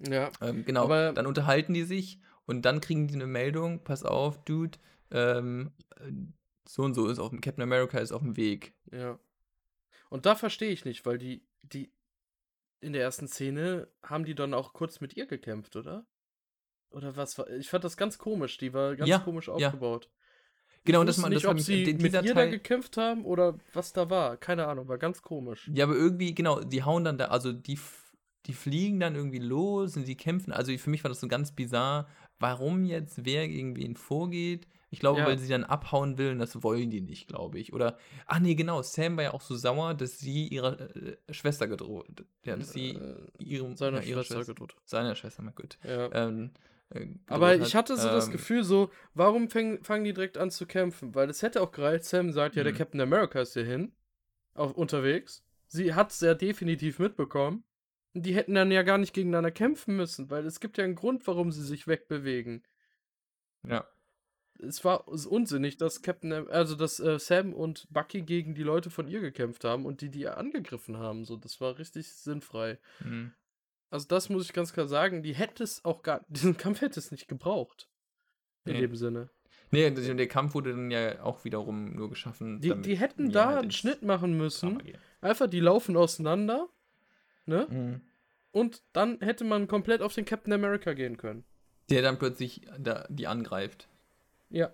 ja. 0.01 0.31
Ähm, 0.41 0.65
genau, 0.65 0.85
Aber- 0.85 1.13
dann 1.13 1.27
unterhalten 1.29 1.73
die 1.75 1.85
sich 1.85 2.19
und 2.47 2.63
dann 2.63 2.81
kriegen 2.81 3.07
die 3.07 3.15
eine 3.15 3.27
Meldung, 3.27 3.83
pass 3.85 4.03
auf, 4.05 4.45
Dude, 4.45 4.79
ähm, 5.11 5.73
äh, 5.97 6.11
so 6.67 6.83
und 6.83 6.95
so 6.95 7.09
ist 7.09 7.19
auf 7.19 7.31
dem 7.31 7.41
Captain 7.41 7.63
America 7.63 7.99
ist 7.99 8.13
auf 8.13 8.23
dem 8.23 8.37
Weg. 8.37 8.75
Ja. 8.91 9.19
Und 10.11 10.27
da 10.27 10.35
verstehe 10.35 10.71
ich 10.71 10.85
nicht, 10.85 11.05
weil 11.07 11.19
die, 11.19 11.43
die 11.63 11.93
in 12.81 12.93
der 12.93 13.03
ersten 13.03 13.29
Szene 13.29 13.89
haben 14.03 14.25
die 14.25 14.35
dann 14.35 14.55
auch 14.55 14.73
kurz 14.73 15.01
mit 15.01 15.17
ihr 15.17 15.27
gekämpft, 15.27 15.77
oder? 15.77 16.07
Oder 16.91 17.17
was 17.17 17.37
war? 17.39 17.49
Ich 17.51 17.69
fand 17.71 17.83
das 17.85 17.97
ganz 17.97 18.19
komisch. 18.19 18.57
Die 18.59 18.73
war 18.73 18.95
ganz 18.97 19.09
Ja, 19.09 19.19
komisch 19.19 19.49
ja. 19.49 19.55
aufgebaut. 19.55 20.11
Genau, 20.85 20.99
ich 20.99 21.01
und 21.01 21.07
das, 21.09 21.19
man, 21.19 21.33
nicht, 21.33 21.45
das 21.45 21.51
ob 21.51 21.59
sie 21.61 21.83
den- 21.85 21.97
mit 21.97 22.13
ihr 22.13 22.23
da 22.23 22.33
Teil, 22.35 22.51
gekämpft 22.51 22.97
haben 22.99 23.25
oder 23.25 23.59
was 23.73 23.93
da 23.95 24.11
war. 24.11 24.37
Keine 24.37 24.67
Ahnung, 24.67 24.87
war 24.87 24.99
ganz 24.99 25.23
komisch. 25.23 25.69
ja, 25.75 25.85
aber 25.87 25.95
irgendwie, 25.95 26.35
genau, 26.35 26.61
die 26.61 26.83
hauen 26.83 27.05
dann 27.05 27.17
da, 27.19 27.27
also 27.27 27.53
die, 27.53 27.79
die 28.47 28.53
fliegen 28.53 29.01
dann 29.01 29.15
irgendwie 29.17 29.39
los 29.39 29.97
und 29.97 30.05
sie 30.05 30.15
kämpfen, 30.17 30.53
also 30.53 30.77
für 30.77 30.91
mich 30.91 31.03
war 31.03 31.09
das 31.09 31.21
so 31.21 31.27
ganz 31.29 31.53
bizarr, 31.53 32.07
warum 32.39 32.85
jetzt 32.85 33.25
wer 33.25 33.49
gegen 33.49 33.77
wen 33.77 33.97
vorgeht. 33.97 34.67
Ich 34.91 35.01
glaube, 35.01 35.21
Ja. 35.21 35.27
weil 35.27 35.39
sie 35.39 35.49
dann 35.49 35.65
abhauen 35.65 36.19
will 36.19 36.31
und 36.31 36.39
das 36.39 36.63
wollen 36.63 36.89
die 36.89 37.01
nicht, 37.01 37.27
glaube 37.27 37.59
ich. 37.59 37.73
Oder, 37.73 37.99
ach 38.27 38.39
nee, 38.39 38.55
genau, 38.55 38.81
Sam 38.83 39.17
war 39.17 39.25
ja 39.25 39.35
auch 39.35 39.41
so 39.41 39.57
sauer, 39.57 39.95
dass 39.95 40.19
sie 40.21 40.47
ihrer 40.47 40.79
äh, 40.97 41.17
Schwester 41.31 41.67
gedroht, 41.67 42.25
ja, 42.45 42.57
dass 42.57 42.73
sie 42.73 42.91
Äh, 42.91 43.17
ihrem, 43.43 43.77
seiner 43.77 43.99
ja, 44.03 44.05
ihre 44.05 44.25
Schwester 44.25 44.45
gedroht. 44.45 44.77
Seiner 44.85 45.17
Schwester, 45.17 45.43
mal 45.43 45.51
gut. 45.53 45.79
Ja. 45.83 46.11
Ähm, 46.13 46.53
äh, 46.91 47.07
Aber 47.27 47.57
ich 47.57 47.75
hat. 47.75 47.75
hatte 47.75 47.97
so 47.97 48.07
das 48.09 48.27
Ähm, 48.27 48.33
Gefühl, 48.33 48.63
so, 48.63 48.89
warum 49.15 49.49
fäng, 49.51 49.83
fangen 49.83 50.05
die 50.05 50.13
direkt 50.13 50.39
an 50.39 50.53
zu 50.53 50.65
kämpfen? 50.65 51.13
Weil 51.15 51.29
es 51.29 51.43
hätte 51.43 51.61
auch 51.61 51.73
gereicht, 51.73 52.05
Sam 52.05 52.31
sagt, 52.31 52.55
ja, 52.55 52.63
der 52.63 52.73
Mhm. 52.73 52.77
Captain 52.79 53.01
America 53.01 53.41
ist 53.41 53.55
hier 53.55 53.65
hin, 53.65 53.91
auf, 54.55 54.75
unterwegs. 54.77 55.43
Sie 55.67 55.93
hat 55.95 56.13
es 56.13 56.21
ja 56.21 56.35
definitiv 56.35 57.01
mitbekommen. 57.01 57.65
Die 58.15 58.35
hätten 58.35 58.55
dann 58.55 58.71
ja 58.71 58.83
gar 58.83 58.99
nicht 58.99 59.13
gegeneinander 59.13 59.51
kämpfen 59.51 59.97
müssen, 59.97 60.31
weil 60.31 60.47
es 60.47 60.61
gibt 60.61 60.79
ja 60.79 60.85
einen 60.85 60.95
Grund, 60.95 61.27
warum 61.27 61.51
sie 61.51 61.65
sich 61.65 61.87
wegbewegen. 61.89 62.63
Ja. 63.67 63.87
Es 64.61 64.85
war 64.85 65.09
unsinnig, 65.09 65.79
dass 65.79 66.01
Captain, 66.01 66.33
also 66.49 66.77
dass 66.77 67.01
äh, 67.01 67.19
Sam 67.19 67.53
und 67.53 67.89
Bucky 67.91 68.23
gegen 68.23 68.55
die 68.55 68.63
Leute 68.63 68.89
von 68.89 69.09
ihr 69.09 69.21
gekämpft 69.21 69.65
haben 69.65 69.85
und 69.85 70.01
die 70.01 70.11
die 70.11 70.29
angegriffen 70.29 70.97
haben. 70.97 71.25
So, 71.25 71.37
das 71.37 71.61
war 71.61 71.79
richtig 71.79 72.09
sinnfrei. 72.13 72.79
Mhm. 73.01 73.33
Also 73.91 74.07
das 74.07 74.29
muss 74.29 74.45
ich 74.45 74.53
ganz 74.53 74.73
klar 74.73 74.87
sagen. 74.87 75.23
Die 75.23 75.35
hätte 75.35 75.65
es 75.65 75.85
auch 75.85 76.03
gar, 76.03 76.25
diesen 76.29 76.57
Kampf 76.57 76.83
hätte 76.83 77.01
es 77.01 77.11
nicht 77.11 77.27
gebraucht. 77.27 77.89
In 78.65 78.75
Nee. 78.75 78.81
dem 78.83 78.97
Sinne. 78.97 79.29
Nee, 79.71 79.91
der, 79.91 80.29
Kampf 80.29 80.55
wurde 80.55 80.71
dann 80.71 80.91
ja 80.91 81.23
auch 81.23 81.45
wiederum 81.45 81.97
nur 81.97 82.09
geschaffen. 82.09 82.61
Die, 82.61 82.81
die 82.81 82.97
hätten 82.97 83.33
da 83.33 83.47
halt 83.47 83.63
einen 83.63 83.71
Schnitt 83.73 84.03
machen 84.03 84.37
müssen. 84.37 84.81
Einfach, 85.21 85.49
die 85.49 85.59
laufen 85.59 85.97
auseinander. 85.97 86.69
Ne? 87.47 87.67
Mhm. 87.71 88.01
Und 88.53 88.83
dann 88.93 89.21
hätte 89.21 89.45
man 89.45 89.67
komplett 89.67 90.01
auf 90.01 90.15
den 90.15 90.25
Captain 90.25 90.53
America 90.53 90.93
gehen 90.93 91.17
können. 91.17 91.45
Der 91.91 92.03
dann 92.03 92.19
plötzlich 92.19 92.63
da, 92.79 93.07
die 93.09 93.27
angreift. 93.27 93.89
Ja. 94.49 94.71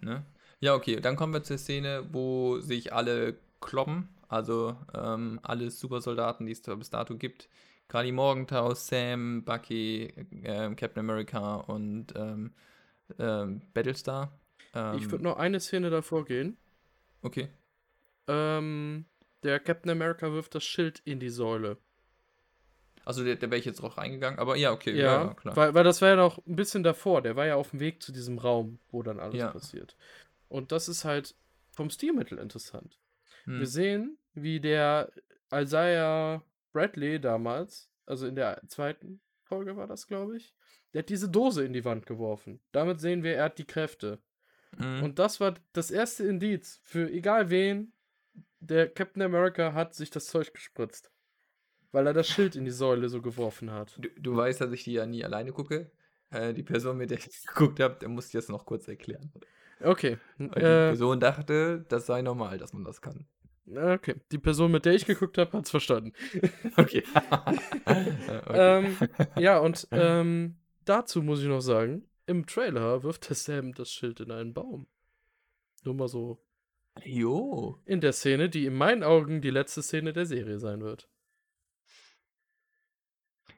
Ne? 0.00 0.24
Ja, 0.60 0.74
okay, 0.74 1.00
dann 1.00 1.16
kommen 1.16 1.32
wir 1.32 1.42
zur 1.44 1.58
Szene, 1.58 2.06
wo 2.10 2.58
sich 2.58 2.92
alle 2.92 3.38
kloppen. 3.60 4.08
Also 4.28 4.76
ähm, 4.94 5.40
alle 5.42 5.70
Supersoldaten, 5.70 6.46
die 6.46 6.52
es 6.52 6.62
da 6.62 6.74
bis 6.74 6.90
dato 6.90 7.16
gibt. 7.16 7.48
Gerade 7.88 8.12
Morgenthau, 8.12 8.74
Sam, 8.74 9.44
Bucky, 9.44 10.12
ähm, 10.42 10.76
Captain 10.76 11.00
America 11.00 11.56
und 11.56 12.12
ähm, 12.16 12.52
ähm, 13.18 13.62
Battlestar. 13.72 14.38
Ähm, 14.74 14.98
ich 14.98 15.10
würde 15.10 15.24
noch 15.24 15.38
eine 15.38 15.60
Szene 15.60 15.88
davor 15.88 16.26
gehen. 16.26 16.58
Okay. 17.22 17.48
Ähm, 18.26 19.06
der 19.42 19.60
Captain 19.60 19.90
America 19.90 20.32
wirft 20.32 20.54
das 20.54 20.64
Schild 20.64 21.00
in 21.04 21.20
die 21.20 21.28
Säule. 21.30 21.78
Also 23.04 23.24
der, 23.24 23.36
der 23.36 23.50
wäre 23.50 23.58
ich 23.58 23.64
jetzt 23.64 23.80
drauf 23.80 23.96
reingegangen, 23.96 24.38
aber 24.38 24.56
ja, 24.56 24.70
okay, 24.70 24.94
Ja, 24.94 25.24
ja, 25.24 25.34
klar. 25.34 25.56
Weil, 25.56 25.74
weil 25.74 25.84
das 25.84 26.02
war 26.02 26.10
ja 26.10 26.16
noch 26.16 26.44
ein 26.46 26.56
bisschen 26.56 26.82
davor. 26.82 27.22
Der 27.22 27.36
war 27.36 27.46
ja 27.46 27.54
auf 27.56 27.70
dem 27.70 27.80
Weg 27.80 28.02
zu 28.02 28.12
diesem 28.12 28.38
Raum, 28.38 28.78
wo 28.90 29.02
dann 29.02 29.18
alles 29.18 29.36
Ja. 29.36 29.50
passiert. 29.50 29.96
Und 30.48 30.72
das 30.72 30.88
ist 30.88 31.04
halt 31.04 31.34
vom 31.70 31.88
Stilmittel 31.88 32.38
interessant. 32.38 32.98
Hm. 33.44 33.60
Wir 33.60 33.66
sehen, 33.66 34.18
wie 34.34 34.60
der 34.60 35.10
Isaiah 35.52 36.42
Bradley 36.72 37.18
damals, 37.20 37.88
also 38.04 38.26
in 38.26 38.36
der 38.36 38.60
zweiten 38.66 39.20
Folge 39.42 39.76
war 39.76 39.86
das, 39.86 40.06
glaube 40.06 40.36
ich, 40.36 40.52
der 40.92 41.00
hat 41.00 41.08
diese 41.08 41.28
Dose 41.28 41.64
in 41.64 41.72
die 41.72 41.84
Wand 41.84 42.04
geworfen. 42.04 42.60
Damit 42.72 43.00
sehen 43.00 43.22
wir, 43.22 43.36
er 43.36 43.44
hat 43.44 43.58
die 43.58 43.64
Kräfte. 43.66 44.18
Mhm. 44.76 45.02
Und 45.02 45.18
das 45.18 45.40
war 45.40 45.54
das 45.72 45.90
erste 45.90 46.24
Indiz 46.24 46.80
für 46.84 47.10
egal 47.10 47.48
wen, 47.50 47.92
der 48.60 48.88
Captain 48.88 49.22
America 49.22 49.72
hat 49.72 49.94
sich 49.94 50.10
das 50.10 50.26
Zeug 50.26 50.52
gespritzt. 50.54 51.10
Weil 51.92 52.06
er 52.06 52.12
das 52.12 52.28
Schild 52.28 52.54
in 52.54 52.64
die 52.64 52.70
Säule 52.70 53.08
so 53.08 53.22
geworfen 53.22 53.70
hat. 53.70 53.96
Du, 53.98 54.08
du 54.20 54.36
weißt, 54.36 54.60
dass 54.60 54.72
ich 54.72 54.84
die 54.84 54.92
ja 54.92 55.06
nie 55.06 55.24
alleine 55.24 55.52
gucke. 55.52 55.90
Äh, 56.30 56.52
die 56.52 56.62
Person, 56.62 56.98
mit 56.98 57.10
der 57.10 57.18
ich 57.18 57.46
geguckt 57.46 57.80
habe, 57.80 57.96
der 58.00 58.08
muss 58.10 58.26
ich 58.26 58.32
das 58.32 58.48
noch 58.48 58.66
kurz 58.66 58.86
erklären. 58.88 59.32
Okay. 59.80 60.18
Weil 60.36 60.48
die 60.48 60.60
Äh, 60.60 60.88
Person 60.88 61.20
dachte, 61.20 61.84
das 61.88 62.06
sei 62.06 62.20
normal, 62.20 62.58
dass 62.58 62.72
man 62.74 62.84
das 62.84 63.00
kann. 63.00 63.26
okay. 63.74 64.16
Die 64.32 64.38
Person, 64.38 64.70
mit 64.70 64.84
der 64.84 64.94
ich 64.94 65.06
geguckt 65.06 65.38
habe, 65.38 65.56
hat 65.56 65.64
es 65.64 65.70
verstanden. 65.70 66.12
Okay. 66.76 67.02
Okay. 67.86 68.44
Ähm, 68.54 68.96
ja, 69.36 69.58
und 69.58 69.88
ähm, 69.90 70.56
dazu 70.84 71.22
muss 71.22 71.40
ich 71.40 71.48
noch 71.48 71.60
sagen, 71.60 72.04
im 72.26 72.46
Trailer 72.46 73.02
wirft 73.02 73.28
der 73.28 73.36
Sam 73.36 73.72
das 73.72 73.90
Schild 73.90 74.20
in 74.20 74.30
einen 74.30 74.52
Baum. 74.52 74.86
Nur 75.84 75.94
mal 75.94 76.08
so. 76.08 76.38
Jo. 77.04 77.78
In 77.84 78.00
der 78.00 78.12
Szene, 78.12 78.48
die 78.48 78.66
in 78.66 78.74
meinen 78.74 79.02
Augen 79.02 79.40
die 79.40 79.50
letzte 79.50 79.82
Szene 79.82 80.12
der 80.12 80.26
Serie 80.26 80.58
sein 80.58 80.80
wird. 80.80 81.08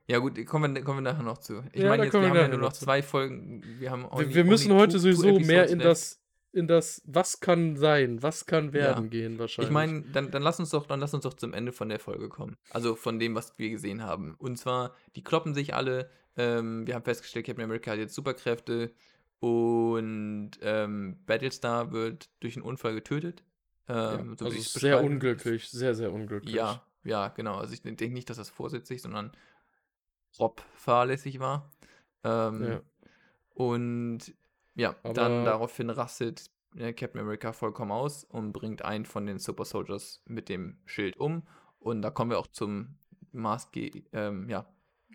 Ja 0.07 0.19
gut, 0.19 0.45
kommen 0.47 0.75
wir, 0.75 0.83
kommen 0.83 1.05
wir 1.05 1.13
nachher 1.13 1.23
noch 1.23 1.39
zu. 1.39 1.63
Ich 1.73 1.83
Ja, 1.83 1.89
meine 1.89 2.05
jetzt, 2.05 2.15
wir 2.15 2.21
wir 2.21 2.29
haben 2.29 2.37
ja 2.37 2.43
nachher 2.43 2.57
nur 2.57 2.67
noch 2.67 2.73
zwei 2.73 3.01
Folgen. 3.01 3.63
Wir, 3.79 3.93
haben 3.93 4.09
Wir, 4.19 4.35
wir 4.35 4.45
müssen 4.45 4.73
heute 4.75 4.99
sowieso 4.99 5.39
mehr 5.39 5.69
in 5.69 5.79
das, 5.79 6.21
in 6.53 6.67
das, 6.67 7.01
was 7.07 7.39
kann 7.39 7.77
sein, 7.77 8.21
was 8.21 8.45
kann 8.45 8.73
werden 8.73 9.09
gehen, 9.11 9.39
wahrscheinlich. 9.39 9.69
Ich 9.69 9.73
meine, 9.73 10.03
dann, 10.13 10.33
dann 10.33 10.43
lass 10.43 10.59
uns 10.59 10.71
doch, 10.71 10.87
dann 10.87 10.99
lass 10.99 11.15
uns 11.15 11.23
doch 11.23 11.35
zum 11.35 11.55
Ende 11.55 11.71
von 11.71 11.89
der 11.89 12.01
Folge 12.01 12.29
kommen. 12.29 12.57
Also 12.71 12.97
von 12.97 13.21
dem, 13.21 13.37
was 13.37 13.57
wir 13.57 13.71
gesehen 13.71 14.03
haben. 14.03 14.35
Und 14.39 14.57
zwar, 14.57 14.97
die 15.15 15.23
kloppen 15.23 15.55
sich 15.55 15.75
alle. 15.75 16.11
Ähm, 16.37 16.89
wir 16.89 16.97
haben 16.97 17.05
festgestellt, 17.05 17.47
Captain 17.47 17.65
America 17.65 17.93
hat 17.93 17.99
jetzt 17.99 18.15
Superkräfte 18.15 18.93
und 19.41 20.53
ähm, 20.63 21.19
Battlestar 21.27 21.93
wird 21.93 22.29
durch 22.41 22.57
einen 22.57 22.65
Unfall 22.65 22.95
getötet. 22.95 23.43
ja, 23.89 24.15
Ähm, 24.15 24.37
so 24.39 24.45
also 24.47 24.61
sehr 24.79 25.03
unglücklich, 25.03 25.69
sehr, 25.71 25.95
sehr 25.95 26.13
unglücklich. 26.13 26.55
Ja, 26.55 26.83
ja, 27.05 27.29
genau. 27.29 27.57
Also 27.57 27.73
ich 27.75 27.83
denke 27.83 28.11
nicht, 28.11 28.29
dass 28.31 28.37
das 28.37 28.51
vorsätzlich, 28.51 29.01
sondern 29.03 29.33
grob 30.37 30.63
fahrlässig 30.75 31.41
war. 31.41 31.71
Ähm, 32.23 32.65
Ja. 32.65 32.81
Und 33.55 34.35
ja, 34.75 34.95
Aber- 35.03 35.13
dann 35.15 35.45
daraufhin 35.45 35.91
rastet 35.91 36.51
äh, 36.77 36.93
Captain 36.93 37.21
America 37.21 37.53
vollkommen 37.53 37.91
aus 37.91 38.25
und 38.25 38.53
bringt 38.53 38.83
einen 38.83 39.05
von 39.05 39.27
den 39.27 39.39
Super 39.39 39.65
Soldiers 39.65 40.23
mit 40.27 40.49
dem 40.49 40.79
Schild 40.87 41.17
um. 41.17 41.43
Und 41.81 42.03
da 42.03 42.11
kommen 42.11 42.31
wir 42.31 42.39
auch 42.39 42.47
zum 42.47 42.95
Maßge 43.33 44.05
ähm, 44.13 44.49
ja, 44.49 44.67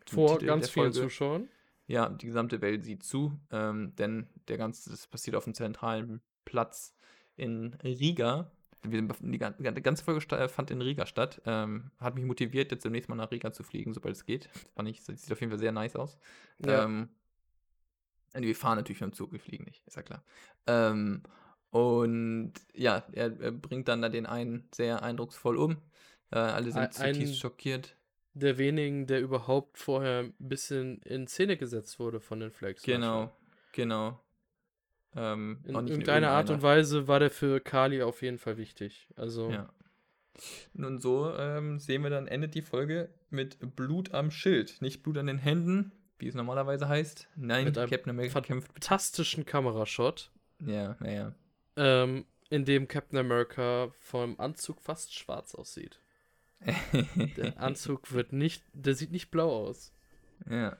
zum 0.05 0.15
Vor 0.15 0.29
Titel 0.33 0.45
ganz 0.47 0.69
vielen. 0.69 0.91
Zuschauern. 0.91 1.47
Ja, 1.87 2.09
die 2.09 2.25
gesamte 2.25 2.61
Welt 2.61 2.83
sieht 2.83 3.03
zu, 3.03 3.39
ähm, 3.51 3.95
denn 3.97 4.27
der 4.47 4.57
ganze, 4.57 4.89
das 4.89 5.05
passiert 5.07 5.35
auf 5.35 5.43
dem 5.43 5.53
zentralen 5.53 6.21
Platz 6.43 6.95
in 7.35 7.73
Riga. 7.83 8.51
Wir 8.81 9.01
Die 9.01 9.37
gan- 9.37 9.55
die 9.57 9.81
ganze 9.81 10.03
Folge 10.03 10.21
sta- 10.21 10.47
fand 10.47 10.69
in 10.71 10.81
Riga 10.81 11.05
statt. 11.05 11.41
Ähm, 11.45 11.91
hat 11.99 12.15
mich 12.15 12.23
motiviert, 12.25 12.71
jetzt 12.71 12.85
demnächst 12.85 13.09
mal 13.09 13.15
nach 13.15 13.31
Riga 13.31 13.51
zu 13.51 13.63
fliegen, 13.63 13.93
sobald 13.93 14.15
es 14.15 14.25
geht. 14.25 14.47
Fand 14.75 14.87
ich, 14.89 15.03
das 15.03 15.21
sieht 15.21 15.31
auf 15.31 15.39
jeden 15.41 15.51
Fall 15.51 15.59
sehr 15.59 15.71
nice 15.71 15.95
aus. 15.95 16.17
Ja. 16.65 16.83
Ähm, 16.85 17.09
Wir 18.33 18.55
fahren 18.55 18.77
natürlich 18.77 18.99
mit 19.01 19.11
dem 19.11 19.15
Zug, 19.15 19.31
wir 19.31 19.39
fliegen 19.39 19.63
nicht, 19.63 19.81
ist 19.87 19.95
ja 19.95 20.01
klar. 20.03 20.23
Ähm, 20.67 21.23
und 21.69 22.53
ja, 22.73 23.03
er, 23.13 23.39
er 23.39 23.51
bringt 23.51 23.87
dann 23.87 24.01
da 24.01 24.09
den 24.09 24.25
einen 24.25 24.67
sehr 24.73 25.01
eindrucksvoll 25.03 25.57
um. 25.57 25.77
Äh, 26.31 26.39
alle 26.39 26.71
sind 26.71 26.81
Ein- 26.81 26.91
zutiefst 27.13 27.39
schockiert. 27.39 27.95
Der 28.37 28.57
wenigen, 28.57 29.07
der 29.07 29.21
überhaupt 29.21 29.77
vorher 29.77 30.19
ein 30.23 30.33
bisschen 30.39 31.01
in 31.03 31.25
Szene 31.27 31.55
gesetzt 31.57 31.99
wurde 31.99 32.19
von 32.19 32.39
den 32.41 32.51
Flags. 32.51 32.83
Genau, 32.83 33.31
genau. 33.71 34.19
Ähm, 35.15 35.59
In 35.63 35.75
irgendeiner 35.87 36.31
Art 36.31 36.49
und. 36.49 36.61
Weise 36.61 37.07
war 37.07 37.19
der 37.19 37.31
für 37.31 37.61
Kali 37.61 38.03
auf 38.03 38.21
jeden 38.21 38.37
Fall 38.37 38.57
wichtig. 38.57 39.07
Also, 39.15 39.49
Ja. 39.49 39.69
Nun 40.73 40.99
so 40.99 41.31
ähm, 41.37 41.79
sehen 41.79 42.03
wir 42.03 42.09
dann 42.09 42.27
endet 42.27 42.55
die 42.55 42.61
Folge 42.61 43.09
mit 43.29 43.57
Blut 43.77 44.13
am 44.13 44.31
Schild. 44.31 44.81
Nicht 44.81 45.01
Blut 45.01 45.17
an 45.17 45.27
den 45.27 45.37
Händen, 45.37 45.93
wie 46.19 46.27
es 46.27 46.35
normalerweise 46.35 46.89
heißt. 46.89 47.29
Nein, 47.37 47.63
Mit 47.63 47.77
einem 47.77 47.89
Captain 47.89 48.09
America 48.09 48.41
kämpft. 48.41 48.67
fantastischen 48.73 49.45
Kamerashot, 49.45 50.29
Ja, 50.59 50.97
naja. 50.99 51.33
ähm, 51.77 52.25
in 52.49 52.65
dem 52.65 52.89
Captain 52.89 53.17
America 53.17 53.87
vom 54.01 54.37
Anzug 54.37 54.81
fast 54.81 55.13
schwarz 55.15 55.55
aussieht. 55.55 56.01
Der 57.37 57.59
Anzug 57.59 58.11
wird 58.11 58.33
nicht, 58.33 58.63
der 58.73 58.95
sieht 58.95 59.11
nicht 59.11 59.29
blau 59.31 59.67
aus. 59.67 59.93
Ja. 60.49 60.77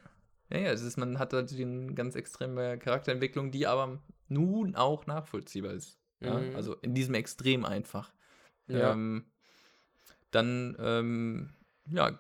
Ja, 0.50 0.60
ja, 0.60 0.72
es 0.72 0.82
ist, 0.82 0.98
man 0.98 1.18
hat 1.18 1.34
da 1.34 1.42
die 1.42 1.92
ganz 1.96 2.16
extreme 2.16 2.78
Charakterentwicklung, 2.78 3.52
die 3.52 3.66
aber 3.66 4.00
nun 4.28 4.76
auch 4.76 5.08
nachvollziehbar 5.08 5.74
ist. 5.74 6.00
Ja? 6.20 6.40
Mhm. 6.40 6.56
Also 6.56 6.76
in 6.76 6.94
diesem 6.94 7.16
Extrem 7.16 7.66
einfach. 7.66 8.14
Ja. 8.68 8.92
Ähm, 8.92 9.26
dann, 10.32 10.76
ähm, 10.80 11.54
ja, 11.88 12.20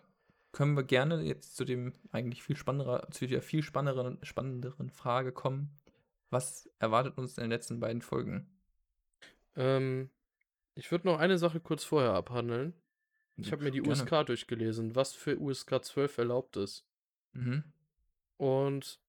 können 0.52 0.76
wir 0.76 0.84
gerne 0.84 1.22
jetzt 1.22 1.56
zu 1.56 1.66
dem 1.66 1.94
eigentlich 2.12 2.42
viel 2.42 2.56
spannenderen, 2.56 3.12
zu 3.12 3.28
der 3.28 3.42
viel 3.42 3.62
spannenderen, 3.62 4.20
spannenderen 4.24 4.90
Frage 4.90 5.32
kommen. 5.32 5.78
Was 6.30 6.70
erwartet 6.80 7.18
uns 7.18 7.38
in 7.38 7.44
den 7.44 7.52
letzten 7.52 7.80
beiden 7.80 8.02
Folgen? 8.02 8.50
Ähm, 9.56 10.10
ich 10.74 10.92
würde 10.92 11.08
noch 11.08 11.20
eine 11.20 11.38
Sache 11.38 11.60
kurz 11.60 11.84
vorher 11.84 12.14
abhandeln. 12.14 12.74
Ich 13.38 13.52
habe 13.52 13.64
mir 13.64 13.72
die 13.72 13.82
Gerne. 13.82 13.92
USK 13.92 14.26
durchgelesen, 14.26 14.96
was 14.96 15.14
für 15.14 15.40
USK 15.40 15.84
12 15.84 16.18
erlaubt 16.20 16.58
ist. 16.58 16.86
Mhm. 17.34 17.64
Und 18.38 19.00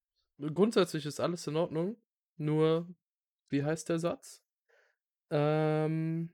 grundsätzlich 0.53 1.05
ist 1.05 1.19
alles 1.19 1.47
in 1.47 1.55
Ordnung. 1.55 1.97
Nur, 2.37 2.87
wie 3.49 3.63
heißt 3.63 3.89
der 3.89 3.99
Satz? 3.99 4.43
Ähm, 5.29 6.29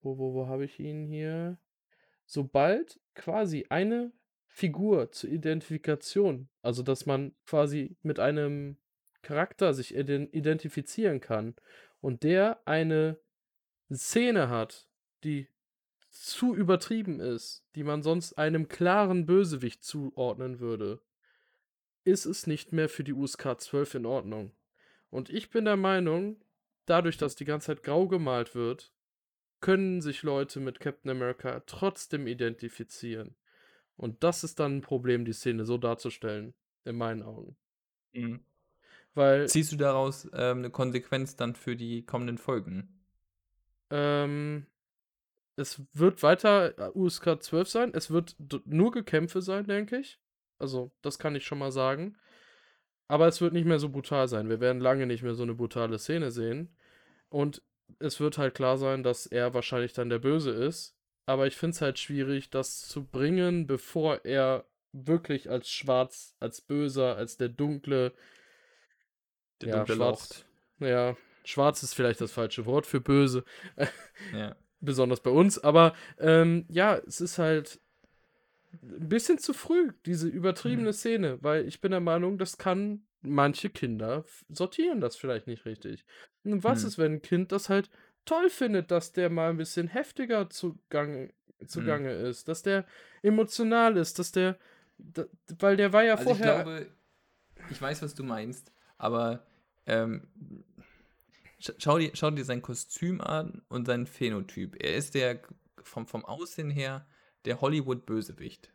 wo, 0.00 0.18
wo, 0.18 0.34
wo 0.34 0.46
habe 0.46 0.64
ich 0.64 0.78
ihn 0.80 1.06
hier? 1.06 1.58
Sobald 2.26 3.00
quasi 3.14 3.66
eine 3.68 4.12
Figur 4.46 5.10
zur 5.12 5.30
Identifikation, 5.30 6.48
also 6.62 6.82
dass 6.82 7.06
man 7.06 7.34
quasi 7.44 7.96
mit 8.02 8.20
einem 8.20 8.78
Charakter 9.22 9.74
sich 9.74 9.94
ident 9.94 10.32
identifizieren 10.32 11.20
kann 11.20 11.54
und 12.00 12.22
der 12.22 12.60
eine 12.66 13.18
Szene 13.92 14.48
hat, 14.48 14.88
die 15.24 15.48
zu 16.14 16.54
übertrieben 16.54 17.20
ist, 17.20 17.64
die 17.74 17.84
man 17.84 18.02
sonst 18.02 18.34
einem 18.34 18.68
klaren 18.68 19.26
Bösewicht 19.26 19.84
zuordnen 19.84 20.60
würde, 20.60 21.00
ist 22.04 22.26
es 22.26 22.46
nicht 22.46 22.72
mehr 22.72 22.88
für 22.88 23.04
die 23.04 23.12
USK 23.12 23.60
12 23.60 23.96
in 23.96 24.06
Ordnung. 24.06 24.52
Und 25.10 25.30
ich 25.30 25.50
bin 25.50 25.64
der 25.64 25.76
Meinung, 25.76 26.36
dadurch, 26.86 27.16
dass 27.16 27.36
die 27.36 27.44
ganze 27.44 27.68
Zeit 27.68 27.82
grau 27.82 28.06
gemalt 28.06 28.54
wird, 28.54 28.92
können 29.60 30.02
sich 30.02 30.22
Leute 30.22 30.60
mit 30.60 30.80
Captain 30.80 31.10
America 31.10 31.60
trotzdem 31.66 32.26
identifizieren. 32.26 33.34
Und 33.96 34.22
das 34.22 34.44
ist 34.44 34.60
dann 34.60 34.78
ein 34.78 34.82
Problem, 34.82 35.24
die 35.24 35.32
Szene 35.32 35.64
so 35.64 35.78
darzustellen, 35.78 36.54
in 36.84 36.96
meinen 36.96 37.22
Augen. 37.22 37.56
Mhm. 38.12 38.40
Weil 39.14 39.48
Ziehst 39.48 39.72
du 39.72 39.76
daraus 39.76 40.28
ähm, 40.34 40.58
eine 40.58 40.70
Konsequenz 40.70 41.36
dann 41.36 41.54
für 41.54 41.76
die 41.76 42.04
kommenden 42.04 42.38
Folgen? 42.38 42.94
ähm, 43.90 44.66
es 45.56 45.82
wird 45.92 46.22
weiter 46.22 46.78
äh, 46.78 46.90
USK 46.94 47.42
12 47.42 47.68
sein. 47.68 47.92
Es 47.94 48.10
wird 48.10 48.36
nur 48.64 48.90
Gekämpfe 48.90 49.40
sein, 49.42 49.66
denke 49.66 49.98
ich. 49.98 50.18
Also, 50.58 50.92
das 51.02 51.18
kann 51.18 51.34
ich 51.34 51.44
schon 51.44 51.58
mal 51.58 51.72
sagen. 51.72 52.16
Aber 53.06 53.28
es 53.28 53.40
wird 53.40 53.52
nicht 53.52 53.66
mehr 53.66 53.78
so 53.78 53.88
brutal 53.90 54.28
sein. 54.28 54.48
Wir 54.48 54.60
werden 54.60 54.80
lange 54.80 55.06
nicht 55.06 55.22
mehr 55.22 55.34
so 55.34 55.42
eine 55.42 55.54
brutale 55.54 55.98
Szene 55.98 56.30
sehen. 56.30 56.74
Und 57.28 57.62
es 57.98 58.18
wird 58.20 58.38
halt 58.38 58.54
klar 58.54 58.78
sein, 58.78 59.02
dass 59.02 59.26
er 59.26 59.54
wahrscheinlich 59.54 59.92
dann 59.92 60.08
der 60.08 60.18
Böse 60.18 60.50
ist. 60.50 60.96
Aber 61.26 61.46
ich 61.46 61.56
finde 61.56 61.74
es 61.74 61.80
halt 61.80 61.98
schwierig, 61.98 62.50
das 62.50 62.80
zu 62.80 63.04
bringen, 63.04 63.66
bevor 63.66 64.24
er 64.24 64.66
wirklich 64.92 65.50
als 65.50 65.70
schwarz, 65.70 66.34
als 66.38 66.60
böser, 66.60 67.16
als 67.16 67.36
der 67.36 67.48
dunkle, 67.48 68.12
Der 69.60 69.68
ja, 69.68 69.76
dunkle 69.76 69.96
schwarz, 69.96 70.44
ja, 70.78 71.16
schwarz 71.44 71.82
ist 71.82 71.94
vielleicht 71.94 72.20
das 72.20 72.32
falsche 72.32 72.66
Wort 72.66 72.86
für 72.86 73.00
böse, 73.00 73.44
Ja. 74.32 74.54
Besonders 74.84 75.20
bei 75.20 75.30
uns, 75.30 75.58
aber 75.58 75.94
ähm, 76.18 76.64
ja, 76.68 76.96
es 77.06 77.20
ist 77.20 77.38
halt 77.38 77.80
ein 78.82 79.08
bisschen 79.08 79.38
zu 79.38 79.52
früh, 79.54 79.92
diese 80.04 80.28
übertriebene 80.28 80.92
Szene, 80.92 81.38
weil 81.42 81.66
ich 81.66 81.80
bin 81.80 81.92
der 81.92 82.00
Meinung, 82.00 82.38
das 82.38 82.58
kann 82.58 83.04
manche 83.22 83.70
Kinder 83.70 84.24
sortieren 84.50 85.00
das 85.00 85.16
vielleicht 85.16 85.46
nicht 85.46 85.64
richtig. 85.64 86.04
Und 86.44 86.62
was 86.64 86.82
Hm. 86.82 86.88
ist, 86.88 86.98
wenn 86.98 87.12
ein 87.14 87.22
Kind 87.22 87.52
das 87.52 87.68
halt 87.68 87.88
toll 88.26 88.50
findet, 88.50 88.90
dass 88.90 89.12
der 89.12 89.30
mal 89.30 89.50
ein 89.50 89.56
bisschen 89.56 89.88
heftiger 89.88 90.50
zugange, 90.50 91.32
zugange 91.66 92.12
ist, 92.12 92.48
dass 92.48 92.62
der 92.62 92.84
emotional 93.22 93.96
ist, 93.96 94.18
dass 94.18 94.32
der, 94.32 94.58
da, 94.98 95.24
weil 95.58 95.76
der 95.76 95.92
war 95.92 96.02
ja 96.04 96.16
Also 96.16 96.30
ich 96.32 96.36
vorher. 96.38 96.64
glaube, 96.64 96.86
ich 97.70 97.80
weiß, 97.80 98.02
was 98.02 98.14
du 98.14 98.24
meinst, 98.24 98.72
aber 98.98 99.46
ähm, 99.86 100.28
schau, 101.78 101.98
dir, 101.98 102.10
schau 102.14 102.30
dir 102.30 102.44
sein 102.44 102.62
Kostüm 102.62 103.20
an 103.20 103.62
und 103.68 103.86
seinen 103.86 104.06
Phänotyp. 104.06 104.82
Er 104.82 104.96
ist 104.96 105.14
der 105.14 105.40
vom, 105.82 106.06
vom 106.06 106.24
Aussehen 106.24 106.70
her 106.70 107.06
der 107.44 107.60
Hollywood-Bösewicht. 107.60 108.72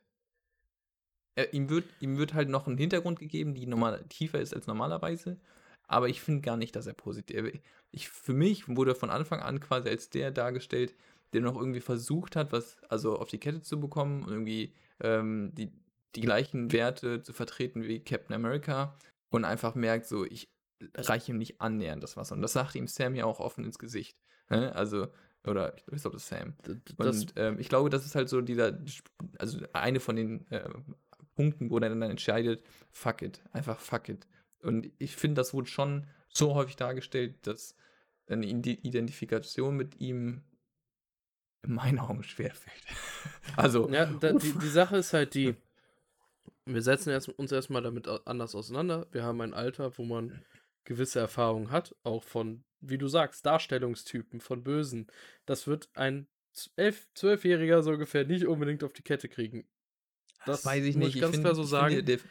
Ihm, 1.52 1.70
wird, 1.70 1.86
ihm 2.02 2.18
wird 2.18 2.34
halt 2.34 2.50
noch 2.50 2.68
ein 2.68 2.78
Hintergrund 2.78 3.20
gegeben, 3.20 3.54
die 3.54 3.66
normal, 3.66 4.04
tiefer 4.10 4.42
ist 4.42 4.54
als 4.54 4.68
normalerweise, 4.68 5.40
aber 5.88 6.10
ich 6.10 6.22
finde 6.22 6.42
gar 6.42 6.58
nicht, 6.58 6.76
dass 6.76 6.86
er 6.86 6.94
positiv 6.94 7.62
ich 7.92 8.10
Für 8.10 8.34
mich 8.34 8.68
wurde 8.68 8.92
er 8.92 8.96
von 8.96 9.10
Anfang 9.10 9.40
an 9.40 9.60
quasi 9.60 9.90
als 9.90 10.10
der 10.10 10.32
dargestellt, 10.32 10.94
der 11.34 11.42
noch 11.42 11.56
irgendwie 11.56 11.80
versucht 11.80 12.36
hat, 12.36 12.52
was 12.52 12.78
also 12.90 13.18
auf 13.18 13.30
die 13.30 13.40
Kette 13.40 13.62
zu 13.62 13.80
bekommen 13.80 14.24
und 14.24 14.30
irgendwie 14.30 14.74
ähm, 15.00 15.54
die, 15.56 15.72
die 16.16 16.22
gleichen 16.22 16.72
Werte 16.72 17.24
zu 17.24 17.34
vertreten 17.34 17.84
wie 17.84 18.04
Captain 18.04 18.36
America 18.36 18.96
und 19.30 19.46
einfach 19.46 19.76
merkt, 19.76 20.08
so, 20.08 20.26
ich 20.26 20.50
reiche 20.96 21.32
ihm 21.32 21.38
nicht 21.38 21.62
annähernd 21.62 22.02
das 22.04 22.18
Wasser. 22.18 22.36
Und 22.36 22.42
das 22.42 22.54
sagt 22.54 22.76
ihm 22.76 22.88
Sam 22.88 23.16
ja 23.16 23.26
auch 23.26 23.40
offen 23.40 23.64
ins 23.66 23.80
Gesicht. 23.80 24.18
Also, 24.48 25.08
oder 25.46 25.76
ich 25.78 25.86
glaube, 25.86 26.00
das 26.14 26.24
ist 26.24 26.28
Sam. 26.28 26.56
das, 26.98 27.18
Und 27.24 27.34
ähm, 27.36 27.60
ich 27.60 27.70
glaube, 27.70 27.90
das 27.90 28.06
ist 28.06 28.16
halt 28.16 28.30
so 28.30 28.42
dieser, 28.42 28.80
also 29.38 29.60
eine 29.74 30.00
von 30.00 30.16
den 30.16 30.50
äh, 30.52 30.68
Punkten, 31.36 31.70
wo 31.70 31.78
er 31.78 31.90
dann 31.90 32.02
entscheidet, 32.02 32.64
fuck 32.92 33.22
it, 33.22 33.42
einfach 33.52 33.80
fuck 33.80 34.10
it. 34.10 34.28
Und 34.62 34.92
ich 34.98 35.16
finde, 35.16 35.36
das 35.36 35.54
wurde 35.54 35.68
schon 35.70 36.08
so 36.30 36.56
häufig 36.56 36.76
dargestellt, 36.76 37.46
dass 37.48 37.76
eine 38.28 38.46
Ide- 38.46 38.80
Identifikation 38.82 39.76
mit 39.78 40.00
ihm 40.02 40.44
in 41.64 41.74
meinen 41.74 42.00
Augen 42.00 42.24
schwerfällt. 42.24 42.84
also, 43.56 43.90
Ja, 43.90 44.06
da, 44.06 44.34
die, 44.34 44.52
die 44.54 44.68
Sache 44.70 44.98
ist 44.98 45.14
halt 45.14 45.34
die, 45.34 45.56
wir 46.66 46.82
setzen 46.82 47.10
erst, 47.12 47.30
uns 47.30 47.52
erstmal 47.52 47.82
damit 47.82 48.08
anders 48.26 48.56
auseinander. 48.56 49.08
Wir 49.12 49.24
haben 49.24 49.42
ein 49.42 49.54
Alter, 49.54 49.98
wo 49.98 50.04
man 50.06 50.44
gewisse 50.90 51.20
Erfahrungen 51.20 51.72
hat, 51.72 51.96
auch 52.04 52.24
von, 52.24 52.64
wie 52.82 52.98
du 52.98 53.08
sagst, 53.08 53.46
Darstellungstypen 53.46 54.42
von 54.42 54.64
Bösen. 54.64 55.08
Das 55.46 55.68
wird 55.68 55.90
ein 55.94 56.28
elf, 56.76 57.08
zwölfjähriger 57.14 57.82
so 57.84 57.92
ungefähr 57.92 58.26
nicht 58.26 58.46
unbedingt 58.46 58.84
auf 58.84 58.92
die 58.94 59.04
Kette 59.04 59.30
kriegen. 59.30 59.70
das 60.46 60.66
weiß 60.66 60.84
ich 60.86 60.96
muss 60.96 61.06
nicht. 61.06 61.16
ich 61.16 61.22
ganz 61.22 61.36
find- 61.36 61.44
klar 61.46 61.56
so 61.56 61.64
sagen. 61.64 61.96
finde, 61.96 62.18
der- 62.18 62.26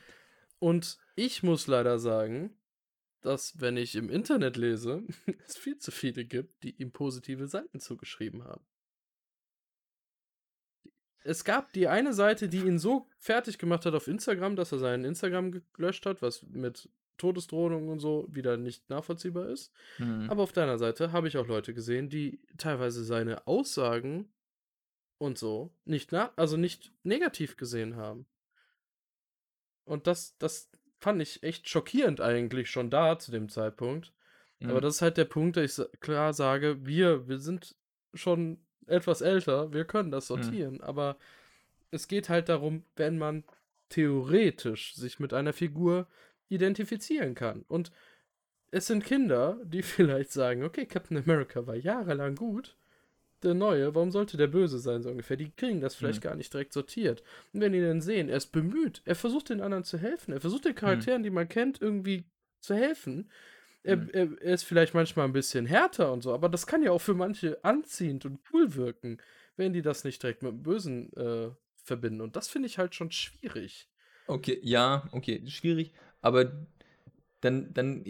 Und 0.58 0.98
ich 1.14 1.42
muss 1.42 1.66
leider 1.68 1.98
sagen, 1.98 2.54
dass, 3.22 3.60
wenn 3.60 3.76
ich 3.76 3.94
im 3.94 4.10
Internet 4.10 4.56
lese, 4.56 5.02
es 5.46 5.56
viel 5.56 5.78
zu 5.78 5.90
viele 5.92 6.24
gibt, 6.24 6.62
die 6.64 6.72
ihm 6.82 6.90
positive 6.92 7.46
Seiten 7.46 7.80
zugeschrieben 7.80 8.44
haben. 8.44 8.64
Es 11.24 11.44
gab 11.44 11.72
die 11.72 11.88
eine 11.88 12.12
Seite, 12.14 12.48
die 12.48 12.58
ihn 12.60 12.78
so 12.78 13.08
fertig 13.18 13.58
gemacht 13.58 13.84
hat 13.86 13.94
auf 13.94 14.08
Instagram, 14.08 14.56
dass 14.56 14.72
er 14.72 14.78
seinen 14.78 15.04
Instagram 15.04 15.62
gelöscht 15.74 16.06
hat, 16.06 16.22
was 16.22 16.42
mit 16.44 16.88
Todesdrohungen 17.18 17.88
und 17.88 18.00
so 18.00 18.26
wieder 18.30 18.56
nicht 18.56 18.88
nachvollziehbar 18.88 19.48
ist. 19.48 19.72
Hm. 19.96 20.30
Aber 20.30 20.42
auf 20.42 20.52
deiner 20.52 20.78
Seite 20.78 21.12
habe 21.12 21.28
ich 21.28 21.36
auch 21.36 21.46
Leute 21.46 21.74
gesehen, 21.74 22.08
die 22.08 22.40
teilweise 22.56 23.04
seine 23.04 23.46
Aussagen 23.46 24.32
und 25.18 25.36
so 25.38 25.70
nicht 25.84 26.12
nach, 26.12 26.30
also 26.36 26.56
nicht 26.56 26.92
negativ 27.02 27.56
gesehen 27.56 27.96
haben. 27.96 28.26
Und 29.84 30.06
das, 30.06 30.36
das 30.38 30.70
fand 31.00 31.22
ich 31.22 31.42
echt 31.42 31.68
schockierend 31.68 32.20
eigentlich 32.20 32.70
schon 32.70 32.90
da 32.90 33.18
zu 33.18 33.30
dem 33.30 33.48
Zeitpunkt. 33.48 34.12
Aber 34.62 34.74
Hm. 34.74 34.80
das 34.82 34.96
ist 34.96 35.02
halt 35.02 35.16
der 35.16 35.24
Punkt, 35.24 35.56
dass 35.56 35.78
ich 35.78 36.00
klar 36.00 36.32
sage, 36.34 36.84
wir, 36.84 37.28
wir 37.28 37.38
sind 37.38 37.76
schon 38.14 38.58
etwas 38.86 39.20
älter, 39.20 39.72
wir 39.72 39.84
können 39.84 40.10
das 40.10 40.28
Hm. 40.28 40.36
sortieren. 40.42 40.80
Aber 40.80 41.16
es 41.90 42.08
geht 42.08 42.28
halt 42.28 42.48
darum, 42.48 42.84
wenn 42.96 43.18
man 43.18 43.44
theoretisch 43.88 44.94
sich 44.94 45.20
mit 45.20 45.32
einer 45.32 45.52
Figur 45.52 46.06
identifizieren 46.48 47.34
kann. 47.34 47.64
Und 47.68 47.90
es 48.70 48.86
sind 48.86 49.04
Kinder, 49.04 49.58
die 49.64 49.82
vielleicht 49.82 50.32
sagen, 50.32 50.64
okay, 50.64 50.86
Captain 50.86 51.16
America 51.16 51.66
war 51.66 51.76
jahrelang 51.76 52.34
gut, 52.34 52.76
der 53.42 53.54
Neue, 53.54 53.94
warum 53.94 54.10
sollte 54.10 54.36
der 54.36 54.48
Böse 54.48 54.78
sein, 54.78 55.02
so 55.02 55.10
ungefähr? 55.10 55.36
Die 55.36 55.50
kriegen 55.50 55.80
das 55.80 55.94
vielleicht 55.94 56.24
mhm. 56.24 56.28
gar 56.28 56.34
nicht 56.34 56.52
direkt 56.52 56.72
sortiert. 56.72 57.22
Und 57.52 57.60
wenn 57.60 57.72
die 57.72 57.80
dann 57.80 58.00
sehen, 58.00 58.28
er 58.28 58.36
ist 58.36 58.48
bemüht, 58.48 59.00
er 59.04 59.14
versucht 59.14 59.50
den 59.50 59.60
anderen 59.60 59.84
zu 59.84 59.98
helfen, 59.98 60.32
er 60.32 60.40
versucht 60.40 60.64
den 60.64 60.74
Charakteren, 60.74 61.20
mhm. 61.20 61.24
die 61.24 61.30
man 61.30 61.48
kennt, 61.48 61.80
irgendwie 61.80 62.24
zu 62.60 62.74
helfen. 62.74 63.30
Er, 63.84 63.96
mhm. 63.96 64.10
er, 64.12 64.42
er, 64.42 64.54
ist 64.54 64.64
vielleicht 64.64 64.94
manchmal 64.94 65.26
ein 65.26 65.32
bisschen 65.32 65.66
härter 65.66 66.12
und 66.12 66.22
so, 66.22 66.34
aber 66.34 66.48
das 66.48 66.66
kann 66.66 66.82
ja 66.82 66.90
auch 66.90 67.00
für 67.00 67.14
manche 67.14 67.62
anziehend 67.64 68.24
und 68.26 68.40
cool 68.52 68.74
wirken, 68.74 69.18
wenn 69.56 69.72
die 69.72 69.82
das 69.82 70.04
nicht 70.04 70.22
direkt 70.22 70.42
mit 70.42 70.52
dem 70.52 70.62
Bösen 70.62 71.12
äh, 71.16 71.50
verbinden. 71.84 72.20
Und 72.20 72.34
das 72.34 72.48
finde 72.48 72.66
ich 72.66 72.78
halt 72.78 72.94
schon 72.94 73.12
schwierig. 73.12 73.88
Okay, 74.26 74.58
ja, 74.62 75.08
okay, 75.12 75.42
schwierig, 75.46 75.92
aber 76.20 76.52
dann, 77.40 77.72
dann 77.72 78.04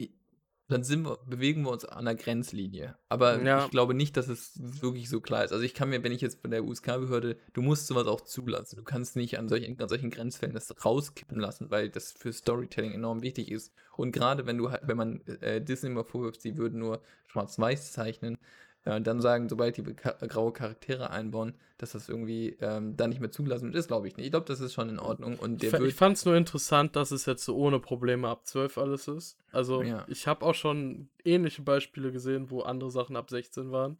dann 0.68 0.84
sind 0.84 1.04
wir, 1.04 1.18
bewegen 1.26 1.62
wir 1.62 1.70
uns 1.70 1.86
an 1.86 2.04
der 2.04 2.14
Grenzlinie. 2.14 2.96
Aber 3.08 3.42
ja. 3.42 3.64
ich 3.64 3.70
glaube 3.70 3.94
nicht, 3.94 4.16
dass 4.18 4.28
es 4.28 4.52
wirklich 4.54 5.08
so 5.08 5.20
klar 5.20 5.42
ist. 5.42 5.52
Also 5.52 5.64
ich 5.64 5.72
kann 5.72 5.88
mir, 5.88 6.04
wenn 6.04 6.12
ich 6.12 6.20
jetzt 6.20 6.42
von 6.42 6.50
der 6.50 6.62
USK-Behörde, 6.62 7.38
du 7.54 7.62
musst 7.62 7.86
sowas 7.86 8.06
auch 8.06 8.20
zulassen. 8.20 8.76
Du 8.76 8.84
kannst 8.84 9.16
nicht 9.16 9.38
an 9.38 9.48
solchen, 9.48 9.80
an 9.80 9.88
solchen 9.88 10.10
Grenzfällen 10.10 10.54
das 10.54 10.84
rauskippen 10.84 11.40
lassen, 11.40 11.70
weil 11.70 11.88
das 11.88 12.12
für 12.12 12.34
Storytelling 12.34 12.92
enorm 12.92 13.22
wichtig 13.22 13.50
ist. 13.50 13.72
Und 13.96 14.12
gerade 14.12 14.46
wenn 14.46 14.58
du 14.58 14.70
halt, 14.70 14.82
wenn 14.84 14.98
man 14.98 15.22
äh, 15.40 15.62
Disney 15.62 15.88
mal 15.88 16.04
vorwirft, 16.04 16.42
sie 16.42 16.58
würden 16.58 16.78
nur 16.78 17.00
schwarz-weiß 17.28 17.92
zeichnen, 17.92 18.36
äh, 18.84 19.00
dann 19.00 19.20
sagen, 19.20 19.48
sobald 19.48 19.76
die 19.76 19.82
graue 19.82 20.52
Charaktere 20.52 21.10
einbauen, 21.10 21.54
dass 21.78 21.92
das 21.92 22.08
irgendwie 22.08 22.56
ähm, 22.60 22.96
da 22.96 23.06
nicht 23.06 23.20
mehr 23.20 23.30
zugelassen 23.30 23.66
wird, 23.66 23.76
ist, 23.76 23.88
glaube 23.88 24.08
ich 24.08 24.16
nicht. 24.16 24.26
Ich 24.26 24.32
glaube, 24.32 24.46
das 24.46 24.60
ist 24.60 24.74
schon 24.74 24.88
in 24.88 24.98
Ordnung. 24.98 25.38
Und 25.38 25.62
der 25.62 25.80
ich 25.80 25.94
fand 25.94 26.16
es 26.16 26.24
nur 26.24 26.36
interessant, 26.36 26.96
dass 26.96 27.10
es 27.10 27.26
jetzt 27.26 27.44
so 27.44 27.56
ohne 27.56 27.80
Probleme 27.80 28.28
ab 28.28 28.46
12 28.46 28.78
alles 28.78 29.08
ist. 29.08 29.38
Also 29.52 29.82
ja. 29.82 30.04
ich 30.08 30.26
habe 30.26 30.44
auch 30.44 30.54
schon 30.54 31.08
ähnliche 31.24 31.62
Beispiele 31.62 32.12
gesehen, 32.12 32.50
wo 32.50 32.62
andere 32.62 32.90
Sachen 32.90 33.16
ab 33.16 33.30
16 33.30 33.70
waren. 33.70 33.98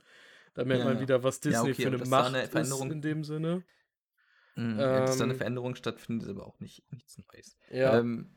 Da 0.55 0.65
merkt 0.65 0.85
ja, 0.85 0.91
man 0.91 1.01
wieder, 1.01 1.23
was 1.23 1.41
Disney 1.41 1.69
ja, 1.69 1.73
okay, 1.73 1.83
für 1.83 1.89
eine 1.89 1.99
Macht 1.99 2.35
eine 2.35 2.43
ist 2.43 2.81
in 2.81 3.03
dem 3.03 3.23
Sinne. 3.23 3.63
Mhm, 4.57 4.73
ähm, 4.73 4.77
dass 4.79 5.17
da 5.19 5.25
eine 5.25 5.37
Veränderung 5.37 5.77
stattfindet, 5.77 6.27
ist 6.27 6.35
aber 6.35 6.47
auch 6.47 6.59
nicht, 6.59 6.83
nichts 6.91 7.17
Neues. 7.17 7.57
Ja. 7.71 7.99
Ähm, 7.99 8.29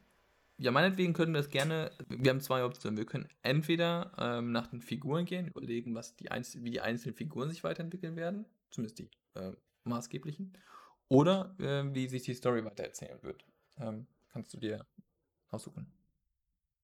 ja, 0.61 0.69
meinetwegen 0.69 1.13
können 1.13 1.33
wir 1.33 1.41
das 1.41 1.49
gerne. 1.49 1.91
Wir 2.07 2.29
haben 2.29 2.39
zwei 2.39 2.63
Optionen. 2.63 2.95
Wir 2.95 3.07
können 3.07 3.27
entweder 3.41 4.11
ähm, 4.19 4.51
nach 4.51 4.67
den 4.67 4.81
Figuren 4.81 5.25
gehen, 5.25 5.47
überlegen, 5.47 5.95
was 5.95 6.15
die 6.15 6.25
wie 6.25 6.69
die 6.69 6.81
einzelnen 6.81 7.15
Figuren 7.15 7.49
sich 7.49 7.63
weiterentwickeln 7.63 8.15
werden, 8.15 8.45
zumindest 8.69 8.99
die 8.99 9.09
äh, 9.33 9.53
maßgeblichen, 9.85 10.53
oder 11.07 11.55
äh, 11.59 11.83
wie 11.95 12.07
sich 12.07 12.21
die 12.23 12.35
Story 12.35 12.63
weitererzählen 12.63 13.17
wird. 13.23 13.43
Ähm, 13.79 14.05
kannst 14.31 14.53
du 14.53 14.57
dir 14.57 14.85
aussuchen, 15.49 15.91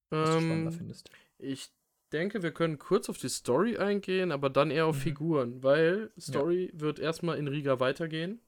was 0.09 0.32
du 0.32 0.36
spannender 0.38 0.71
ähm, 0.71 0.78
findest. 0.78 1.11
Ich 1.38 1.69
denke, 2.11 2.41
wir 2.41 2.51
können 2.51 2.80
kurz 2.80 3.09
auf 3.09 3.19
die 3.19 3.30
Story 3.30 3.78
eingehen, 3.78 4.32
aber 4.32 4.49
dann 4.49 4.71
eher 4.71 4.88
auf 4.88 4.95
mhm. 4.95 5.01
Figuren, 5.01 5.63
weil 5.63 6.11
Story 6.19 6.71
ja. 6.73 6.82
wird 6.82 6.97
erstmal 6.97 7.38
in 7.38 7.47
Riga 7.47 7.80
weitergehen. 7.80 8.41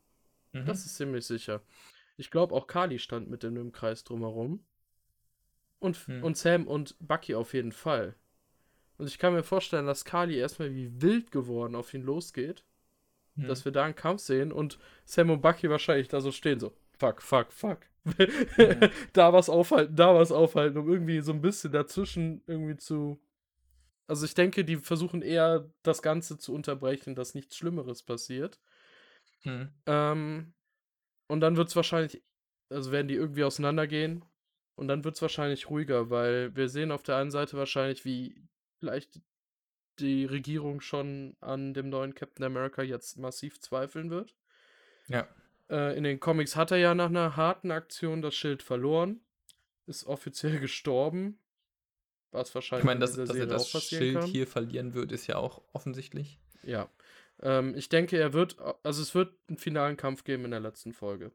Mhm. 0.54 0.66
Das 0.66 0.88
ist 0.88 0.96
ziemlich 0.96 1.28
sicher. 1.28 1.62
Ich 2.18 2.32
glaube, 2.32 2.56
auch 2.56 2.66
Kali 2.66 2.98
stand 2.98 3.30
mit 3.30 3.44
in 3.44 3.54
dem 3.54 3.72
Kreis 3.72 4.04
drumherum. 4.04 4.66
Und, 5.80 5.96
hm. 6.08 6.24
und 6.24 6.38
Sam 6.38 6.68
und 6.68 6.96
Bucky 7.00 7.36
auf 7.36 7.54
jeden 7.54 7.72
Fall. 7.72 8.16
Und 8.98 9.08
ich 9.08 9.18
kann 9.18 9.34
mir 9.34 9.44
vorstellen, 9.44 9.86
dass 9.86 10.04
Kali 10.04 10.38
erstmal 10.38 10.76
wie 10.76 11.02
wild 11.02 11.32
geworden 11.32 11.76
auf 11.76 11.94
ihn 11.94 12.04
losgeht. 12.04 12.66
Hm. 13.36 13.48
Dass 13.48 13.64
wir 13.64 13.72
da 13.72 13.86
einen 13.86 13.96
Kampf 13.96 14.22
sehen 14.22 14.52
und 14.52 14.78
Sam 15.06 15.30
und 15.30 15.42
Bucky 15.42 15.70
wahrscheinlich 15.70 16.10
da 16.10 16.20
so 16.20 16.32
stehen, 16.32 16.60
so 16.60 16.74
fuck, 16.98 17.22
fuck, 17.22 17.54
fuck. 17.54 17.80
Ja. 18.58 18.90
da 19.14 19.34
was 19.34 19.50
aufhalten, 19.50 19.96
da 19.96 20.16
was 20.16 20.32
aufhalten, 20.32 20.78
um 20.78 20.90
irgendwie 20.90 21.22
so 21.22 21.32
ein 21.32 21.42
bisschen 21.42 21.72
dazwischen 21.72 22.44
irgendwie 22.46 22.78
zu. 22.78 23.22
Also 24.08 24.26
ich 24.26 24.34
denke, 24.34 24.66
die 24.66 24.78
versuchen 24.78 25.22
eher 25.22 25.70
das 25.84 26.02
Ganze 26.02 26.38
zu 26.38 26.54
unterbrechen, 26.54 27.16
dass 27.16 27.36
nichts 27.36 27.56
Schlimmeres 27.56 28.04
passiert. 28.04 28.60
Hm. 29.44 29.70
Ähm, 29.86 30.54
und 31.28 31.40
dann 31.42 31.56
wird 31.56 31.70
es 31.70 31.76
wahrscheinlich, 31.76 32.22
also 32.70 32.92
werden 32.92 33.08
die 33.08 33.16
irgendwie 33.16 33.44
auseinandergehen 33.44 34.26
und 34.80 34.88
dann 34.88 35.04
wird 35.04 35.16
es 35.16 35.22
wahrscheinlich 35.22 35.70
ruhiger, 35.70 36.10
weil 36.10 36.56
wir 36.56 36.70
sehen 36.70 36.94
auf 36.94 37.04
der 37.04 37.18
einen 37.18 37.32
Seite 37.32 37.58
wahrscheinlich, 37.58 38.06
wie 38.06 38.34
vielleicht 38.80 39.20
die 40.00 40.24
Regierung 40.24 40.80
schon 40.80 41.36
an 41.42 41.74
dem 41.74 41.90
neuen 41.90 42.16
Captain 42.16 42.46
America 42.46 42.82
jetzt 42.82 43.18
massiv 43.18 43.60
zweifeln 43.60 44.10
wird. 44.10 44.34
Ja. 45.10 45.28
Äh, 45.70 45.98
in 45.98 46.06
den 46.06 46.22
Comics 46.22 46.56
hat 46.56 46.72
er 46.72 46.78
ja 46.78 46.96
nach 46.96 47.10
einer 47.10 47.36
harten 47.36 47.72
Aktion 47.72 48.22
das 48.22 48.36
Schild 48.36 48.64
verloren, 48.64 49.20
ist 49.86 50.06
offiziell 50.06 50.60
gestorben. 50.62 51.38
Was 52.32 52.56
wahrscheinlich 52.56 52.84
ich 52.84 52.86
meine, 52.86 53.02
dass, 53.02 53.16
dass 53.16 53.36
er 53.36 53.48
das 53.48 53.70
Schild 53.84 54.22
kann. 54.22 54.30
hier 54.30 54.48
verlieren 54.48 54.94
wird, 54.94 55.12
ist 55.12 55.28
ja 55.28 55.36
auch 55.36 55.62
offensichtlich. 55.74 56.40
Ja. 56.64 56.90
Ähm, 57.42 57.76
ich 57.76 57.90
denke, 57.90 58.18
er 58.18 58.32
wird, 58.32 58.56
also 58.84 59.02
es 59.02 59.14
wird 59.14 59.34
einen 59.50 59.58
finalen 59.58 59.98
Kampf 59.98 60.24
geben 60.24 60.46
in 60.46 60.52
der 60.52 60.62
letzten 60.62 60.94
Folge. 60.94 61.34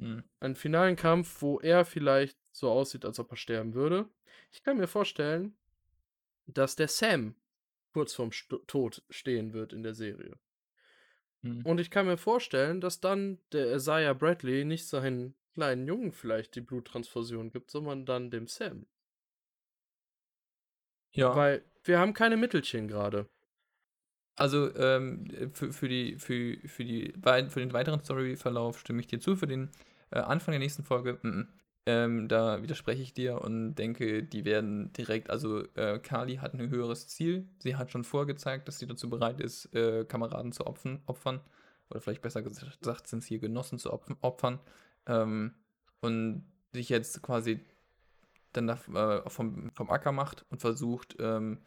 Mhm. 0.00 0.24
Einen 0.40 0.56
finalen 0.56 0.96
Kampf, 0.96 1.42
wo 1.42 1.60
er 1.60 1.84
vielleicht 1.84 2.38
so 2.52 2.70
aussieht, 2.70 3.04
als 3.04 3.18
ob 3.18 3.30
er 3.30 3.36
sterben 3.36 3.74
würde. 3.74 4.08
Ich 4.50 4.62
kann 4.62 4.78
mir 4.78 4.88
vorstellen, 4.88 5.54
dass 6.46 6.74
der 6.74 6.88
Sam 6.88 7.36
kurz 7.92 8.14
vorm 8.14 8.32
St 8.32 8.54
Tod 8.66 9.02
stehen 9.10 9.52
wird 9.52 9.72
in 9.72 9.82
der 9.82 9.94
Serie. 9.94 10.36
Mhm. 11.42 11.64
Und 11.64 11.80
ich 11.80 11.90
kann 11.90 12.06
mir 12.06 12.16
vorstellen, 12.16 12.80
dass 12.80 13.00
dann 13.00 13.38
der 13.52 13.74
Isaiah 13.74 14.14
Bradley 14.14 14.64
nicht 14.64 14.86
seinen 14.86 15.34
kleinen 15.54 15.86
Jungen 15.86 16.12
vielleicht 16.12 16.54
die 16.54 16.60
Bluttransfusion 16.60 17.50
gibt, 17.50 17.70
sondern 17.70 18.06
dann 18.06 18.30
dem 18.30 18.46
Sam. 18.46 18.86
Ja. 21.12 21.34
Weil 21.34 21.64
wir 21.84 21.98
haben 21.98 22.14
keine 22.14 22.36
Mittelchen 22.36 22.88
gerade. 22.88 23.28
Also 24.36 24.74
ähm, 24.76 25.50
für, 25.52 25.72
für, 25.72 25.88
die, 25.88 26.16
für, 26.18 26.56
für, 26.66 26.84
die, 26.84 27.12
für 27.12 27.60
den 27.60 27.72
weiteren 27.72 28.00
Storyverlauf 28.00 28.78
stimme 28.78 29.00
ich 29.00 29.06
dir 29.06 29.20
zu. 29.20 29.36
Für 29.36 29.46
den 29.46 29.70
äh, 30.10 30.18
Anfang 30.20 30.52
der 30.52 30.58
nächsten 30.60 30.84
Folge, 30.84 31.18
m 31.22 31.30
-m. 31.30 31.46
Ähm, 31.86 32.28
da 32.28 32.62
widerspreche 32.62 33.02
ich 33.02 33.14
dir 33.14 33.40
und 33.40 33.74
denke, 33.74 34.22
die 34.22 34.44
werden 34.44 34.92
direkt, 34.92 35.30
also 35.30 35.64
äh, 35.76 35.98
Kali 35.98 36.36
hat 36.36 36.54
ein 36.54 36.68
höheres 36.68 37.08
Ziel. 37.08 37.48
Sie 37.58 37.76
hat 37.76 37.90
schon 37.90 38.04
vorgezeigt, 38.04 38.68
dass 38.68 38.78
sie 38.78 38.86
dazu 38.86 39.08
bereit 39.08 39.40
ist, 39.40 39.74
äh, 39.74 40.04
Kameraden 40.04 40.52
zu 40.52 40.66
opfern, 40.66 41.02
opfern. 41.06 41.40
Oder 41.88 42.00
vielleicht 42.00 42.22
besser 42.22 42.42
gesagt, 42.42 43.08
sind 43.08 43.20
es 43.20 43.26
hier 43.26 43.38
Genossen 43.38 43.78
zu 43.78 43.92
opfern. 43.92 44.60
Ähm, 45.06 45.54
und 46.00 46.44
sich 46.72 46.88
jetzt 46.90 47.22
quasi 47.22 47.60
dann 48.52 48.66
da, 48.66 48.78
äh, 49.24 49.30
vom, 49.30 49.70
vom 49.74 49.90
Acker 49.90 50.12
macht 50.12 50.44
und 50.50 50.60
versucht, 50.60 51.16
ähm, 51.18 51.58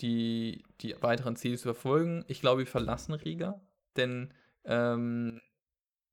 die, 0.00 0.64
die 0.80 0.94
weiteren 1.02 1.36
Ziele 1.36 1.56
zu 1.56 1.64
verfolgen. 1.64 2.24
Ich 2.28 2.40
glaube, 2.40 2.60
wir 2.60 2.66
verlassen 2.66 3.14
Riga, 3.14 3.60
denn 3.96 4.32
ähm, 4.64 5.40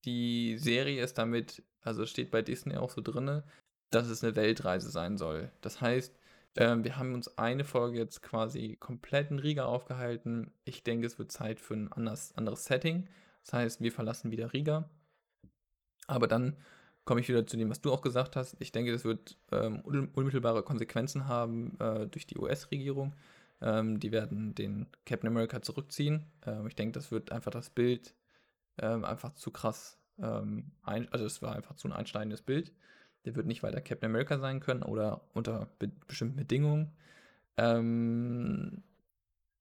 die 0.06 0.58
Serie 0.58 1.04
ist 1.04 1.18
damit, 1.18 1.64
also 1.82 2.06
steht 2.06 2.32
bei 2.32 2.41
Disney 2.41 2.78
auch 2.78 2.89
so 2.89 3.02
drin, 3.02 3.43
dass 3.91 4.08
es 4.08 4.24
eine 4.24 4.36
Weltreise 4.36 4.89
sein 4.89 5.18
soll. 5.18 5.52
Das 5.62 5.82
heißt, 5.82 6.18
ähm, 6.58 6.84
wir 6.84 6.97
haben 6.97 7.14
uns 7.14 7.38
eine 7.38 7.64
Folge 7.64 7.97
jetzt 7.97 8.22
quasi 8.24 8.76
komplett 8.80 9.32
in 9.32 9.39
Riga 9.39 9.66
aufgehalten. 9.66 10.52
Ich 10.66 10.84
denke, 10.84 11.08
es 11.08 11.18
wird 11.18 11.32
Zeit 11.32 11.60
für 11.60 11.76
ein 11.76 11.91
anderes, 11.91 12.36
anderes 12.36 12.66
Setting. 12.66 13.08
Das 13.45 13.54
heißt, 13.54 13.82
wir 13.82 13.91
verlassen 13.91 14.32
wieder 14.32 14.54
Riga. 14.54 14.89
Aber 16.08 16.28
dann 16.28 16.58
komme 17.06 17.22
ich 17.22 17.30
wieder 17.30 17.47
zu 17.47 17.58
dem, 17.58 17.70
was 17.70 17.82
du 17.82 17.91
auch 17.91 18.02
gesagt 18.02 18.36
hast. 18.36 18.56
Ich 18.60 18.72
denke, 18.72 18.91
das 18.91 19.06
wird 19.06 19.38
ähm, 19.52 19.82
unmittelbare 20.14 20.64
Konsequenzen 20.64 21.28
haben 21.28 21.78
äh, 21.80 22.08
durch 22.08 22.28
die 22.28 22.38
US-Regierung. 22.38 23.16
Ähm, 23.62 23.99
die 23.99 24.12
werden 24.12 24.56
den 24.56 24.88
Captain 25.06 25.30
America 25.30 25.62
zurückziehen. 25.62 26.26
Ähm, 26.45 26.68
ich 26.68 26.76
denke, 26.76 26.93
das 26.93 27.12
wird 27.12 27.32
einfach 27.32 27.52
das 27.52 27.70
Bild 27.70 28.14
ähm, 28.78 29.05
einfach 29.05 29.34
zu 29.34 29.51
krass. 29.51 29.97
Ähm, 30.19 30.72
ein, 30.84 31.11
also 31.11 31.26
es 31.26 31.41
war 31.41 31.55
einfach 31.55 31.76
zu 31.76 31.88
ein 31.88 31.93
einschneidendes 31.93 32.41
Bild. 32.41 32.72
Der 33.26 33.36
wird 33.36 33.45
nicht 33.45 33.63
weiter 33.63 33.82
Captain 33.82 34.09
America 34.09 34.39
sein 34.39 34.59
können 34.59 34.84
oder 34.84 35.22
unter 35.34 35.67
be 35.80 35.91
bestimmten 36.07 36.38
Bedingungen. 36.38 36.91
Ähm, 37.57 38.84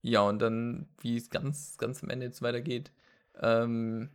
ja, 0.01 0.21
und 0.21 0.39
dann, 0.39 0.87
wie 0.99 1.17
es 1.17 1.29
ganz, 1.29 1.77
ganz 1.77 2.03
am 2.03 2.09
Ende 2.09 2.25
jetzt 2.25 2.41
weitergeht, 2.41 2.91
ähm, 3.39 4.09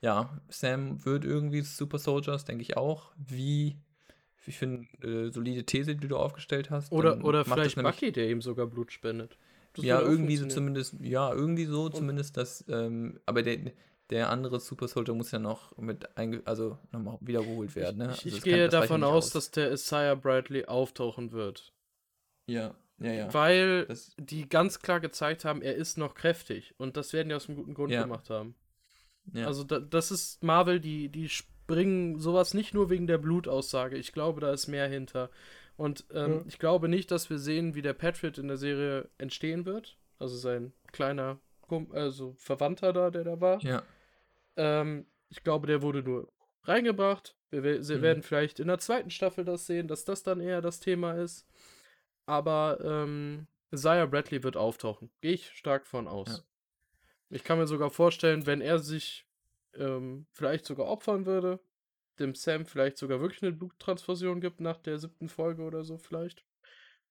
ja, 0.00 0.40
Sam 0.48 1.04
wird 1.04 1.24
irgendwie 1.24 1.62
Super 1.62 1.98
Soldiers, 1.98 2.44
denke 2.44 2.62
ich 2.62 2.76
auch. 2.76 3.12
Wie, 3.16 3.78
ich 4.46 4.58
finde, 4.58 4.86
äh, 5.06 5.30
solide 5.30 5.64
These, 5.64 5.96
die 5.96 6.08
du 6.08 6.16
aufgestellt 6.16 6.70
hast. 6.70 6.92
Oder, 6.92 7.24
oder 7.24 7.44
vielleicht 7.44 7.76
Bucky, 7.76 8.12
der 8.12 8.28
ihm 8.28 8.42
sogar 8.42 8.66
Blut 8.66 8.92
spendet. 8.92 9.38
Das 9.74 9.84
ja, 9.84 10.00
irgendwie 10.00 10.36
so 10.36 10.46
zumindest, 10.46 10.96
ja, 11.00 11.32
irgendwie 11.32 11.64
so 11.64 11.84
Und 11.84 11.96
zumindest, 11.96 12.36
dass, 12.36 12.64
ähm, 12.68 13.18
aber 13.24 13.42
der, 13.42 13.72
der 14.10 14.28
andere 14.28 14.60
Super 14.60 14.86
Soldier 14.88 15.14
muss 15.14 15.30
ja 15.30 15.38
noch 15.38 15.76
mit, 15.78 16.16
einge 16.16 16.42
also 16.44 16.78
nochmal 16.90 17.18
wiederholt 17.20 17.74
werden. 17.74 17.98
Ne? 17.98 18.12
Ich, 18.12 18.24
also 18.24 18.36
ich 18.36 18.42
gehe 18.42 18.68
kann, 18.68 18.70
davon 18.70 19.04
aus, 19.04 19.26
aus, 19.26 19.30
dass 19.32 19.50
der 19.50 19.72
Isaiah 19.72 20.14
Bradley 20.14 20.66
auftauchen 20.66 21.32
wird. 21.32 21.72
Ja, 22.46 22.74
ja, 22.98 23.12
ja. 23.12 23.34
Weil 23.34 23.86
das 23.86 24.14
die 24.18 24.48
ganz 24.48 24.80
klar 24.80 25.00
gezeigt 25.00 25.44
haben, 25.44 25.62
er 25.62 25.74
ist 25.74 25.98
noch 25.98 26.14
kräftig. 26.14 26.74
Und 26.78 26.96
das 26.96 27.12
werden 27.12 27.30
die 27.30 27.34
aus 27.34 27.48
einem 27.48 27.56
guten 27.56 27.74
Grund 27.74 27.92
ja. 27.92 28.02
gemacht 28.02 28.30
haben. 28.30 28.54
Ja. 29.32 29.46
Also 29.46 29.64
da, 29.64 29.80
das 29.80 30.10
ist 30.10 30.42
Marvel, 30.42 30.80
die, 30.80 31.08
die 31.08 31.30
bringen 31.66 32.18
sowas 32.18 32.54
nicht 32.54 32.74
nur 32.74 32.90
wegen 32.90 33.06
der 33.06 33.18
Blutaussage. 33.18 33.96
Ich 33.96 34.12
glaube, 34.12 34.40
da 34.40 34.52
ist 34.52 34.66
mehr 34.66 34.88
hinter. 34.88 35.30
Und 35.76 36.04
ähm, 36.12 36.32
ja. 36.32 36.44
ich 36.46 36.58
glaube 36.58 36.88
nicht, 36.88 37.10
dass 37.10 37.30
wir 37.30 37.38
sehen, 37.38 37.74
wie 37.74 37.82
der 37.82 37.94
Patriot 37.94 38.38
in 38.38 38.48
der 38.48 38.56
Serie 38.56 39.08
entstehen 39.18 39.64
wird. 39.64 39.96
Also 40.18 40.36
sein 40.36 40.72
kleiner 40.92 41.40
also 41.92 42.34
Verwandter 42.36 42.92
da, 42.92 43.10
der 43.10 43.24
da 43.24 43.40
war. 43.40 43.62
Ja. 43.62 43.82
Ähm, 44.56 45.06
ich 45.30 45.42
glaube, 45.42 45.66
der 45.66 45.82
wurde 45.82 46.02
nur 46.02 46.30
reingebracht. 46.64 47.34
Wir, 47.50 47.62
wir 47.62 47.78
mhm. 47.80 48.02
werden 48.02 48.22
vielleicht 48.22 48.60
in 48.60 48.68
der 48.68 48.78
zweiten 48.78 49.10
Staffel 49.10 49.44
das 49.44 49.66
sehen, 49.66 49.88
dass 49.88 50.04
das 50.04 50.22
dann 50.22 50.40
eher 50.40 50.60
das 50.60 50.80
Thema 50.80 51.12
ist. 51.12 51.46
Aber 52.26 52.78
ähm, 52.82 53.46
Isaiah 53.72 54.06
Bradley 54.06 54.42
wird 54.42 54.56
auftauchen. 54.56 55.10
Gehe 55.20 55.32
ich 55.32 55.50
stark 55.50 55.86
von 55.86 56.06
aus. 56.06 56.28
Ja. 56.28 56.38
Ich 57.30 57.44
kann 57.44 57.58
mir 57.58 57.66
sogar 57.66 57.90
vorstellen, 57.90 58.46
wenn 58.46 58.60
er 58.60 58.78
sich 58.78 59.26
ähm, 59.74 60.26
vielleicht 60.32 60.66
sogar 60.66 60.86
opfern 60.86 61.24
würde, 61.24 61.60
dem 62.18 62.34
Sam 62.34 62.66
vielleicht 62.66 62.98
sogar 62.98 63.20
wirklich 63.20 63.42
eine 63.42 63.52
Bluttransfusion 63.52 64.40
gibt 64.40 64.60
nach 64.60 64.78
der 64.78 64.98
siebten 64.98 65.28
Folge 65.28 65.62
oder 65.62 65.84
so 65.84 65.98
vielleicht. 65.98 66.44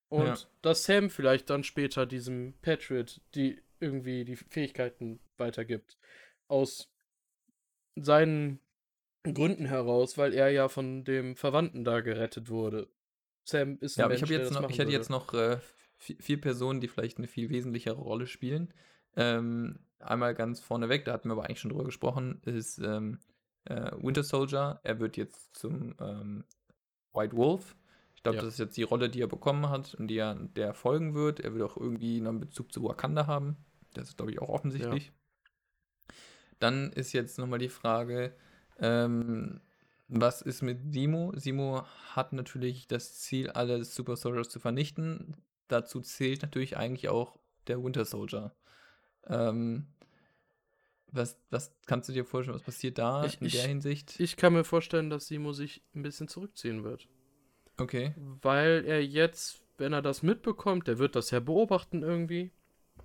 Und 0.09 0.25
ja. 0.25 0.37
dass 0.61 0.83
Sam 0.83 1.09
vielleicht 1.09 1.49
dann 1.49 1.63
später 1.63 2.05
diesem 2.05 2.53
Patriot 2.61 3.21
die 3.33 3.61
irgendwie 3.79 4.25
die 4.25 4.35
Fähigkeiten 4.35 5.19
weitergibt. 5.37 5.97
Aus 6.47 6.91
seinen 7.95 8.59
Gründen 9.23 9.65
heraus, 9.65 10.17
weil 10.17 10.33
er 10.33 10.49
ja 10.49 10.67
von 10.69 11.03
dem 11.03 11.35
Verwandten 11.35 11.83
da 11.83 12.01
gerettet 12.01 12.49
wurde. 12.49 12.87
Sam 13.43 13.77
ist 13.79 13.97
ein 13.97 14.01
Ja, 14.01 14.05
aber 14.05 14.15
Mensch, 14.15 14.23
ich, 14.23 14.37
jetzt 14.37 14.53
noch, 14.53 14.69
ich 14.69 14.79
hätte 14.79 14.91
jetzt 14.91 15.09
noch 15.09 15.33
äh, 15.33 15.59
vier 15.97 16.39
Personen, 16.39 16.81
die 16.81 16.87
vielleicht 16.87 17.17
eine 17.17 17.27
viel 17.27 17.49
wesentlichere 17.49 17.95
Rolle 17.95 18.27
spielen. 18.27 18.73
Ähm, 19.15 19.79
einmal 19.99 20.35
ganz 20.35 20.59
vorneweg, 20.59 21.05
da 21.05 21.13
hatten 21.13 21.29
wir 21.29 21.33
aber 21.33 21.45
eigentlich 21.45 21.59
schon 21.59 21.69
drüber 21.69 21.83
gesprochen, 21.83 22.41
ist 22.45 22.79
ähm, 22.79 23.19
äh, 23.65 23.91
Winter 23.97 24.23
Soldier. 24.23 24.79
Er 24.83 24.99
wird 24.99 25.17
jetzt 25.17 25.55
zum 25.55 25.95
ähm, 25.99 26.43
White 27.13 27.35
Wolf. 27.35 27.75
Ich 28.15 28.23
glaube, 28.23 28.37
ja. 28.37 28.43
das 28.43 28.53
ist 28.53 28.59
jetzt 28.59 28.77
die 28.77 28.83
Rolle, 28.83 29.09
die 29.09 29.21
er 29.21 29.27
bekommen 29.27 29.69
hat 29.69 29.95
und 29.95 30.07
die 30.07 30.17
er 30.17 30.35
der 30.35 30.73
folgen 30.73 31.15
wird. 31.15 31.39
Er 31.39 31.53
wird 31.53 31.63
auch 31.63 31.77
irgendwie 31.77 32.17
einen 32.17 32.39
Bezug 32.39 32.71
zu 32.71 32.83
Wakanda 32.83 33.27
haben. 33.27 33.57
Das 33.93 34.09
ist, 34.09 34.17
glaube 34.17 34.31
ich, 34.31 34.41
auch 34.41 34.49
offensichtlich. 34.49 35.07
Ja. 35.07 36.13
Dann 36.59 36.91
ist 36.93 37.13
jetzt 37.13 37.39
nochmal 37.39 37.59
die 37.59 37.69
Frage, 37.69 38.35
ähm, 38.79 39.61
was 40.07 40.41
ist 40.41 40.61
mit 40.61 40.93
Simo? 40.93 41.33
Simo 41.35 41.83
hat 42.13 42.33
natürlich 42.33 42.87
das 42.87 43.15
Ziel, 43.19 43.49
alle 43.49 43.83
Super 43.83 44.15
Soldiers 44.15 44.49
zu 44.49 44.59
vernichten. 44.59 45.37
Dazu 45.67 46.01
zählt 46.01 46.41
natürlich 46.41 46.77
eigentlich 46.77 47.09
auch 47.09 47.39
der 47.67 47.83
Winter 47.83 48.05
Soldier. 48.05 48.53
Ähm, 49.25 49.87
was, 51.11 51.37
was 51.49 51.75
kannst 51.85 52.09
du 52.09 52.13
dir 52.13 52.25
vorstellen, 52.25 52.55
was 52.55 52.63
passiert 52.63 52.97
da 52.97 53.25
ich, 53.25 53.39
in 53.41 53.47
ich, 53.47 53.53
der 53.53 53.67
Hinsicht? 53.67 54.19
Ich 54.19 54.37
kann 54.37 54.53
mir 54.53 54.63
vorstellen, 54.63 55.09
dass 55.09 55.27
Simo 55.27 55.53
sich 55.53 55.83
ein 55.93 56.03
bisschen 56.03 56.27
zurückziehen 56.27 56.83
wird. 56.83 57.07
Okay. 57.77 58.13
Weil 58.41 58.83
er 58.85 59.03
jetzt, 59.03 59.61
wenn 59.77 59.93
er 59.93 60.01
das 60.01 60.23
mitbekommt, 60.23 60.87
der 60.87 60.99
wird 60.99 61.15
das 61.15 61.31
ja 61.31 61.39
beobachten 61.39 62.03
irgendwie. 62.03 62.51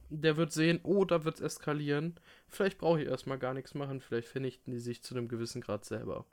Der 0.09 0.37
wird 0.37 0.53
sehen, 0.53 0.81
oh, 0.85 1.05
da 1.05 1.25
wird 1.25 1.37
es 1.37 1.41
eskalieren. 1.41 2.21
Vielleicht 2.47 2.79
brauche 2.79 3.03
ich 3.03 3.09
erstmal 3.09 3.39
gar 3.39 3.55
nichts 3.55 3.75
machen. 3.75 4.01
Vielleicht 4.01 4.29
vernichten 4.29 4.73
die 4.73 4.79
sich 4.79 5.03
zu 5.03 5.15
einem 5.15 5.29
gewissen 5.29 5.61
Grad 5.61 5.85
selber. 5.85 6.27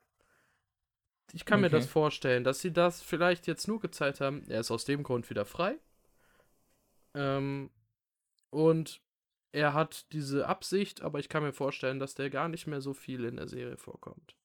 Ich 1.31 1.45
kann 1.45 1.59
okay. 1.59 1.71
mir 1.71 1.77
das 1.77 1.87
vorstellen, 1.87 2.43
dass 2.43 2.59
sie 2.59 2.71
das 2.71 3.01
vielleicht 3.01 3.47
jetzt 3.47 3.67
nur 3.67 3.79
gezeigt 3.79 4.21
haben. 4.21 4.43
Er 4.47 4.59
ist 4.59 4.69
aus 4.69 4.85
dem 4.85 5.01
Grund 5.01 5.29
wieder 5.29 5.45
frei. 5.45 5.79
Ähm, 7.15 7.71
und 8.51 9.01
er 9.53 9.73
hat 9.73 10.11
diese 10.11 10.47
Absicht, 10.47 11.01
aber 11.01 11.19
ich 11.19 11.29
kann 11.29 11.43
mir 11.43 11.53
vorstellen, 11.53 11.99
dass 11.99 12.15
der 12.15 12.29
gar 12.29 12.49
nicht 12.49 12.67
mehr 12.67 12.81
so 12.81 12.93
viel 12.93 13.23
in 13.23 13.37
der 13.37 13.47
Serie 13.47 13.77
vorkommt. 13.77 14.35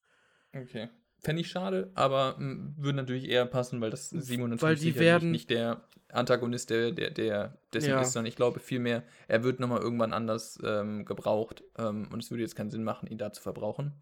Okay. 0.55 0.89
Fände 1.17 1.41
ich 1.41 1.49
schade, 1.49 1.91
aber 1.95 2.35
m, 2.39 2.75
würde 2.77 2.95
natürlich 2.95 3.27
eher 3.27 3.45
passen, 3.45 3.81
weil 3.81 3.89
das 3.89 4.09
Simon 4.09 4.51
natürlich 4.51 4.61
weil 4.61 4.75
die 4.75 4.97
werden 4.97 5.31
nicht 5.31 5.49
der 5.49 5.83
Antagonist 6.11 6.69
der, 6.69 6.91
der, 6.91 7.09
der 7.09 7.57
dessen 7.73 7.89
ja. 7.89 8.01
ist, 8.01 8.13
sondern 8.13 8.27
ich 8.27 8.37
glaube 8.37 8.59
vielmehr, 8.59 9.03
er 9.27 9.43
wird 9.43 9.59
nochmal 9.59 9.81
irgendwann 9.81 10.13
anders 10.13 10.57
ähm, 10.63 11.03
gebraucht 11.03 11.63
ähm, 11.77 12.07
und 12.11 12.23
es 12.23 12.31
würde 12.31 12.43
jetzt 12.43 12.55
keinen 12.55 12.71
Sinn 12.71 12.83
machen, 12.83 13.09
ihn 13.09 13.17
da 13.17 13.33
zu 13.33 13.41
verbrauchen. 13.41 13.93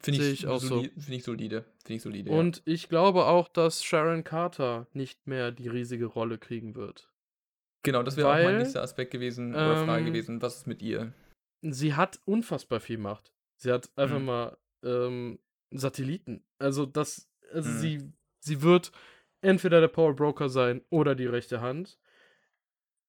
Finde 0.00 0.22
ich, 0.22 0.40
ich, 0.40 0.46
auch 0.46 0.60
so. 0.60 0.82
Finde 0.82 1.14
ich 1.14 1.24
solide. 1.24 1.64
Finde 1.84 1.96
ich 1.96 2.02
solide. 2.02 2.30
Und 2.30 2.58
ja. 2.58 2.62
ich 2.72 2.88
glaube 2.88 3.26
auch, 3.26 3.48
dass 3.48 3.84
Sharon 3.84 4.24
Carter 4.24 4.86
nicht 4.94 5.26
mehr 5.26 5.52
die 5.52 5.68
riesige 5.68 6.06
Rolle 6.06 6.38
kriegen 6.38 6.74
wird. 6.74 7.09
Genau, 7.82 8.02
das 8.02 8.16
wäre 8.16 8.28
auch 8.28 8.42
mein 8.42 8.58
nächster 8.58 8.82
Aspekt 8.82 9.10
gewesen, 9.10 9.54
oder 9.54 9.84
Frage 9.84 10.00
ähm, 10.00 10.06
gewesen. 10.06 10.42
Was 10.42 10.58
ist 10.58 10.66
mit 10.66 10.82
ihr? 10.82 11.12
Sie 11.62 11.94
hat 11.94 12.20
unfassbar 12.24 12.80
viel 12.80 12.98
Macht. 12.98 13.32
Sie 13.56 13.72
hat 13.72 13.90
einfach 13.96 14.18
mhm. 14.18 14.24
mal 14.24 14.58
ähm, 14.84 15.38
Satelliten. 15.70 16.44
Also 16.58 16.86
das, 16.86 17.30
also 17.52 17.70
mhm. 17.70 17.78
sie, 17.78 18.12
sie 18.40 18.62
wird 18.62 18.92
entweder 19.42 19.80
der 19.80 19.88
Power 19.88 20.14
Broker 20.14 20.48
sein 20.48 20.82
oder 20.90 21.14
die 21.14 21.26
rechte 21.26 21.60
Hand. 21.60 21.98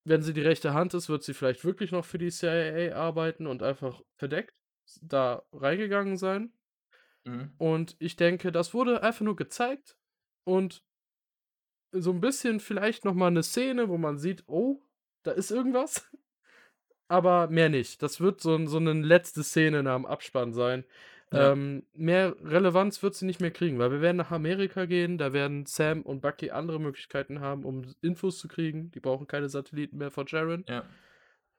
Wenn 0.03 0.21
sie 0.21 0.33
die 0.33 0.41
rechte 0.41 0.73
Hand 0.73 0.93
ist, 0.93 1.09
wird 1.09 1.23
sie 1.23 1.33
vielleicht 1.33 1.63
wirklich 1.63 1.91
noch 1.91 2.05
für 2.05 2.17
die 2.17 2.31
CIA 2.31 2.95
arbeiten 2.95 3.47
und 3.47 3.61
einfach 3.61 4.01
verdeckt 4.17 4.55
da 5.01 5.43
reingegangen 5.53 6.17
sein. 6.17 6.51
Mhm. 7.25 7.51
Und 7.57 7.95
ich 7.99 8.15
denke, 8.15 8.51
das 8.51 8.73
wurde 8.73 9.03
einfach 9.03 9.21
nur 9.21 9.35
gezeigt 9.35 9.97
und 10.43 10.83
so 11.91 12.11
ein 12.11 12.21
bisschen 12.21 12.59
vielleicht 12.59 13.05
noch 13.05 13.13
mal 13.13 13.27
eine 13.27 13.43
Szene, 13.43 13.89
wo 13.89 13.97
man 13.97 14.17
sieht, 14.17 14.43
oh, 14.47 14.81
da 15.23 15.31
ist 15.31 15.51
irgendwas. 15.51 16.09
Aber 17.07 17.47
mehr 17.47 17.69
nicht. 17.69 18.01
Das 18.01 18.21
wird 18.21 18.39
so, 18.39 18.65
so 18.67 18.77
eine 18.77 18.93
letzte 18.93 19.43
Szene 19.43 19.83
nach 19.83 19.97
dem 19.97 20.05
Abspann 20.05 20.53
sein. 20.53 20.85
Ja. 21.33 21.51
Ähm, 21.51 21.83
mehr 21.93 22.35
Relevanz 22.43 23.01
wird 23.03 23.15
sie 23.15 23.25
nicht 23.25 23.39
mehr 23.39 23.51
kriegen, 23.51 23.79
weil 23.79 23.91
wir 23.91 24.01
werden 24.01 24.17
nach 24.17 24.31
Amerika 24.31 24.85
gehen, 24.85 25.17
da 25.17 25.31
werden 25.31 25.65
Sam 25.65 26.01
und 26.01 26.21
Bucky 26.21 26.51
andere 26.51 26.79
Möglichkeiten 26.79 27.39
haben, 27.39 27.63
um 27.63 27.93
Infos 28.01 28.39
zu 28.39 28.49
kriegen. 28.49 28.91
Die 28.91 28.99
brauchen 28.99 29.27
keine 29.27 29.47
Satelliten 29.47 29.97
mehr 29.97 30.11
von 30.11 30.27
Sharon. 30.27 30.65
Ja. 30.67 30.83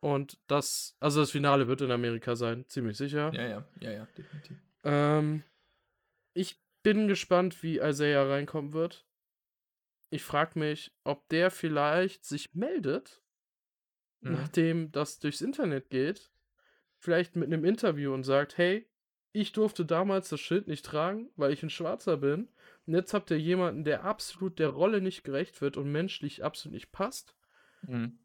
Und 0.00 0.38
das, 0.46 0.96
also 1.00 1.20
das 1.20 1.30
Finale 1.30 1.68
wird 1.68 1.80
in 1.80 1.90
Amerika 1.90 2.34
sein, 2.36 2.66
ziemlich 2.68 2.96
sicher. 2.96 3.32
Ja, 3.32 3.46
ja, 3.46 3.64
ja, 3.80 3.90
ja, 3.92 4.08
definitiv. 4.18 4.56
Ähm, 4.84 5.42
ich 6.34 6.60
bin 6.82 7.08
gespannt, 7.08 7.62
wie 7.62 7.78
Isaiah 7.78 8.24
reinkommen 8.24 8.72
wird. 8.72 9.06
Ich 10.12 10.24
frage 10.24 10.58
mich, 10.58 10.92
ob 11.04 11.26
der 11.30 11.50
vielleicht 11.50 12.26
sich 12.26 12.54
meldet, 12.54 13.22
mhm. 14.20 14.32
nachdem 14.32 14.92
das 14.92 15.18
durchs 15.18 15.40
Internet 15.40 15.88
geht. 15.88 16.30
Vielleicht 16.98 17.34
mit 17.34 17.46
einem 17.46 17.64
Interview 17.64 18.12
und 18.12 18.22
sagt, 18.22 18.58
hey, 18.58 18.86
ich 19.32 19.52
durfte 19.52 19.86
damals 19.86 20.28
das 20.28 20.40
Schild 20.40 20.68
nicht 20.68 20.84
tragen, 20.84 21.30
weil 21.36 21.52
ich 21.52 21.62
ein 21.62 21.70
Schwarzer 21.70 22.18
bin. 22.18 22.48
Und 22.86 22.94
jetzt 22.94 23.14
habt 23.14 23.30
ihr 23.30 23.40
jemanden, 23.40 23.84
der 23.84 24.04
absolut 24.04 24.58
der 24.58 24.68
Rolle 24.68 25.00
nicht 25.00 25.24
gerecht 25.24 25.62
wird 25.62 25.78
und 25.78 25.90
menschlich 25.90 26.44
absolut 26.44 26.74
nicht 26.74 26.92
passt. 26.92 27.34
Mhm. 27.80 28.18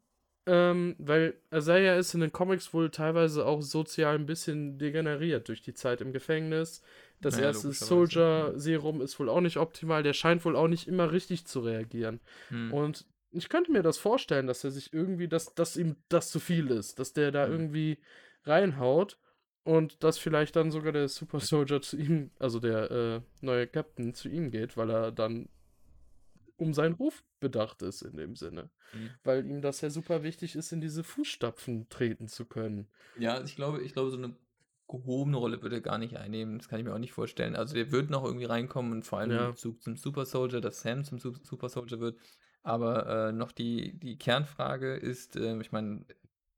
Ähm, 0.44 0.94
weil 0.98 1.40
Isaiah 1.50 1.96
ist 1.96 2.12
in 2.12 2.20
den 2.20 2.32
Comics 2.32 2.74
wohl 2.74 2.90
teilweise 2.90 3.46
auch 3.46 3.62
sozial 3.62 4.14
ein 4.14 4.26
bisschen 4.26 4.78
degeneriert 4.78 5.48
durch 5.48 5.62
die 5.62 5.74
Zeit 5.74 6.02
im 6.02 6.12
Gefängnis. 6.12 6.82
Das 7.20 7.34
naja, 7.34 7.48
erste 7.48 7.72
Soldier-Serum 7.72 9.00
ist 9.00 9.18
wohl 9.18 9.28
auch 9.28 9.40
nicht 9.40 9.56
optimal. 9.56 10.02
Der 10.02 10.12
scheint 10.12 10.44
wohl 10.44 10.56
auch 10.56 10.68
nicht 10.68 10.86
immer 10.86 11.10
richtig 11.10 11.46
zu 11.46 11.60
reagieren. 11.60 12.20
Mhm. 12.50 12.72
Und 12.72 13.06
ich 13.30 13.48
könnte 13.48 13.72
mir 13.72 13.82
das 13.82 13.98
vorstellen, 13.98 14.46
dass 14.46 14.64
er 14.64 14.70
sich 14.70 14.92
irgendwie, 14.92 15.28
dass, 15.28 15.54
dass 15.54 15.76
ihm 15.76 15.96
das 16.08 16.30
zu 16.30 16.40
viel 16.40 16.70
ist, 16.70 16.98
dass 16.98 17.12
der 17.12 17.32
da 17.32 17.46
mhm. 17.46 17.52
irgendwie 17.52 17.98
reinhaut. 18.44 19.18
Und 19.64 20.02
dass 20.02 20.16
vielleicht 20.16 20.56
dann 20.56 20.70
sogar 20.70 20.92
der 20.92 21.08
Super 21.08 21.40
Soldier 21.40 21.82
zu 21.82 21.98
ihm, 21.98 22.30
also 22.38 22.58
der 22.58 22.90
äh, 22.90 23.20
neue 23.42 23.66
Captain 23.66 24.14
zu 24.14 24.30
ihm 24.30 24.50
geht, 24.50 24.78
weil 24.78 24.88
er 24.88 25.12
dann 25.12 25.50
um 26.56 26.72
seinen 26.72 26.94
Ruf 26.94 27.22
bedacht 27.38 27.82
ist 27.82 28.02
in 28.02 28.16
dem 28.16 28.34
Sinne. 28.34 28.70
Mhm. 28.94 29.10
Weil 29.24 29.46
ihm 29.46 29.60
das 29.60 29.80
ja 29.80 29.90
super 29.90 30.22
wichtig 30.22 30.56
ist, 30.56 30.72
in 30.72 30.80
diese 30.80 31.04
Fußstapfen 31.04 31.88
treten 31.90 32.28
zu 32.28 32.46
können. 32.46 32.88
Ja, 33.18 33.42
ich 33.42 33.56
glaube, 33.56 33.82
ich 33.82 33.92
glaube, 33.92 34.10
so 34.10 34.16
eine 34.16 34.34
gehobene 34.88 35.36
Rolle 35.36 35.62
würde 35.62 35.76
er 35.76 35.82
gar 35.82 35.98
nicht 35.98 36.16
einnehmen. 36.16 36.58
Das 36.58 36.68
kann 36.68 36.78
ich 36.78 36.84
mir 36.84 36.94
auch 36.94 36.98
nicht 36.98 37.12
vorstellen. 37.12 37.54
Also 37.54 37.74
der 37.74 37.92
wird 37.92 38.10
noch 38.10 38.24
irgendwie 38.24 38.46
reinkommen 38.46 38.92
und 38.92 39.04
vor 39.04 39.18
allem 39.18 39.30
ja. 39.30 39.54
zum, 39.54 39.80
zum 39.80 39.96
Super 39.96 40.24
Soldier, 40.24 40.60
dass 40.60 40.80
Sam 40.80 41.04
zum 41.04 41.18
Super 41.18 41.68
Soldier 41.68 42.00
wird. 42.00 42.18
Aber 42.62 43.28
äh, 43.28 43.32
noch 43.32 43.52
die, 43.52 43.98
die 43.98 44.18
Kernfrage 44.18 44.94
ist, 44.94 45.36
äh, 45.36 45.58
ich 45.60 45.72
meine, 45.72 46.04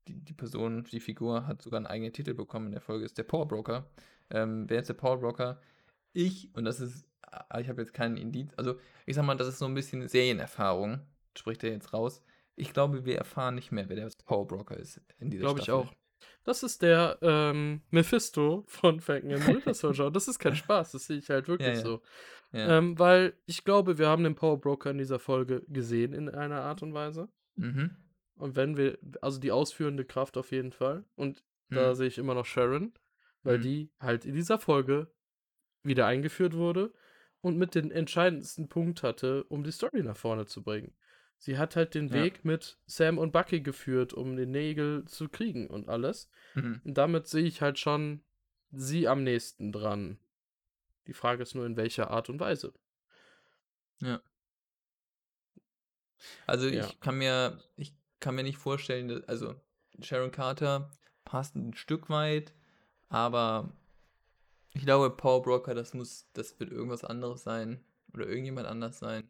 die, 0.07 0.19
die 0.23 0.33
Person, 0.33 0.85
die 0.91 0.99
Figur 0.99 1.45
hat 1.45 1.61
sogar 1.61 1.77
einen 1.77 1.87
eigenen 1.87 2.13
Titel 2.13 2.33
bekommen 2.33 2.67
in 2.67 2.71
der 2.71 2.81
Folge, 2.81 3.05
ist 3.05 3.17
der 3.17 3.23
Power 3.23 3.47
Broker. 3.47 3.85
Ähm, 4.29 4.69
wer 4.69 4.79
ist 4.79 4.87
der 4.87 4.95
Power 4.95 5.19
Broker? 5.19 5.59
Ich, 6.13 6.53
und 6.55 6.65
das 6.65 6.79
ist, 6.79 7.05
ah, 7.21 7.59
ich 7.59 7.69
habe 7.69 7.81
jetzt 7.81 7.93
keinen 7.93 8.17
Indiz, 8.17 8.51
also 8.57 8.75
ich 9.05 9.15
sag 9.15 9.25
mal, 9.25 9.35
das 9.35 9.47
ist 9.47 9.59
so 9.59 9.65
ein 9.65 9.73
bisschen 9.73 10.07
Serienerfahrung, 10.07 11.01
spricht 11.37 11.63
er 11.63 11.71
jetzt 11.71 11.93
raus. 11.93 12.23
Ich 12.55 12.73
glaube, 12.73 13.05
wir 13.05 13.17
erfahren 13.17 13.55
nicht 13.55 13.71
mehr, 13.71 13.87
wer 13.87 13.95
der 13.95 14.09
Power 14.25 14.47
Broker 14.47 14.75
ist 14.75 15.01
in 15.19 15.29
dieser 15.29 15.43
Glaube 15.43 15.61
ich 15.61 15.71
auch. 15.71 15.93
Das 16.43 16.63
ist 16.63 16.81
der 16.81 17.17
ähm, 17.21 17.81
Mephisto 17.91 18.63
von 18.67 18.99
Falcon 18.99 19.33
and 19.33 19.47
Winter 19.47 19.73
Soldier. 19.73 20.09
das 20.09 20.27
ist 20.27 20.39
kein 20.39 20.55
Spaß, 20.55 20.93
das 20.93 21.05
sehe 21.05 21.17
ich 21.17 21.29
halt 21.29 21.47
wirklich 21.47 21.69
ja, 21.69 21.75
ja. 21.75 21.81
so. 21.81 22.01
Ja. 22.51 22.77
Ähm, 22.77 22.99
weil 22.99 23.33
ich 23.45 23.63
glaube, 23.63 23.97
wir 23.97 24.07
haben 24.07 24.23
den 24.23 24.35
Power 24.35 24.59
Broker 24.59 24.91
in 24.91 24.97
dieser 24.97 25.19
Folge 25.19 25.63
gesehen 25.67 26.13
in 26.13 26.29
einer 26.29 26.61
Art 26.61 26.81
und 26.81 26.93
Weise. 26.93 27.29
Mhm. 27.55 27.95
Und 28.35 28.55
wenn 28.55 28.75
wir, 28.75 28.97
also 29.21 29.39
die 29.39 29.51
ausführende 29.51 30.03
Kraft 30.03 30.35
auf 30.35 30.51
jeden 30.51 30.71
Fall. 30.71 31.05
Und 31.15 31.43
hm. 31.69 31.77
da 31.77 31.95
sehe 31.95 32.07
ich 32.07 32.17
immer 32.17 32.33
noch 32.33 32.45
Sharon, 32.45 32.91
weil 33.43 33.55
hm. 33.55 33.61
die 33.61 33.91
halt 33.99 34.25
in 34.25 34.33
dieser 34.33 34.57
Folge 34.57 35.13
wieder 35.83 36.07
eingeführt 36.07 36.55
wurde 36.55 36.91
und 37.41 37.57
mit 37.57 37.75
den 37.75 37.91
entscheidendsten 37.91 38.67
Punkt 38.67 39.03
hatte, 39.03 39.43
um 39.45 39.63
die 39.63 39.71
Story 39.71 40.01
nach 40.01 40.17
vorne 40.17 40.47
zu 40.47 40.63
bringen. 40.63 40.93
Sie 41.43 41.57
hat 41.57 41.75
halt 41.75 41.95
den 41.95 42.07
Ja. 42.09 42.13
Weg 42.13 42.45
mit 42.45 42.77
Sam 42.85 43.17
und 43.17 43.31
Bucky 43.31 43.61
geführt, 43.61 44.13
um 44.13 44.35
den 44.35 44.51
Nägel 44.51 45.05
zu 45.05 45.27
kriegen 45.27 45.65
und 45.67 45.89
alles. 45.89 46.29
Mhm. 46.53 46.81
Und 46.83 46.93
damit 46.93 47.27
sehe 47.27 47.45
ich 47.45 47.61
halt 47.63 47.79
schon 47.79 48.21
sie 48.71 49.07
am 49.07 49.23
nächsten 49.23 49.71
dran. 49.71 50.19
Die 51.07 51.13
Frage 51.13 51.41
ist 51.41 51.55
nur, 51.55 51.65
in 51.65 51.77
welcher 51.77 52.11
Art 52.11 52.29
und 52.29 52.39
Weise. 52.39 52.73
Ja. 54.01 54.21
Also 56.45 56.67
Ja. 56.67 56.85
ich 56.85 56.99
kann 56.99 57.17
mir, 57.17 57.59
ich 57.75 57.95
kann 58.19 58.35
mir 58.35 58.43
nicht 58.43 58.59
vorstellen, 58.59 59.07
dass, 59.07 59.23
also 59.27 59.55
Sharon 59.99 60.31
Carter 60.31 60.91
passt 61.25 61.55
ein 61.55 61.73
Stück 61.73 62.09
weit, 62.11 62.53
aber 63.09 63.75
ich 64.73 64.83
glaube, 64.83 65.09
Power 65.09 65.41
Broker, 65.41 65.73
das 65.73 65.95
muss, 65.95 66.29
das 66.33 66.59
wird 66.59 66.71
irgendwas 66.71 67.03
anderes 67.03 67.41
sein. 67.43 67.83
Oder 68.13 68.27
irgendjemand 68.27 68.67
anders 68.67 68.99
sein. 68.99 69.27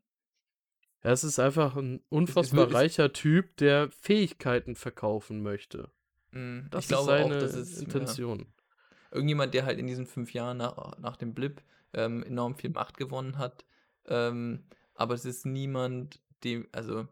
Ja, 1.04 1.12
es 1.12 1.24
ist 1.24 1.39
einfach 1.39 1.76
ein 1.76 2.02
unfassbar 2.10 2.68
es- 2.68 2.74
reicher 2.74 3.12
Typ, 3.14 3.58
der 3.58 3.89
Fähigkeiten 3.91 4.76
verkaufen 4.76 5.41
möchte. 5.41 5.89
Mm, 6.32 6.62
Das 6.70 6.86
ist 6.86 6.89
seine 7.06 7.36
auch, 7.36 7.39
dass 7.39 7.54
es 7.56 7.76
ja, 7.78 7.82
Intention. 7.84 8.45
irgendjemand, 9.12 9.54
der 9.54 9.66
halt 9.66 9.80
in 9.80 9.88
diesen 9.88 10.06
fünf 10.06 10.34
Jahren 10.34 10.58
nach, 10.58 10.97
nach 10.99 11.18
dem 11.18 11.34
Blip 11.34 11.62
ähm, 11.93 12.24
enorm 12.24 12.56
viel 12.56 12.70
Macht 12.70 12.97
gewonnen 12.97 13.38
hat. 13.38 13.66
Ähm, 14.06 14.64
aber 14.93 15.14
es 15.16 15.26
ist 15.26 15.45
niemand, 15.45 16.22
dem, 16.43 16.68
also 16.72 17.08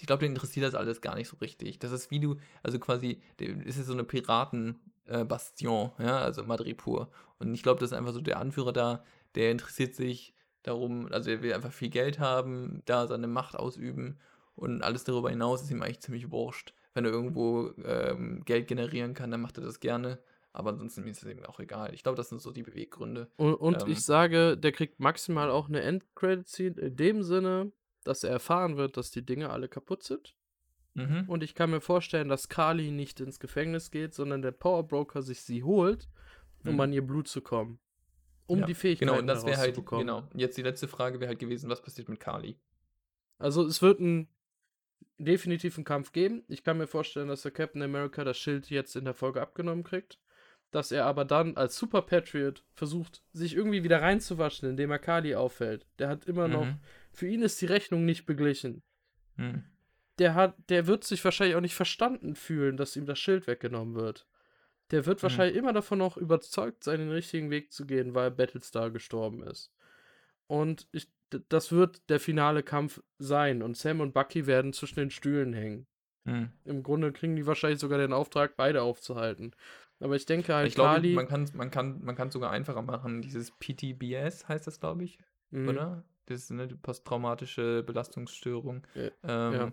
ich 0.00 0.06
glaube, 0.06 0.20
den 0.20 0.32
interessiert 0.32 0.64
das 0.64 0.74
alles 0.76 1.00
gar 1.00 1.16
nicht 1.16 1.28
so 1.28 1.36
richtig. 1.38 1.80
Das 1.80 1.90
ist 1.90 2.10
wie 2.12 2.20
du, 2.20 2.36
also 2.62 2.78
quasi, 2.78 3.20
es 3.66 3.76
ist 3.78 3.86
so 3.86 3.92
eine 3.92 4.04
Piraten-Bastion, 4.04 5.90
ja, 5.98 6.18
also 6.18 6.44
Madripur. 6.44 7.10
Und 7.40 7.52
ich 7.52 7.62
glaube, 7.64 7.80
das 7.80 7.90
ist 7.90 7.96
einfach 7.98 8.12
so 8.12 8.20
der 8.20 8.38
Anführer 8.38 8.72
da, 8.72 9.04
der 9.34 9.50
interessiert 9.50 9.94
sich 9.96 10.34
darum, 10.68 11.10
also 11.12 11.30
er 11.30 11.42
will 11.42 11.52
einfach 11.52 11.72
viel 11.72 11.90
Geld 11.90 12.18
haben, 12.18 12.82
da 12.84 13.06
seine 13.06 13.26
Macht 13.26 13.56
ausüben 13.56 14.18
und 14.54 14.82
alles 14.82 15.04
darüber 15.04 15.30
hinaus 15.30 15.62
ist 15.62 15.70
ihm 15.70 15.82
eigentlich 15.82 16.00
ziemlich 16.00 16.30
wurscht. 16.30 16.74
Wenn 16.94 17.04
er 17.04 17.10
irgendwo 17.12 17.72
ähm, 17.84 18.42
Geld 18.44 18.66
generieren 18.68 19.14
kann, 19.14 19.30
dann 19.30 19.40
macht 19.40 19.58
er 19.58 19.64
das 19.64 19.80
gerne. 19.80 20.18
Aber 20.52 20.70
ansonsten 20.70 21.06
ist 21.06 21.22
es 21.22 21.30
ihm 21.30 21.44
auch 21.44 21.60
egal. 21.60 21.94
Ich 21.94 22.02
glaube, 22.02 22.16
das 22.16 22.30
sind 22.30 22.40
so 22.40 22.50
die 22.50 22.62
Beweggründe. 22.64 23.28
Und, 23.36 23.54
und 23.54 23.82
Ähm. 23.82 23.88
ich 23.90 24.00
sage, 24.04 24.56
der 24.56 24.72
kriegt 24.72 24.98
maximal 24.98 25.50
auch 25.50 25.68
eine 25.68 25.82
Endcredit-Scene 25.82 26.80
in 26.80 26.96
dem 26.96 27.22
Sinne, 27.22 27.70
dass 28.02 28.24
er 28.24 28.30
erfahren 28.30 28.76
wird, 28.76 28.96
dass 28.96 29.10
die 29.12 29.24
Dinge 29.24 29.50
alle 29.50 29.68
kaputt 29.68 30.02
sind. 30.02 30.34
Mhm. 30.94 31.24
Und 31.28 31.44
ich 31.44 31.54
kann 31.54 31.70
mir 31.70 31.80
vorstellen, 31.82 32.28
dass 32.28 32.48
Kali 32.48 32.90
nicht 32.90 33.20
ins 33.20 33.38
Gefängnis 33.38 33.90
geht, 33.92 34.14
sondern 34.14 34.42
der 34.42 34.50
Power 34.52 34.82
Broker 34.88 35.22
sich 35.22 35.42
sie 35.42 35.62
holt, 35.62 36.08
um 36.64 36.74
Mhm. 36.74 36.80
an 36.80 36.92
ihr 36.92 37.06
Blut 37.06 37.28
zu 37.28 37.40
kommen. 37.42 37.78
Um 38.48 38.60
Ja, 38.60 38.66
die 38.66 38.74
Fähigkeiten 38.74 39.10
Genau, 39.10 39.20
und 39.20 39.26
das 39.26 39.46
wäre 39.46 39.58
halt, 39.58 39.76
genau. 39.86 40.26
Jetzt 40.34 40.56
die 40.56 40.62
letzte 40.62 40.88
Frage 40.88 41.20
wäre 41.20 41.28
halt 41.28 41.38
gewesen, 41.38 41.68
was 41.68 41.82
passiert 41.82 42.08
mit 42.08 42.18
Kali? 42.18 42.58
Also 43.38 43.64
es 43.64 43.82
wird 43.82 44.00
einen 44.00 44.26
definitiven 45.18 45.84
Kampf 45.84 46.12
geben. 46.12 46.42
Ich 46.48 46.64
kann 46.64 46.78
mir 46.78 46.86
vorstellen, 46.86 47.28
dass 47.28 47.42
der 47.42 47.52
Captain 47.52 47.82
America 47.82 48.24
das 48.24 48.38
Schild 48.38 48.70
jetzt 48.70 48.96
in 48.96 49.04
der 49.04 49.14
Folge 49.14 49.40
abgenommen 49.40 49.84
kriegt. 49.84 50.18
Dass 50.70 50.92
er 50.92 51.06
aber 51.06 51.24
dann 51.24 51.56
als 51.56 51.78
Super 51.78 52.02
Patriot 52.02 52.64
versucht, 52.74 53.22
sich 53.32 53.54
irgendwie 53.54 53.84
wieder 53.84 54.02
reinzuwaschen, 54.02 54.68
indem 54.68 54.90
er 54.90 54.98
Kali 54.98 55.34
auffällt. 55.34 55.86
Der 55.98 56.08
hat 56.08 56.26
immer 56.26 56.48
noch. 56.48 56.66
Mhm. 56.66 56.80
Für 57.12 57.26
ihn 57.26 57.42
ist 57.42 57.60
die 57.60 57.66
Rechnung 57.66 58.04
nicht 58.04 58.26
beglichen. 58.26 58.82
Mhm. 59.36 59.64
Der 60.18 60.34
hat, 60.34 60.56
der 60.68 60.86
wird 60.86 61.04
sich 61.04 61.24
wahrscheinlich 61.24 61.56
auch 61.56 61.62
nicht 61.62 61.74
verstanden 61.74 62.34
fühlen, 62.34 62.76
dass 62.76 62.96
ihm 62.96 63.06
das 63.06 63.18
Schild 63.18 63.46
weggenommen 63.46 63.94
wird. 63.94 64.26
Der 64.90 65.04
wird 65.06 65.18
Mhm. 65.18 65.22
wahrscheinlich 65.24 65.56
immer 65.56 65.72
davon 65.72 65.98
noch 65.98 66.16
überzeugt 66.16 66.84
sein, 66.84 67.00
den 67.00 67.10
richtigen 67.10 67.50
Weg 67.50 67.72
zu 67.72 67.86
gehen, 67.86 68.14
weil 68.14 68.30
Battlestar 68.30 68.90
gestorben 68.90 69.42
ist. 69.42 69.72
Und 70.46 70.88
ich, 70.92 71.10
das 71.50 71.72
wird 71.72 72.08
der 72.08 72.20
finale 72.20 72.62
Kampf 72.62 73.02
sein. 73.18 73.62
Und 73.62 73.76
Sam 73.76 74.00
und 74.00 74.14
Bucky 74.14 74.46
werden 74.46 74.72
zwischen 74.72 75.00
den 75.00 75.10
Stühlen 75.10 75.52
hängen. 75.52 75.86
Mhm. 76.24 76.50
Im 76.64 76.82
Grunde 76.82 77.12
kriegen 77.12 77.36
die 77.36 77.46
wahrscheinlich 77.46 77.80
sogar 77.80 77.98
den 77.98 78.12
Auftrag, 78.14 78.56
beide 78.56 78.82
aufzuhalten. 78.82 79.54
Aber 80.00 80.16
ich 80.16 80.26
denke 80.26 80.54
halt, 80.54 80.68
Ich 80.68 80.74
glaube, 80.74 80.94
Kali. 80.94 81.14
man 81.14 81.26
kann 81.28 81.42
es 81.42 81.54
man 81.54 81.70
kann, 81.70 82.02
man 82.04 82.14
kann 82.14 82.30
sogar 82.30 82.50
einfacher 82.50 82.82
machen. 82.82 83.20
Dieses 83.20 83.50
PTBS 83.50 84.48
heißt 84.48 84.66
das, 84.66 84.80
glaube 84.80 85.04
ich, 85.04 85.18
Mhm. 85.50 85.68
oder? 85.68 86.04
Das 86.26 86.42
ist 86.42 86.50
eine 86.52 86.68
posttraumatische 86.68 87.82
Belastungsstörung. 87.82 88.86
Ja, 88.94 89.10
Ähm, 89.24 89.52
ja. 89.54 89.72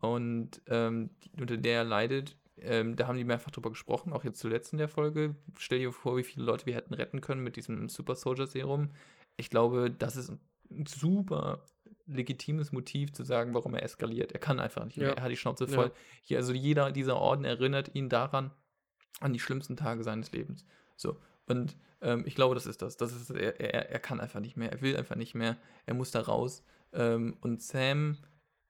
Und 0.00 0.60
ähm, 0.66 1.10
unter 1.38 1.56
der 1.56 1.78
er 1.78 1.84
leidet, 1.84 2.36
ähm, 2.58 2.96
da 2.96 3.06
haben 3.06 3.16
die 3.16 3.24
mehrfach 3.24 3.50
drüber 3.50 3.70
gesprochen, 3.70 4.12
auch 4.12 4.24
jetzt 4.24 4.38
zuletzt 4.40 4.72
in 4.72 4.78
der 4.78 4.88
Folge. 4.88 5.34
Stell 5.58 5.78
dir 5.78 5.92
vor, 5.92 6.16
wie 6.16 6.22
viele 6.24 6.44
Leute 6.44 6.66
wir 6.66 6.74
hätten 6.74 6.94
retten 6.94 7.20
können 7.20 7.42
mit 7.42 7.56
diesem 7.56 7.88
Super 7.88 8.14
Soldier 8.14 8.46
Serum. 8.46 8.90
Ich 9.36 9.50
glaube, 9.50 9.90
das 9.90 10.16
ist 10.16 10.30
ein 10.70 10.86
super 10.86 11.64
legitimes 12.06 12.72
Motiv 12.72 13.12
zu 13.12 13.24
sagen, 13.24 13.54
warum 13.54 13.74
er 13.74 13.82
eskaliert. 13.82 14.32
Er 14.32 14.40
kann 14.40 14.60
einfach 14.60 14.84
nicht 14.84 14.96
mehr. 14.98 15.08
Ja. 15.08 15.14
Er 15.14 15.22
hat 15.22 15.30
die 15.30 15.36
Schnauze 15.36 15.64
Ja. 15.64 15.70
voll. 15.74 15.92
Hier, 16.22 16.38
also 16.38 16.52
jeder 16.52 16.92
dieser 16.92 17.16
Orden 17.16 17.44
erinnert 17.44 17.94
ihn 17.94 18.08
daran, 18.08 18.50
an 19.20 19.32
die 19.32 19.40
schlimmsten 19.40 19.76
Tage 19.76 20.02
seines 20.02 20.32
Lebens. 20.32 20.64
So. 20.96 21.16
Und 21.46 21.76
ähm, 22.00 22.24
ich 22.26 22.34
glaube, 22.34 22.54
das 22.54 22.66
ist 22.66 22.82
das. 22.82 22.96
das 22.96 23.12
ist, 23.14 23.30
er, 23.30 23.60
er, 23.60 23.90
er 23.90 23.98
kann 24.00 24.20
einfach 24.20 24.40
nicht 24.40 24.56
mehr. 24.56 24.72
Er 24.72 24.80
will 24.80 24.96
einfach 24.96 25.16
nicht 25.16 25.34
mehr. 25.34 25.56
Er 25.86 25.94
muss 25.94 26.10
da 26.10 26.20
raus. 26.20 26.64
Ähm, 26.92 27.36
und 27.40 27.62
Sam 27.62 28.18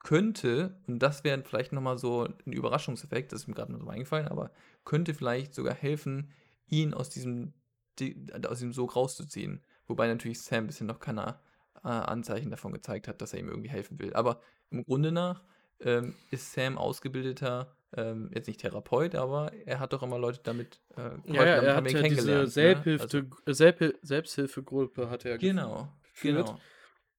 könnte, 0.03 0.81
und 0.87 0.99
das 0.99 1.25
wäre 1.25 1.43
vielleicht 1.43 1.73
nochmal 1.73 1.99
so 1.99 2.25
ein 2.25 2.53
Überraschungseffekt, 2.53 3.33
das 3.33 3.43
ist 3.43 3.49
mir 3.49 3.55
gerade 3.55 3.73
nur 3.73 3.81
so 3.81 3.89
eingefallen, 3.89 4.29
aber 4.29 4.51
könnte 4.85 5.15
vielleicht 5.15 5.55
sogar 5.55 5.75
helfen, 5.75 6.33
ihn 6.67 6.93
aus 6.95 7.09
diesem, 7.09 7.53
die, 7.99 8.27
aus 8.47 8.59
diesem 8.59 8.73
Sog 8.73 8.97
rauszuziehen. 8.97 9.63
Wobei 9.87 10.09
natürlich 10.09 10.41
Sam 10.41 10.67
bisher 10.67 10.87
noch 10.87 10.99
keine 11.01 11.39
äh, 11.85 11.89
Anzeichen 11.89 12.51
davon 12.51 12.73
gezeigt 12.73 13.07
hat, 13.09 13.23
dass 13.23 13.33
er 13.33 13.41
ihm 13.41 13.49
irgendwie 13.49 13.71
helfen 13.71 13.99
will. 13.99 14.13
Aber 14.15 14.41
im 14.71 14.85
Grunde 14.85 15.13
nach 15.13 15.43
ähm, 15.81 16.15
ist 16.31 16.53
Sam 16.53 16.79
ausgebildeter, 16.79 17.77
ähm, 17.95 18.31
jetzt 18.35 18.47
nicht 18.47 18.61
Therapeut, 18.61 19.15
aber 19.15 19.53
er 19.67 19.79
hat 19.81 19.93
doch 19.93 20.03
immer 20.03 20.19
Leute 20.19 20.41
damit 20.43 20.81
äh, 20.97 21.11
Ja, 21.33 21.45
ja, 21.45 21.57
damit 21.57 21.69
er 21.71 21.77
hat 21.77 21.87
ja 21.87 21.91
diese 21.91 22.03
kennengelernt, 22.03 22.45
ne? 22.45 22.51
Selbsthilfe, 22.51 23.27
Selbhil 23.47 23.99
Selbsthilfegruppe 24.03 25.11
hat 25.11 25.25
er 25.25 25.39
Genau, 25.39 25.89
geführt. 26.03 26.47
genau. 26.47 26.61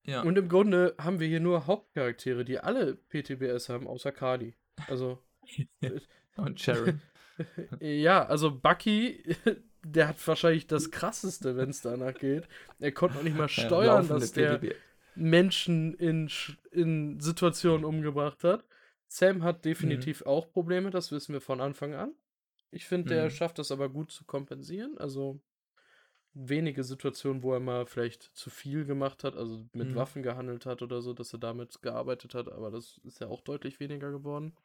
Ja. 0.05 0.21
Und 0.23 0.37
im 0.37 0.49
Grunde 0.49 0.95
haben 0.97 1.19
wir 1.19 1.27
hier 1.27 1.39
nur 1.39 1.65
Hauptcharaktere, 1.67 2.43
die 2.43 2.59
alle 2.59 2.95
PTBS 2.95 3.69
haben, 3.69 3.87
außer 3.87 4.11
Kali. 4.11 4.53
Also, 4.87 5.19
Und 6.35 6.59
Sharon. 6.59 7.01
ja, 7.79 8.25
also 8.25 8.51
Bucky, 8.51 9.23
der 9.83 10.09
hat 10.09 10.27
wahrscheinlich 10.27 10.67
das 10.67 10.91
krasseste, 10.91 11.55
wenn 11.57 11.69
es 11.69 11.81
danach 11.81 12.13
geht. 12.15 12.47
Er 12.79 12.91
konnte 12.91 13.15
noch 13.17 13.23
nicht 13.23 13.35
mal 13.37 13.43
Ja, 13.43 13.47
steuern, 13.49 13.95
laufende 14.07 14.19
dass 14.19 14.31
der 14.33 14.57
PTB. 14.57 14.75
Menschen 15.15 15.93
in, 15.95 16.29
in 16.71 17.19
Situationen 17.19 17.85
umgebracht 17.85 18.43
hat. 18.43 18.65
Sam 19.07 19.37
Mhm. 19.37 19.43
hat 19.43 19.63
definitiv 19.65 20.23
auch 20.23 20.51
Probleme, 20.51 20.89
das 20.89 21.11
wissen 21.11 21.33
wir 21.33 21.41
von 21.41 21.61
Anfang 21.61 21.93
an. 21.93 22.13
Ich 22.71 22.85
finde, 22.85 23.13
der 23.13 23.25
Mhm. 23.25 23.29
schafft 23.29 23.59
das 23.59 23.71
aber 23.71 23.89
gut 23.89 24.11
zu 24.11 24.25
kompensieren. 24.25 24.97
Also 24.97 25.39
wenige 26.33 26.83
Situationen, 26.83 27.43
wo 27.43 27.53
er 27.53 27.59
mal 27.59 27.85
vielleicht 27.85 28.23
zu 28.35 28.49
viel 28.49 28.85
gemacht 28.85 29.23
hat, 29.23 29.35
also 29.35 29.65
mit 29.73 29.89
Mhm. 29.89 29.95
Waffen 29.95 30.23
gehandelt 30.23 30.65
hat 30.65 30.81
oder 30.81 31.01
so, 31.01 31.13
dass 31.13 31.33
er 31.33 31.39
damit 31.39 31.81
gearbeitet 31.81 32.33
hat, 32.33 32.49
aber 32.51 32.71
das 32.71 32.99
ist 33.03 33.19
ja 33.19 33.27
auch 33.27 33.41
deutlich 33.41 33.79
weniger 33.79 34.11
geworden. 34.11 34.55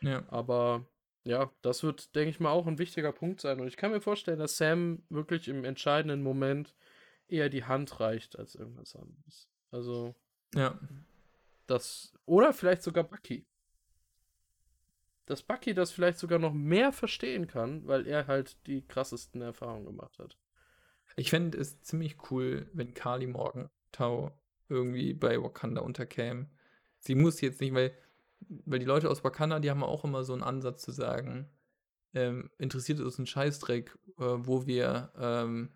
Ja. 0.00 0.24
Aber 0.28 0.86
ja, 1.24 1.52
das 1.60 1.82
wird, 1.82 2.14
denke 2.14 2.30
ich 2.30 2.40
mal, 2.40 2.50
auch 2.50 2.66
ein 2.66 2.78
wichtiger 2.78 3.12
Punkt 3.12 3.40
sein. 3.42 3.60
Und 3.60 3.66
ich 3.66 3.76
kann 3.76 3.90
mir 3.90 4.00
vorstellen, 4.00 4.38
dass 4.38 4.56
Sam 4.56 5.02
wirklich 5.10 5.48
im 5.48 5.64
entscheidenden 5.64 6.22
Moment 6.22 6.74
eher 7.28 7.50
die 7.50 7.64
Hand 7.64 8.00
reicht 8.00 8.38
als 8.38 8.54
irgendwas 8.54 8.96
anderes. 8.96 9.48
Also, 9.70 10.14
Ja. 10.54 10.78
das. 11.66 12.14
Oder 12.24 12.54
vielleicht 12.54 12.82
sogar 12.82 13.04
Bucky. 13.04 13.46
Dass 15.26 15.42
Bucky 15.42 15.74
das 15.74 15.92
vielleicht 15.92 16.18
sogar 16.18 16.38
noch 16.38 16.54
mehr 16.54 16.92
verstehen 16.92 17.46
kann, 17.46 17.86
weil 17.86 18.06
er 18.06 18.26
halt 18.26 18.56
die 18.66 18.82
krassesten 18.86 19.42
Erfahrungen 19.42 19.84
gemacht 19.84 20.18
hat. 20.18 20.36
Ich 21.16 21.30
fände 21.30 21.58
es 21.58 21.80
ziemlich 21.82 22.16
cool, 22.30 22.68
wenn 22.72 22.94
Kali 22.94 23.26
Morgenthau 23.26 24.32
irgendwie 24.68 25.12
bei 25.14 25.42
Wakanda 25.42 25.80
unterkäme. 25.80 26.46
Sie 27.00 27.14
muss 27.14 27.40
jetzt 27.40 27.60
nicht, 27.60 27.74
weil, 27.74 27.92
weil 28.48 28.78
die 28.78 28.86
Leute 28.86 29.10
aus 29.10 29.24
Wakanda, 29.24 29.58
die 29.60 29.70
haben 29.70 29.82
auch 29.82 30.04
immer 30.04 30.24
so 30.24 30.32
einen 30.32 30.42
Ansatz 30.42 30.82
zu 30.82 30.92
sagen, 30.92 31.48
ähm, 32.14 32.50
interessiert 32.58 32.98
es 32.98 33.04
uns 33.04 33.18
ein 33.18 33.26
Scheißdreck, 33.26 33.96
äh, 34.18 34.22
wo 34.22 34.66
wir 34.66 35.12
ähm, 35.18 35.70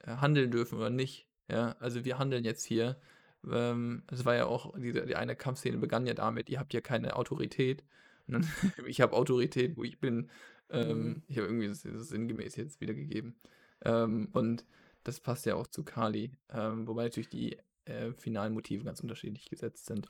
äh, 0.00 0.16
handeln 0.16 0.50
dürfen 0.50 0.78
oder 0.78 0.90
nicht. 0.90 1.26
Ja, 1.50 1.76
also 1.80 2.04
wir 2.04 2.18
handeln 2.18 2.44
jetzt 2.44 2.64
hier. 2.64 2.96
Ähm, 3.50 4.02
es 4.10 4.24
war 4.24 4.34
ja 4.34 4.46
auch, 4.46 4.78
diese, 4.78 5.04
die 5.04 5.16
eine 5.16 5.36
Kampfszene 5.36 5.78
begann 5.78 6.06
ja 6.06 6.14
damit, 6.14 6.48
ihr 6.48 6.58
habt 6.58 6.72
ja 6.72 6.80
keine 6.80 7.16
Autorität. 7.16 7.84
Dann, 8.26 8.46
ich 8.86 9.00
habe 9.00 9.14
Autorität, 9.14 9.76
wo 9.76 9.84
ich 9.84 10.00
bin. 10.00 10.30
Ähm. 10.70 11.22
Ich 11.26 11.36
habe 11.36 11.48
irgendwie 11.48 11.68
das, 11.68 11.82
das 11.82 12.08
sinngemäß 12.08 12.56
jetzt 12.56 12.80
wiedergegeben. 12.80 13.36
Ähm, 13.84 14.28
und 14.32 14.64
das 15.04 15.20
passt 15.20 15.46
ja 15.46 15.54
auch 15.54 15.66
zu 15.66 15.84
Kali. 15.84 16.32
Ähm, 16.52 16.86
wobei 16.86 17.04
natürlich 17.04 17.28
die 17.28 17.58
äh, 17.84 18.12
finalen 18.12 18.54
Motive 18.54 18.84
ganz 18.84 19.00
unterschiedlich 19.00 19.48
gesetzt 19.48 19.86
sind. 19.86 20.08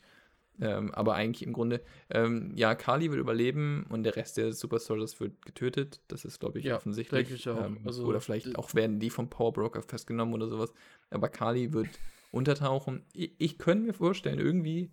Ähm, 0.61 0.95
aber 0.95 1.15
eigentlich 1.15 1.45
im 1.45 1.53
Grunde, 1.53 1.83
ähm, 2.11 2.53
ja, 2.55 2.77
Kali 2.77 3.11
wird 3.11 3.19
überleben 3.19 3.87
und 3.89 4.05
der 4.05 4.15
Rest 4.15 4.37
der 4.37 4.53
Super 4.53 4.79
Soldiers 4.79 5.19
wird 5.19 5.45
getötet. 5.45 6.01
Das 6.07 6.25
ist, 6.25 6.39
glaube 6.39 6.61
ich, 6.61 6.65
Ja, 6.65 6.77
offensichtlich. 6.77 7.31
ich 7.31 7.49
auch. 7.49 7.65
Ähm, 7.65 7.81
Also, 7.85 8.07
oder 8.07 8.21
vielleicht 8.21 8.57
auch 8.57 8.73
werden 8.75 9.01
die 9.01 9.11
vom 9.11 9.29
Power 9.29 9.53
Broker 9.53 9.83
festgenommen 9.83 10.33
oder 10.35 10.49
sowas. 10.49 10.73
Aber 11.11 11.29
Kali 11.29 11.73
wird 11.73 11.89
untertauchen. 12.31 13.03
Ich, 13.13 13.33
ich 13.39 13.59
könnte 13.59 13.87
mir 13.87 13.95
vorstellen, 13.95 14.39
irgendwie, 14.39 14.93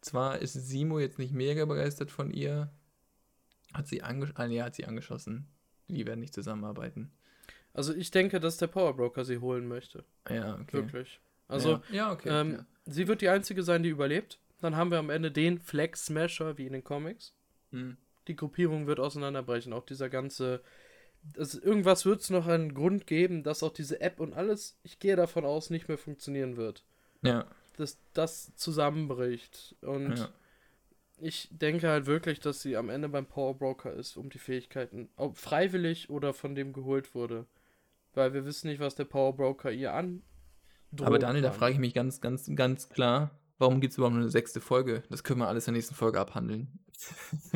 zwar 0.00 0.38
ist 0.38 0.52
Simo 0.52 1.00
jetzt 1.00 1.18
nicht 1.18 1.32
mega 1.32 1.64
begeistert 1.64 2.12
von 2.12 2.30
ihr, 2.30 2.72
hat 3.74 3.88
sie, 3.88 4.02
ange 4.02 4.30
ah, 4.34 4.46
nee, 4.46 4.62
hat 4.62 4.76
sie 4.76 4.84
angeschossen. 4.84 5.48
Die 5.88 6.06
werden 6.06 6.20
nicht 6.20 6.34
zusammenarbeiten. 6.34 7.10
Also 7.74 7.94
ich 7.94 8.10
denke, 8.10 8.40
dass 8.40 8.58
der 8.58 8.66
Power 8.66 8.94
Broker 8.94 9.24
sie 9.24 9.38
holen 9.38 9.66
möchte. 9.66 10.04
Ja, 10.28 10.54
okay. 10.54 10.72
Wirklich. 10.72 11.20
Also 11.48 11.70
ja, 11.70 11.82
ja 11.90 12.12
okay. 12.12 12.28
ähm, 12.28 12.52
ja. 12.52 12.66
sie 12.86 13.08
wird 13.08 13.20
die 13.20 13.28
einzige 13.28 13.62
sein, 13.62 13.82
die 13.82 13.88
überlebt. 13.88 14.38
Dann 14.60 14.76
haben 14.76 14.90
wir 14.90 14.98
am 14.98 15.10
Ende 15.10 15.30
den 15.30 15.58
Flag 15.58 15.96
Smasher 15.96 16.56
wie 16.56 16.66
in 16.66 16.72
den 16.72 16.84
Comics. 16.84 17.34
Hm. 17.72 17.96
Die 18.28 18.36
Gruppierung 18.36 18.86
wird 18.86 19.00
auseinanderbrechen. 19.00 19.72
Auch 19.72 19.84
dieser 19.84 20.08
ganze. 20.08 20.62
Das, 21.34 21.54
irgendwas 21.54 22.04
wird 22.04 22.20
es 22.20 22.30
noch 22.30 22.46
einen 22.46 22.74
Grund 22.74 23.06
geben, 23.06 23.42
dass 23.42 23.62
auch 23.62 23.72
diese 23.72 24.00
App 24.00 24.18
und 24.18 24.34
alles, 24.34 24.76
ich 24.82 24.98
gehe 24.98 25.14
davon 25.14 25.44
aus, 25.44 25.70
nicht 25.70 25.88
mehr 25.88 25.98
funktionieren 25.98 26.56
wird. 26.56 26.84
ja, 27.22 27.46
Dass 27.76 27.98
das 28.12 28.54
zusammenbricht. 28.56 29.76
Und 29.82 30.18
ja. 30.18 30.28
ich 31.20 31.48
denke 31.52 31.88
halt 31.88 32.06
wirklich, 32.06 32.40
dass 32.40 32.60
sie 32.60 32.76
am 32.76 32.88
Ende 32.88 33.08
beim 33.08 33.26
Power 33.26 33.54
Broker 33.54 33.92
ist, 33.92 34.16
um 34.16 34.30
die 34.30 34.40
Fähigkeiten, 34.40 35.10
ob 35.16 35.36
freiwillig 35.36 36.10
oder 36.10 36.34
von 36.34 36.56
dem 36.56 36.72
geholt 36.72 37.14
wurde. 37.14 37.46
Weil 38.14 38.34
wir 38.34 38.44
wissen 38.44 38.68
nicht, 38.68 38.80
was 38.80 38.94
der 38.94 39.04
Power 39.04 39.34
Broker 39.36 39.70
ihr 39.72 39.94
an. 39.94 40.22
Aber 41.00 41.18
Daniel, 41.18 41.42
da 41.42 41.52
frage 41.52 41.72
ich 41.74 41.78
mich 41.78 41.94
ganz, 41.94 42.20
ganz, 42.20 42.50
ganz 42.54 42.88
klar, 42.90 43.30
warum 43.58 43.80
gibt 43.80 43.92
es 43.92 43.98
überhaupt 43.98 44.14
nur 44.14 44.22
eine 44.22 44.30
sechste 44.30 44.60
Folge? 44.60 45.02
Das 45.08 45.24
können 45.24 45.40
wir 45.40 45.48
alles 45.48 45.66
in 45.66 45.72
der 45.72 45.78
nächsten 45.78 45.94
Folge 45.94 46.20
abhandeln. 46.20 46.78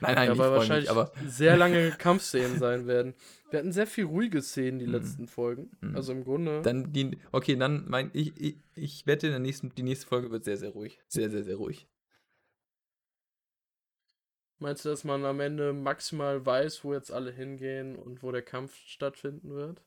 nein, 0.00 0.14
nein, 0.14 0.28
Ja, 0.28 0.38
weil 0.38 0.50
wahrscheinlich 0.50 0.86
mich, 0.86 0.90
aber 0.90 1.12
sehr 1.26 1.56
lange 1.56 1.92
Kampfszenen 1.92 2.58
sein 2.58 2.86
werden. 2.86 3.14
Wir 3.50 3.60
hatten 3.60 3.72
sehr 3.72 3.86
viel 3.86 4.04
ruhige 4.04 4.42
Szenen 4.42 4.78
die 4.80 4.86
Mhm. 4.86 4.92
letzten 4.92 5.26
Folgen. 5.28 5.70
Mhm. 5.80 5.94
Also 5.96 6.12
im 6.12 6.24
Grunde. 6.24 6.62
dann 6.62 6.92
die, 6.92 7.16
okay, 7.32 7.56
dann 7.56 7.84
mein, 7.88 8.10
ich, 8.12 8.32
ich, 8.36 8.56
ich 8.74 9.06
wette, 9.06 9.28
in 9.28 9.32
der 9.32 9.40
nächsten, 9.40 9.72
die 9.74 9.82
nächste 9.84 10.06
Folge 10.06 10.30
wird 10.30 10.44
sehr, 10.44 10.56
sehr 10.56 10.70
ruhig. 10.70 10.98
Sehr, 11.08 11.30
sehr, 11.30 11.44
sehr 11.44 11.56
ruhig. 11.56 11.86
Meinst 14.58 14.84
du, 14.84 14.90
dass 14.90 15.02
man 15.04 15.24
am 15.24 15.40
Ende 15.40 15.72
maximal 15.72 16.44
weiß, 16.44 16.84
wo 16.84 16.92
jetzt 16.92 17.10
alle 17.10 17.32
hingehen 17.32 17.96
und 17.96 18.22
wo 18.22 18.32
der 18.32 18.42
Kampf 18.42 18.76
stattfinden 18.86 19.54
wird? 19.54 19.80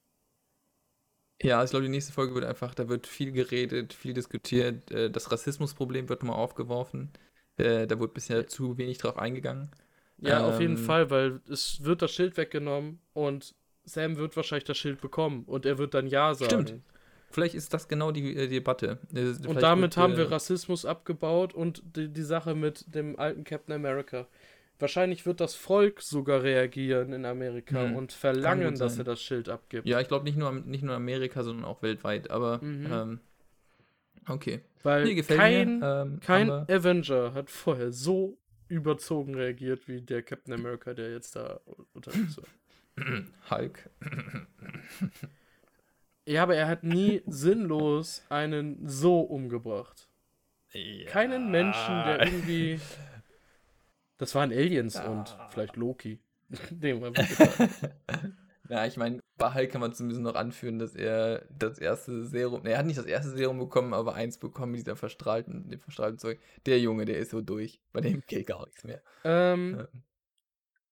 Ja, 1.41 1.63
ich 1.63 1.69
glaube, 1.69 1.83
die 1.85 1.89
nächste 1.91 2.11
Folge 2.13 2.33
wird 2.35 2.43
einfach, 2.45 2.75
da 2.75 2.89
wird 2.89 3.07
viel 3.07 3.31
geredet, 3.31 3.93
viel 3.93 4.13
diskutiert. 4.13 4.91
äh, 4.91 5.09
Das 5.09 5.31
Rassismusproblem 5.31 6.09
wird 6.09 6.21
nochmal 6.23 6.37
aufgeworfen. 6.37 7.11
Äh, 7.57 7.87
Da 7.87 7.97
wurde 7.99 8.13
bisher 8.13 8.47
zu 8.47 8.77
wenig 8.77 8.97
drauf 8.97 9.17
eingegangen. 9.17 9.71
Ja, 10.17 10.45
auf 10.45 10.59
jeden 10.59 10.77
Ähm, 10.77 10.77
Fall, 10.77 11.09
weil 11.09 11.41
es 11.49 11.83
wird 11.83 12.01
das 12.01 12.11
Schild 12.11 12.35
weggenommen 12.37 12.99
und 13.13 13.55
Sam 13.85 14.17
wird 14.17 14.35
wahrscheinlich 14.35 14.65
das 14.65 14.77
Schild 14.77 15.01
bekommen 15.01 15.43
und 15.45 15.65
er 15.65 15.77
wird 15.77 15.93
dann 15.93 16.07
Ja 16.07 16.33
sagen. 16.35 16.73
Stimmt. 16.73 16.81
Vielleicht 17.31 17.53
ist 17.55 17.73
das 17.73 17.87
genau 17.87 18.11
die, 18.11 18.35
äh, 18.35 18.47
Debatte. 18.47 18.99
Äh, 19.13 19.33
Und 19.43 19.61
vielleicht 19.61 19.61
damit 19.61 19.97
wird, 19.97 19.97
haben 19.97 20.15
wir 20.17 20.31
Rassismus 20.31 20.85
abgebaut 20.85 21.53
und 21.53 21.81
die, 21.95 22.07
die 22.09 22.21
Sache 22.23 22.55
mit 22.55 22.93
dem 22.95 23.17
alten 23.19 23.43
Captain 23.43 23.75
America. 23.75 24.27
Wahrscheinlich 24.79 25.25
wird 25.25 25.41
das 25.41 25.55
Volk 25.55 26.01
sogar 26.01 26.41
reagieren 26.41 27.11
in 27.13 27.25
Amerika 27.25 27.83
Hm, 27.83 27.95
und 27.95 28.13
verlangen, 28.13 28.79
dass 28.79 28.97
er 28.97 29.03
das 29.03 29.21
Schild 29.21 29.49
abgibt. 29.49 29.85
Ja, 29.87 29.99
ich 29.99 30.07
glaube 30.07 30.23
nicht 30.23 30.37
nur, 30.37 30.51
nicht 30.51 30.83
nur 30.83 30.93
in 30.95 31.01
Amerika, 31.01 31.43
sondern 31.43 31.65
auch 31.65 31.81
weltweit. 31.81 32.31
Aber 32.31 32.63
Mhm. 32.63 32.85
ähm, 32.91 33.19
okay. 34.27 34.61
Weil 34.83 35.03
Nee, 35.03 35.21
kein, 35.23 35.79
mir. 35.79 35.85
Ähm, 35.85 36.19
kein 36.21 36.49
Avenger 36.49 37.33
hat 37.33 37.49
vorher 37.49 37.91
so 37.91 38.37
überzogen 38.69 39.35
reagiert 39.35 39.87
wie 39.87 40.01
der 40.01 40.21
Captain 40.23 40.53
America, 40.53 40.93
der 40.93 41.11
jetzt 41.11 41.35
da 41.35 41.59
unterwegs 41.93 42.37
war. 42.37 42.45
Hulk. 43.49 43.89
Ja, 46.25 46.43
aber 46.43 46.55
er 46.55 46.67
hat 46.67 46.83
nie 46.83 47.21
sinnlos 47.27 48.23
einen 48.29 48.87
so 48.87 49.21
umgebracht. 49.21 50.07
Keinen 51.07 51.49
Menschen, 51.49 52.03
der 52.05 52.25
irgendwie. 52.27 52.79
Das 54.19 54.35
waren 54.35 54.51
Aliens 54.51 54.99
und 54.99 55.35
vielleicht 55.49 55.75
Loki. 55.75 56.19
Gedacht. 56.79 57.29
Ja, 58.69 58.85
ich 58.85 58.97
meine, 58.97 59.19
bei 59.39 59.51
Hulk 59.55 59.71
kann 59.71 59.81
man 59.81 59.93
zumindest 59.93 60.21
noch 60.21 60.35
anführen, 60.35 60.77
dass 60.77 60.93
er 60.93 61.43
das 61.49 61.79
erste 61.79 62.23
Serum, 62.23 62.61
ne, 62.61 62.73
er 62.73 62.77
hat 62.77 62.85
nicht 62.85 62.99
das 62.99 63.07
erste 63.07 63.31
Serum 63.31 63.57
bekommen, 63.57 63.95
aber 63.95 64.13
eins 64.13 64.37
bekommen 64.37 64.73
mit 64.73 64.81
dieser 64.81 64.95
verstrahlten, 64.95 65.67
dem 65.71 65.79
verstrahlten 65.79 66.19
Zeug. 66.19 66.39
Der 66.67 66.79
Junge, 66.79 67.05
der 67.05 67.17
ist 67.17 67.31
so 67.31 67.41
durch. 67.41 67.81
Bei 67.93 67.99
dem 68.01 68.21
geht 68.27 68.45
gar 68.45 68.63
nichts 68.67 68.83
mehr. 68.83 69.01
ähm, 69.23 69.79
Ähm, 69.79 70.03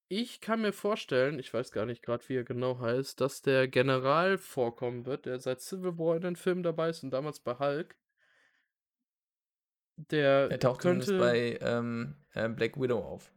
ich 0.07 0.41
kann 0.41 0.61
mir 0.61 0.73
vorstellen, 0.73 1.37
ich 1.37 1.53
weiß 1.53 1.71
gar 1.71 1.85
nicht 1.85 2.01
gerade, 2.01 2.27
wie 2.29 2.37
er 2.37 2.45
genau 2.45 2.79
heißt, 2.79 3.21
dass 3.21 3.43
der 3.43 3.67
General 3.67 4.39
vorkommen 4.39 5.05
wird, 5.05 5.27
der 5.27 5.39
seit 5.39 5.61
Civil 5.61 5.99
War 5.99 6.15
in 6.15 6.21
den 6.23 6.35
Filmen 6.35 6.63
dabei 6.63 6.89
ist 6.89 7.03
und 7.03 7.11
damals 7.11 7.39
bei 7.41 7.59
Hulk. 7.59 7.95
Der 9.97 10.49
Er 10.51 10.59
taucht 10.59 10.81
könnte. 10.81 11.05
zumindest 11.05 11.59
bei 11.61 11.67
ähm, 11.67 12.15
äh, 12.33 12.47
Black 12.49 12.79
Widow 12.79 12.99
auf. 12.99 13.31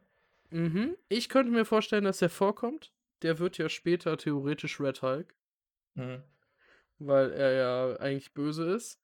Mhm. 0.50 0.96
Ich 1.08 1.28
könnte 1.28 1.50
mir 1.52 1.64
vorstellen, 1.64 2.04
dass 2.04 2.20
er 2.22 2.28
vorkommt. 2.30 2.92
Der 3.22 3.38
wird 3.38 3.58
ja 3.58 3.68
später 3.68 4.16
theoretisch 4.16 4.80
Red 4.80 5.02
Hulk, 5.02 5.34
Mhm. 5.94 6.22
weil 6.98 7.30
er 7.32 7.52
ja 7.52 7.96
eigentlich 7.96 8.32
böse 8.34 8.70
ist. 8.74 9.00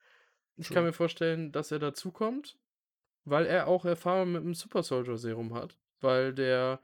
Ich 0.57 0.69
kann 0.69 0.77
True. 0.77 0.85
mir 0.87 0.93
vorstellen, 0.93 1.53
dass 1.53 1.71
er 1.73 1.79
dazukommt, 1.79 2.59
weil 3.25 3.47
er 3.47 3.67
auch 3.69 3.85
Erfahrung 3.85 4.33
mit 4.33 4.43
dem 4.43 4.55
Super 4.55 4.83
Soldier 4.83 5.17
Serum 5.19 5.55
hat. 5.55 5.77
Weil 6.01 6.33
der 6.35 6.81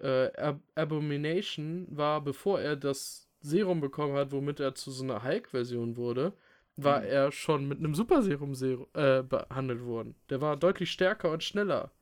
äh, 0.00 0.32
Ab 0.36 0.60
Abomination 0.74 1.86
war, 1.90 2.20
bevor 2.20 2.60
er 2.60 2.76
das 2.76 3.28
Serum 3.40 3.80
bekommen 3.80 4.14
hat, 4.16 4.32
womit 4.32 4.58
er 4.60 4.74
zu 4.74 4.90
so 4.90 5.04
einer 5.04 5.22
Hulk-Version 5.22 5.96
wurde, 5.96 6.32
war 6.76 7.00
Mhm. 7.00 7.06
er 7.06 7.32
schon 7.32 7.68
mit 7.68 7.78
einem 7.78 7.94
Super 7.94 8.22
Serum 8.22 8.54
Serum 8.54 8.88
äh, 8.94 9.22
behandelt 9.22 9.84
worden. 9.84 10.16
Der 10.30 10.40
war 10.40 10.56
deutlich 10.56 10.90
stärker 10.90 11.30
und 11.30 11.42
schneller. 11.44 11.92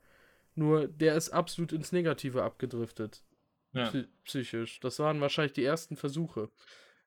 Nur 0.55 0.87
der 0.87 1.15
ist 1.15 1.29
absolut 1.31 1.71
ins 1.73 1.91
Negative 1.91 2.43
abgedriftet. 2.43 3.23
Ja. 3.73 3.87
psy- 3.89 4.07
psychisch. 4.23 4.79
Das 4.81 4.99
waren 4.99 5.19
wahrscheinlich 5.19 5.53
die 5.53 5.63
ersten 5.63 5.95
Versuche, 5.95 6.49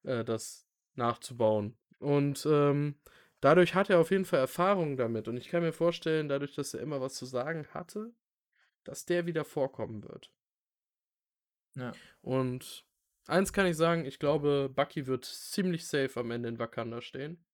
äh, 0.03 0.25
das 0.25 0.67
nachzubauen. 0.97 1.77
Und 2.01 2.45
ähm, 2.51 2.97
dadurch 3.41 3.75
hat 3.77 3.89
er 3.89 4.01
auf 4.01 4.11
jeden 4.11 4.25
Fall 4.25 4.41
Erfahrung 4.41 4.97
damit. 4.97 5.29
Und 5.29 5.37
ich 5.37 5.49
kann 5.49 5.63
mir 5.63 5.73
vorstellen, 5.73 6.29
dadurch, 6.29 6.55
dass 6.57 6.75
er 6.75 6.81
immer 6.81 7.01
was 7.01 7.15
zu 7.15 7.25
sagen 7.25 7.67
hatte, 7.73 8.13
dass 8.83 9.05
der 9.07 9.27
wieder 9.27 9.45
vorkommen 9.45 10.03
wird. 10.03 10.31
Ja. 11.77 11.93
Und 12.23 12.85
eins 13.27 13.53
kann 13.53 13.67
ich 13.67 13.77
sagen, 13.77 14.05
ich 14.05 14.19
glaube, 14.19 14.69
Bucky 14.75 15.07
wird 15.07 15.25
ziemlich 15.25 15.87
safe 15.87 16.19
am 16.19 16.31
Ende 16.33 16.49
in 16.49 16.59
Wakanda 16.59 17.01
stehen. 17.01 17.45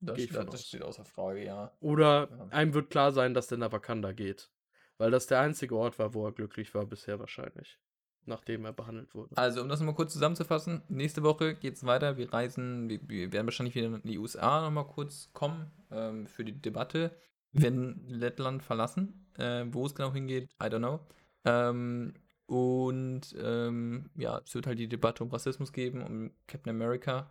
Das, 0.00 0.18
ich 0.18 0.30
das, 0.30 0.66
steht 0.66 0.82
außer 0.82 1.04
Frage, 1.04 1.44
ja. 1.44 1.72
Oder 1.80 2.28
Ja. 2.30 2.46
einem 2.50 2.74
wird 2.74 2.90
klar 2.90 3.12
sein, 3.12 3.34
dass 3.34 3.46
der 3.46 3.58
nach 3.58 3.72
Wakanda 3.72 4.12
geht. 4.12 4.50
Weil 4.98 5.10
das 5.10 5.26
der 5.26 5.40
einzige 5.40 5.76
Ort 5.76 5.98
war, 5.98 6.14
wo 6.14 6.26
er 6.26 6.32
glücklich 6.32 6.74
war 6.74 6.86
bisher 6.86 7.18
wahrscheinlich. 7.18 7.78
Nachdem 8.24 8.64
er 8.64 8.72
behandelt 8.72 9.14
wurde. 9.14 9.36
Also, 9.36 9.60
um 9.62 9.68
das 9.68 9.78
nochmal 9.78 9.94
kurz 9.94 10.12
zusammenzufassen, 10.12 10.82
nächste 10.88 11.22
Woche 11.22 11.54
geht 11.54 11.74
es 11.74 11.86
weiter. 11.86 12.16
Wir 12.16 12.32
reisen, 12.32 12.88
wir, 12.88 13.00
wir 13.08 13.32
werden 13.32 13.46
wahrscheinlich 13.46 13.74
wieder 13.74 13.86
in 13.86 14.02
die 14.02 14.18
USA 14.18 14.62
nochmal 14.62 14.86
kurz 14.86 15.30
kommen 15.32 15.70
ähm, 15.90 16.26
für 16.26 16.44
die 16.44 16.60
Debatte. 16.60 17.14
Wir 17.52 17.62
werden 17.62 18.04
Lettland 18.08 18.62
verlassen. 18.62 19.26
Äh, 19.38 19.66
wo 19.68 19.84
es 19.84 19.94
genau 19.94 20.12
hingeht, 20.12 20.48
I 20.62 20.66
don't 20.66 20.78
know. 20.78 21.00
Ähm, 21.44 22.14
und 22.46 23.34
ähm, 23.38 24.08
ja, 24.16 24.40
es 24.44 24.54
wird 24.54 24.66
halt 24.66 24.78
die 24.78 24.88
Debatte 24.88 25.22
um 25.24 25.30
Rassismus 25.30 25.72
geben, 25.72 26.02
um 26.02 26.30
Captain 26.46 26.70
America. 26.70 27.28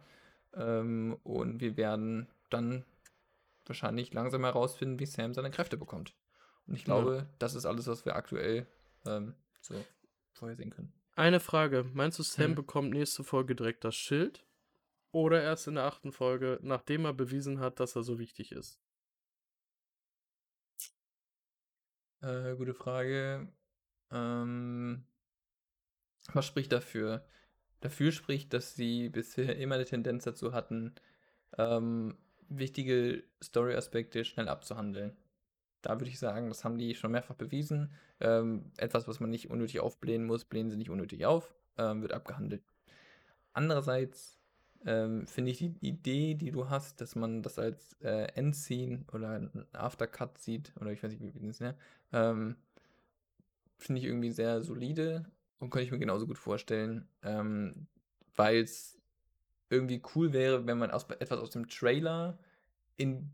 Ähm, 0.54 1.18
und 1.24 1.62
wir 1.62 1.78
werden 1.78 2.28
dann 2.50 2.86
wahrscheinlich 3.66 4.14
langsam 4.14 4.44
herausfinden, 4.44 5.00
wie 5.00 5.06
Sam 5.06 5.34
seine 5.34 5.52
Kräfte 5.52 5.78
bekommt. 5.78 6.16
Und 6.68 6.76
ich 6.76 6.82
Ja. 6.82 6.86
glaube, 6.86 7.30
das 7.40 7.56
ist 7.56 7.66
alles, 7.66 7.88
was 7.88 8.06
wir 8.06 8.16
aktuell 8.16 8.68
ähm, 9.06 9.36
so 9.62 9.86
vorhersehen 10.34 10.70
können. 10.72 10.94
Eine 11.16 11.40
Frage. 11.40 11.86
Meinst 11.94 12.20
du, 12.20 12.24
Sam 12.24 12.52
Mhm. 12.52 12.56
bekommt 12.56 12.90
nächste 12.92 13.24
Folge 13.24 13.56
direkt 13.56 13.84
das 13.84 13.96
Schild? 13.96 14.46
Oder 15.12 15.42
erst 15.42 15.68
in 15.68 15.76
der 15.76 15.86
achten 15.86 16.12
Folge, 16.12 16.60
nachdem 16.62 17.06
er 17.06 17.14
bewiesen 17.14 17.60
hat, 17.60 17.80
dass 17.80 17.96
er 17.96 18.04
so 18.04 18.20
wichtig 18.20 18.52
ist? 18.52 18.82
Äh, 22.22 22.56
gute 22.56 22.74
Frage. 22.74 23.48
Ähm, 24.12 25.06
was 26.34 26.46
spricht 26.46 26.72
dafür? 26.72 27.26
Dafür 27.82 28.12
spricht, 28.12 28.54
dass 28.54 28.76
sie 28.76 29.10
bisher 29.10 29.58
immer 29.58 29.76
eine 29.76 29.86
Tendenz 29.86 30.24
dazu 30.24 30.54
hatten, 30.54 30.96
ähm, 31.58 32.18
wichtige 32.50 33.24
Story-Aspekte 33.44 34.26
schnell 34.26 34.48
abzuhandeln. 34.48 35.16
Da 35.82 36.00
würde 36.00 36.10
ich 36.10 36.20
sagen, 36.20 36.50
das 36.50 36.64
haben 36.64 36.78
die 36.78 36.96
schon 36.96 37.12
mehrfach 37.12 37.36
bewiesen. 37.36 37.92
Ähm, 38.20 38.72
etwas, 38.78 39.08
was 39.08 39.20
man 39.20 39.30
nicht 39.30 39.50
unnötig 39.50 39.80
aufblähen 39.80 40.26
muss, 40.26 40.46
blähen 40.46 40.70
sie 40.70 40.78
nicht 40.78 40.90
unnötig 40.90 41.26
auf, 41.26 41.54
ähm, 41.78 42.02
wird 42.02 42.14
abgehandelt. 42.14 42.64
Andererseits 43.54 44.40
ähm, 44.86 45.28
finde 45.28 45.52
ich 45.52 45.60
die 45.60 45.76
Idee, 45.82 46.36
die 46.36 46.52
du 46.52 46.70
hast, 46.70 47.02
dass 47.02 47.16
man 47.16 47.42
das 47.42 47.60
als 47.60 47.94
äh, 48.02 48.28
Endscene 48.34 49.06
oder 49.14 49.50
Aftercut 49.74 50.38
sieht, 50.38 50.74
oder 50.80 50.92
ich 50.92 51.02
weiß 51.02 51.12
nicht, 51.12 51.42
wie 51.42 51.48
das 51.48 51.60
ne? 51.60 51.76
Ähm, 52.14 52.56
finde 53.78 54.00
ich 54.00 54.08
irgendwie 54.08 54.32
sehr 54.32 54.62
solide 54.62 55.26
und 55.60 55.70
könnte 55.70 55.86
ich 55.86 55.92
mir 55.92 56.00
genauso 56.00 56.28
gut 56.28 56.38
vorstellen, 56.38 57.08
ähm, 57.24 57.88
weil 58.36 58.58
es 58.62 58.95
irgendwie 59.76 60.02
cool 60.16 60.34
wäre, 60.34 60.66
wenn 60.66 60.78
man 60.78 60.92
aus, 60.92 61.06
etwas 61.20 61.40
aus 61.40 61.52
dem 61.52 61.68
Trailer 61.68 62.38
in 62.98 63.30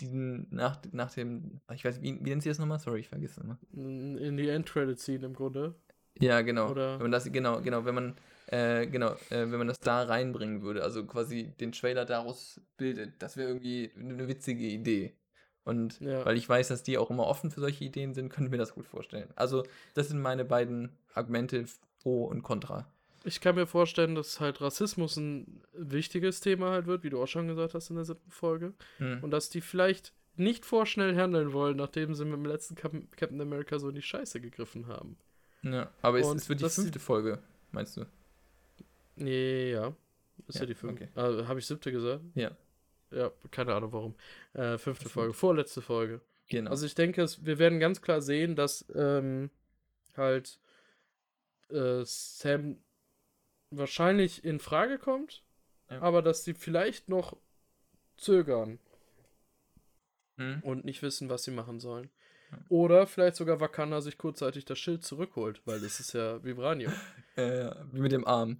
diesen, 0.00 0.48
nach, 0.50 0.80
nach 0.92 1.12
dem, 1.12 1.60
ich 1.72 1.84
weiß, 1.84 2.02
wie, 2.02 2.18
wie 2.24 2.30
nennt 2.30 2.42
sie 2.42 2.48
das 2.48 2.58
nochmal? 2.58 2.78
Sorry, 2.78 3.00
ich 3.00 3.08
vergesse 3.08 3.40
es 3.40 3.44
immer. 3.44 3.58
In 3.72 4.36
die 4.36 4.48
End-Credit-Scene 4.48 5.26
im 5.26 5.34
Grunde. 5.34 5.74
Ja, 6.20 6.42
genau. 6.42 6.70
Oder? 6.70 6.94
Wenn 6.94 7.02
man 7.02 7.12
das, 7.12 7.30
genau, 7.30 7.60
genau, 7.62 7.84
wenn 7.84 7.94
man, 7.94 8.16
äh, 8.46 8.86
genau, 8.86 9.12
äh, 9.30 9.50
wenn 9.50 9.58
man 9.58 9.68
das 9.68 9.80
da 9.80 10.02
reinbringen 10.02 10.62
würde, 10.62 10.82
also 10.82 11.06
quasi 11.06 11.52
den 11.60 11.72
Trailer 11.72 12.04
daraus 12.04 12.60
bildet, 12.76 13.22
das 13.22 13.36
wäre 13.36 13.48
irgendwie 13.48 13.90
eine 13.96 14.28
witzige 14.28 14.66
Idee. 14.66 15.16
Und 15.64 16.00
Ja. 16.00 16.24
weil 16.24 16.36
ich 16.36 16.48
weiß, 16.48 16.68
dass 16.68 16.82
die 16.82 16.98
auch 16.98 17.10
immer 17.10 17.26
offen 17.26 17.50
für 17.50 17.60
solche 17.60 17.84
Ideen 17.84 18.14
sind, 18.14 18.28
könnte 18.28 18.46
ich 18.46 18.50
mir 18.50 18.58
das 18.58 18.74
gut 18.74 18.84
vorstellen. 18.86 19.30
Also, 19.36 19.64
das 19.94 20.08
sind 20.08 20.20
meine 20.20 20.44
beiden 20.44 20.90
Argumente 21.14 21.64
pro 22.02 22.24
und 22.24 22.42
contra. 22.42 22.91
Ich 23.24 23.40
kann 23.40 23.54
mir 23.54 23.66
vorstellen, 23.66 24.14
dass 24.14 24.40
halt 24.40 24.60
Rassismus 24.60 25.16
ein 25.16 25.62
wichtiges 25.72 26.40
Thema 26.40 26.70
halt 26.70 26.86
wird, 26.86 27.04
wie 27.04 27.10
du 27.10 27.22
auch 27.22 27.28
schon 27.28 27.46
gesagt 27.48 27.74
hast 27.74 27.90
in 27.90 27.96
der 27.96 28.04
siebten 28.04 28.30
Folge. 28.30 28.74
Hm. 28.98 29.22
Und 29.22 29.30
dass 29.30 29.48
die 29.48 29.60
vielleicht 29.60 30.12
nicht 30.36 30.64
vorschnell 30.64 31.14
handeln 31.16 31.52
wollen, 31.52 31.76
nachdem 31.76 32.14
sie 32.14 32.24
mit 32.24 32.34
dem 32.34 32.46
letzten 32.46 32.74
Cap 32.74 32.92
Captain 33.16 33.40
America 33.40 33.78
so 33.78 33.88
in 33.90 33.94
die 33.94 34.02
Scheiße 34.02 34.40
gegriffen 34.40 34.86
haben. 34.86 35.16
Ja, 35.62 35.90
aber 36.00 36.18
es, 36.18 36.26
es 36.26 36.48
wird 36.48 36.60
die 36.60 36.68
fünfte 36.68 36.98
Folge, 36.98 37.38
meinst 37.70 37.96
du? 37.96 38.06
Nee, 39.16 39.72
ja. 39.72 39.94
Ist 40.48 40.56
ja, 40.56 40.62
Ja, 40.62 40.66
die 40.66 40.74
fünfte. 40.74 41.04
okay. 41.04 41.12
Ah, 41.14 41.46
Habe 41.46 41.60
ich 41.60 41.66
siebte 41.66 41.92
gesagt? 41.92 42.22
Ja. 42.34 42.50
Ja, 43.10 43.30
keine 43.50 43.74
Ahnung 43.74 43.92
warum. 43.92 44.14
Äh, 44.54 44.78
fünfte 44.78 45.04
Das 45.04 45.12
Folge, 45.12 45.34
vorletzte 45.34 45.82
Folge. 45.82 46.22
Genau. 46.48 46.70
Also 46.70 46.86
ich 46.86 46.94
denke, 46.94 47.22
es, 47.22 47.44
wir 47.44 47.58
werden 47.58 47.78
ganz 47.78 48.00
klar 48.00 48.22
sehen, 48.22 48.56
dass 48.56 48.86
ähm, 48.94 49.50
halt 50.16 50.58
äh, 51.70 52.02
Sam 52.04 52.78
wahrscheinlich 53.76 54.44
in 54.44 54.58
Frage 54.60 54.98
kommt, 54.98 55.42
Ja. 55.90 56.00
aber 56.00 56.22
dass 56.22 56.44
sie 56.44 56.54
vielleicht 56.54 57.08
noch 57.08 57.36
zögern 58.16 58.78
Hm? 60.38 60.60
und 60.62 60.84
nicht 60.84 61.02
wissen, 61.02 61.28
was 61.28 61.42
sie 61.44 61.50
machen 61.50 61.78
sollen. 61.80 62.10
Ja. 62.50 62.58
Oder 62.68 63.06
vielleicht 63.06 63.36
sogar 63.36 63.60
Wakanda 63.60 64.00
sich 64.00 64.16
kurzzeitig 64.18 64.64
das 64.64 64.78
Schild 64.78 65.04
zurückholt, 65.04 65.60
weil 65.66 65.80
das 65.80 66.00
ist 66.00 66.12
ja 66.14 66.42
Vibranium. 66.44 66.92
Äh, 67.36 67.70
wie 67.92 68.00
mit 68.00 68.12
dem 68.12 68.26
Arm. 68.26 68.58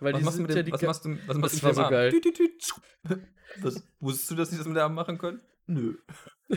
Weil 0.00 0.14
Was 0.14 0.18
die 0.20 0.24
machst, 0.24 0.38
du 0.38 0.42
mit 0.42 0.50
ja 0.50 0.56
dem, 0.56 0.66
die 0.66 0.72
was 0.72 0.82
machst 0.82 1.04
du, 1.04 1.16
was 1.28 1.36
machst 1.36 1.54
Das 1.54 1.60
du 1.74 1.78
war 1.78 2.10
mit 2.10 2.22
dem 2.22 2.24
so 2.24 3.06
Arm? 3.08 3.16
geil. 3.16 3.26
Was, 3.62 3.82
wusstest 4.00 4.30
du, 4.30 4.34
dass 4.36 4.50
sie 4.50 4.56
das 4.58 4.66
mit 4.66 4.76
dem 4.76 4.82
Arm 4.82 4.94
machen 4.94 5.16
können? 5.18 5.40
Nö. 5.66 5.94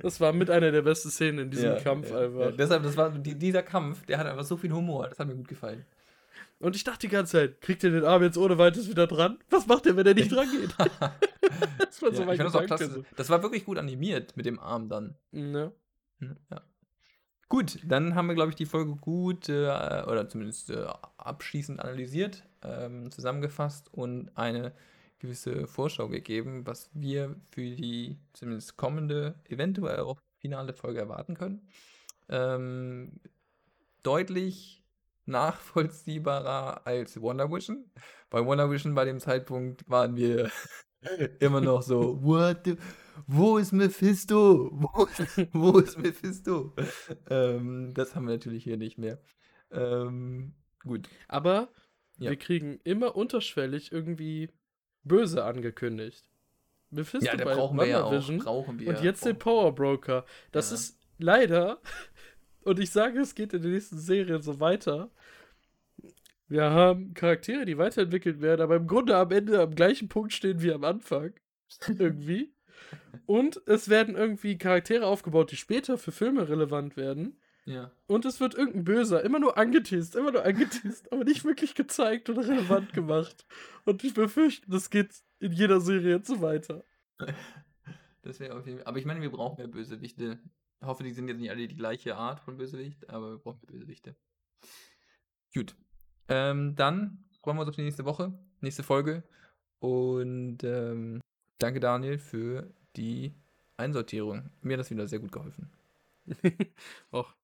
Das 0.00 0.20
war 0.20 0.32
mit 0.32 0.50
einer 0.50 0.70
der 0.72 0.82
besten 0.82 1.10
Szenen 1.10 1.38
in 1.38 1.50
diesem 1.50 1.74
Ja, 1.74 1.80
Kampf 1.80 2.10
ja, 2.10 2.18
einfach. 2.18 2.40
Ja, 2.40 2.50
deshalb, 2.52 2.82
das 2.82 2.96
war, 2.96 3.10
die, 3.10 3.34
dieser 3.38 3.62
Kampf, 3.62 4.04
der 4.06 4.18
hat 4.18 4.26
einfach 4.26 4.44
so 4.44 4.56
viel 4.56 4.72
Humor. 4.72 5.08
Das 5.08 5.18
hat 5.18 5.28
mir 5.28 5.36
gut 5.36 5.46
gefallen. 5.48 5.84
Und 6.58 6.74
ich 6.76 6.84
dachte 6.84 7.00
die 7.00 7.08
ganze 7.08 7.32
Zeit, 7.32 7.60
kriegt 7.60 7.82
ihr 7.84 7.90
den 7.90 8.04
Arm 8.04 8.22
jetzt 8.22 8.38
ohne 8.38 8.56
weiteres 8.58 8.88
wieder 8.88 9.06
dran? 9.06 9.38
Was 9.50 9.66
macht 9.66 9.86
er, 9.86 9.96
wenn 9.96 10.06
er 10.06 10.14
nicht 10.14 10.32
dran 10.32 10.48
geht? 10.50 10.74
Das 11.78 12.02
war 12.02 12.10
ja, 12.10 12.16
so 12.16 12.22
ich 12.22 12.26
mein 12.26 12.38
das 12.38 12.54
auch 12.54 12.66
klasse. 12.66 13.04
Das 13.16 13.30
war 13.30 13.42
wirklich 13.42 13.64
gut 13.64 13.78
animiert 13.78 14.36
mit 14.36 14.44
dem 14.46 14.58
Arm 14.58 14.88
dann. 14.88 15.14
Ja. 15.32 15.72
Hm, 16.18 16.36
Ja. 16.50 16.60
Gut, 17.48 17.78
dann 17.84 18.16
haben 18.16 18.26
wir, 18.26 18.34
glaube 18.34 18.50
ich, 18.50 18.56
die 18.56 18.66
Folge 18.66 18.96
gut 18.96 19.48
äh, 19.48 20.02
oder 20.06 20.28
zumindest 20.28 20.70
äh, 20.70 20.84
abschließend 21.16 21.78
analysiert, 21.78 22.42
ähm, 22.62 23.10
zusammengefasst 23.12 23.92
und 23.94 24.30
eine 24.36 24.72
gewisse 25.20 25.68
Vorschau 25.68 26.08
gegeben, 26.08 26.66
was 26.66 26.90
wir 26.92 27.36
für 27.50 27.62
die 27.62 28.18
zumindest 28.32 28.76
kommende, 28.76 29.36
eventuell 29.48 30.00
auch 30.00 30.18
finale 30.40 30.72
Folge 30.72 30.98
erwarten 30.98 31.34
können. 31.34 31.68
Ähm, 32.28 33.20
deutlich 34.02 34.82
nachvollziehbarer 35.26 36.86
als 36.86 37.20
Wonder 37.20 37.50
Vision. 37.50 37.90
Bei 38.30 38.44
Wonder 38.44 38.70
Vision 38.70 38.94
bei 38.94 39.04
dem 39.04 39.20
Zeitpunkt 39.20 39.88
waren 39.88 40.16
wir 40.16 40.50
immer 41.40 41.60
noch 41.60 41.82
so, 41.82 42.22
what 42.22 42.60
the, 42.64 42.76
wo 43.26 43.58
ist 43.58 43.72
Mephisto? 43.72 44.70
Wo 44.72 45.04
ist, 45.04 45.20
wo 45.52 45.78
ist 45.78 45.98
Mephisto? 45.98 46.74
ähm, 47.30 47.92
das 47.94 48.14
haben 48.14 48.26
wir 48.26 48.34
natürlich 48.34 48.64
hier 48.64 48.76
nicht 48.76 48.98
mehr. 48.98 49.20
Ähm, 49.70 50.54
gut. 50.84 51.08
Aber 51.28 51.68
Ja. 52.18 52.30
wir 52.30 52.36
kriegen 52.36 52.80
immer 52.84 53.16
unterschwellig 53.16 53.92
irgendwie 53.92 54.50
böse 55.04 55.44
angekündigt. 55.44 56.28
Mephisto 56.90 57.26
Ja, 57.36 57.44
bei 57.44 57.54
brauchen 57.54 57.78
wir 57.78 57.86
ja 57.86 58.04
auch. 58.04 58.10
Brauchen 58.38 58.78
wir 58.78 58.88
und 58.88 59.02
jetzt 59.02 59.24
den 59.24 59.38
Power 59.38 59.74
Broker. 59.74 60.24
Das 60.52 60.70
Ja. 60.70 60.76
ist 60.76 61.00
leider, 61.18 61.80
und 62.66 62.78
ich 62.78 62.90
sage, 62.90 63.20
es 63.20 63.34
geht 63.34 63.52
in 63.52 63.62
der 63.62 63.70
nächsten 63.70 63.98
Serie 63.98 64.42
so 64.42 64.60
weiter. 64.60 65.10
Wir 66.48 66.70
haben 66.70 67.14
Charaktere, 67.14 67.64
die 67.64 67.78
weiterentwickelt 67.78 68.40
werden, 68.40 68.60
aber 68.60 68.76
im 68.76 68.86
Grunde 68.86 69.16
am 69.16 69.30
Ende 69.32 69.60
am 69.60 69.74
gleichen 69.74 70.08
Punkt 70.08 70.32
stehen 70.32 70.62
wie 70.62 70.72
am 70.72 70.84
Anfang. 70.84 71.32
irgendwie. 71.88 72.52
Und 73.24 73.60
es 73.66 73.88
werden 73.88 74.14
irgendwie 74.14 74.58
Charaktere 74.58 75.06
aufgebaut, 75.06 75.50
die 75.50 75.56
später 75.56 75.98
für 75.98 76.12
Filme 76.12 76.48
relevant 76.48 76.96
werden. 76.96 77.40
Ja. 77.64 77.90
Und 78.06 78.24
es 78.24 78.38
wird 78.38 78.54
irgendein 78.54 78.84
Böser 78.84 79.24
immer 79.24 79.40
nur 79.40 79.58
angeteased, 79.58 80.14
immer 80.14 80.30
nur 80.30 80.44
angeteased, 80.44 81.12
aber 81.12 81.24
nicht 81.24 81.44
wirklich 81.44 81.74
gezeigt 81.74 82.30
oder 82.30 82.46
relevant 82.46 82.92
gemacht. 82.92 83.44
Und 83.84 84.04
ich 84.04 84.14
befürchte, 84.14 84.70
das 84.70 84.90
geht 84.90 85.10
in 85.40 85.52
jeder 85.52 85.80
Serie 85.80 86.16
jetzt 86.16 86.28
so 86.28 86.40
weiter. 86.40 86.84
Das 88.22 88.40
wäre 88.40 88.56
auf 88.56 88.66
jeden 88.66 88.78
Fall. 88.78 88.88
Aber 88.88 88.98
ich 88.98 89.04
meine, 89.04 89.22
wir 89.22 89.30
brauchen 89.30 89.56
mehr 89.56 89.68
Bösewichte. 89.68 90.40
Ich 90.80 90.86
hoffe, 90.86 91.02
die 91.02 91.12
sind 91.12 91.28
jetzt 91.28 91.38
nicht 91.38 91.50
alle 91.50 91.66
die 91.66 91.76
gleiche 91.76 92.16
Art 92.16 92.40
von 92.40 92.56
Bösewicht, 92.56 93.08
aber 93.08 93.30
wir 93.32 93.38
brauchen 93.38 93.60
Bösewichte. 93.66 94.16
Gut. 95.54 95.74
Ähm, 96.28 96.74
dann 96.76 97.24
freuen 97.42 97.56
wir 97.56 97.60
uns 97.62 97.70
auf 97.70 97.76
die 97.76 97.82
nächste 97.82 98.04
Woche, 98.04 98.36
nächste 98.60 98.82
Folge. 98.82 99.22
Und 99.78 100.64
ähm, 100.64 101.20
danke, 101.58 101.80
Daniel, 101.80 102.18
für 102.18 102.74
die 102.96 103.34
Einsortierung. 103.76 104.50
Mir 104.62 104.74
hat 104.74 104.80
das 104.80 104.90
wieder 104.90 105.06
sehr 105.06 105.18
gut 105.20 105.32
geholfen. 105.32 105.70
Och, 107.12 107.34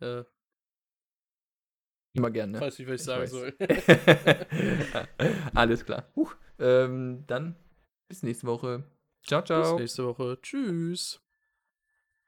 äh, 0.00 0.24
Immer 2.12 2.30
gerne. 2.30 2.52
Ne? 2.52 2.60
weiß 2.60 2.78
nicht, 2.78 2.88
was 2.88 2.94
ich, 2.94 3.00
Ich 3.00 3.04
sagen 3.04 3.22
weiß. 3.22 3.30
soll. 3.30 3.54
Alles 5.54 5.84
klar. 5.84 6.10
Huch. 6.16 6.34
Ähm, 6.58 7.24
dann 7.26 7.56
bis 8.08 8.22
nächste 8.22 8.46
Woche. 8.46 8.84
Ciao, 9.22 9.42
ciao. 9.42 9.72
Bis 9.76 9.80
nächste 9.80 10.04
Woche. 10.06 10.38
Tschüss. 10.40 11.25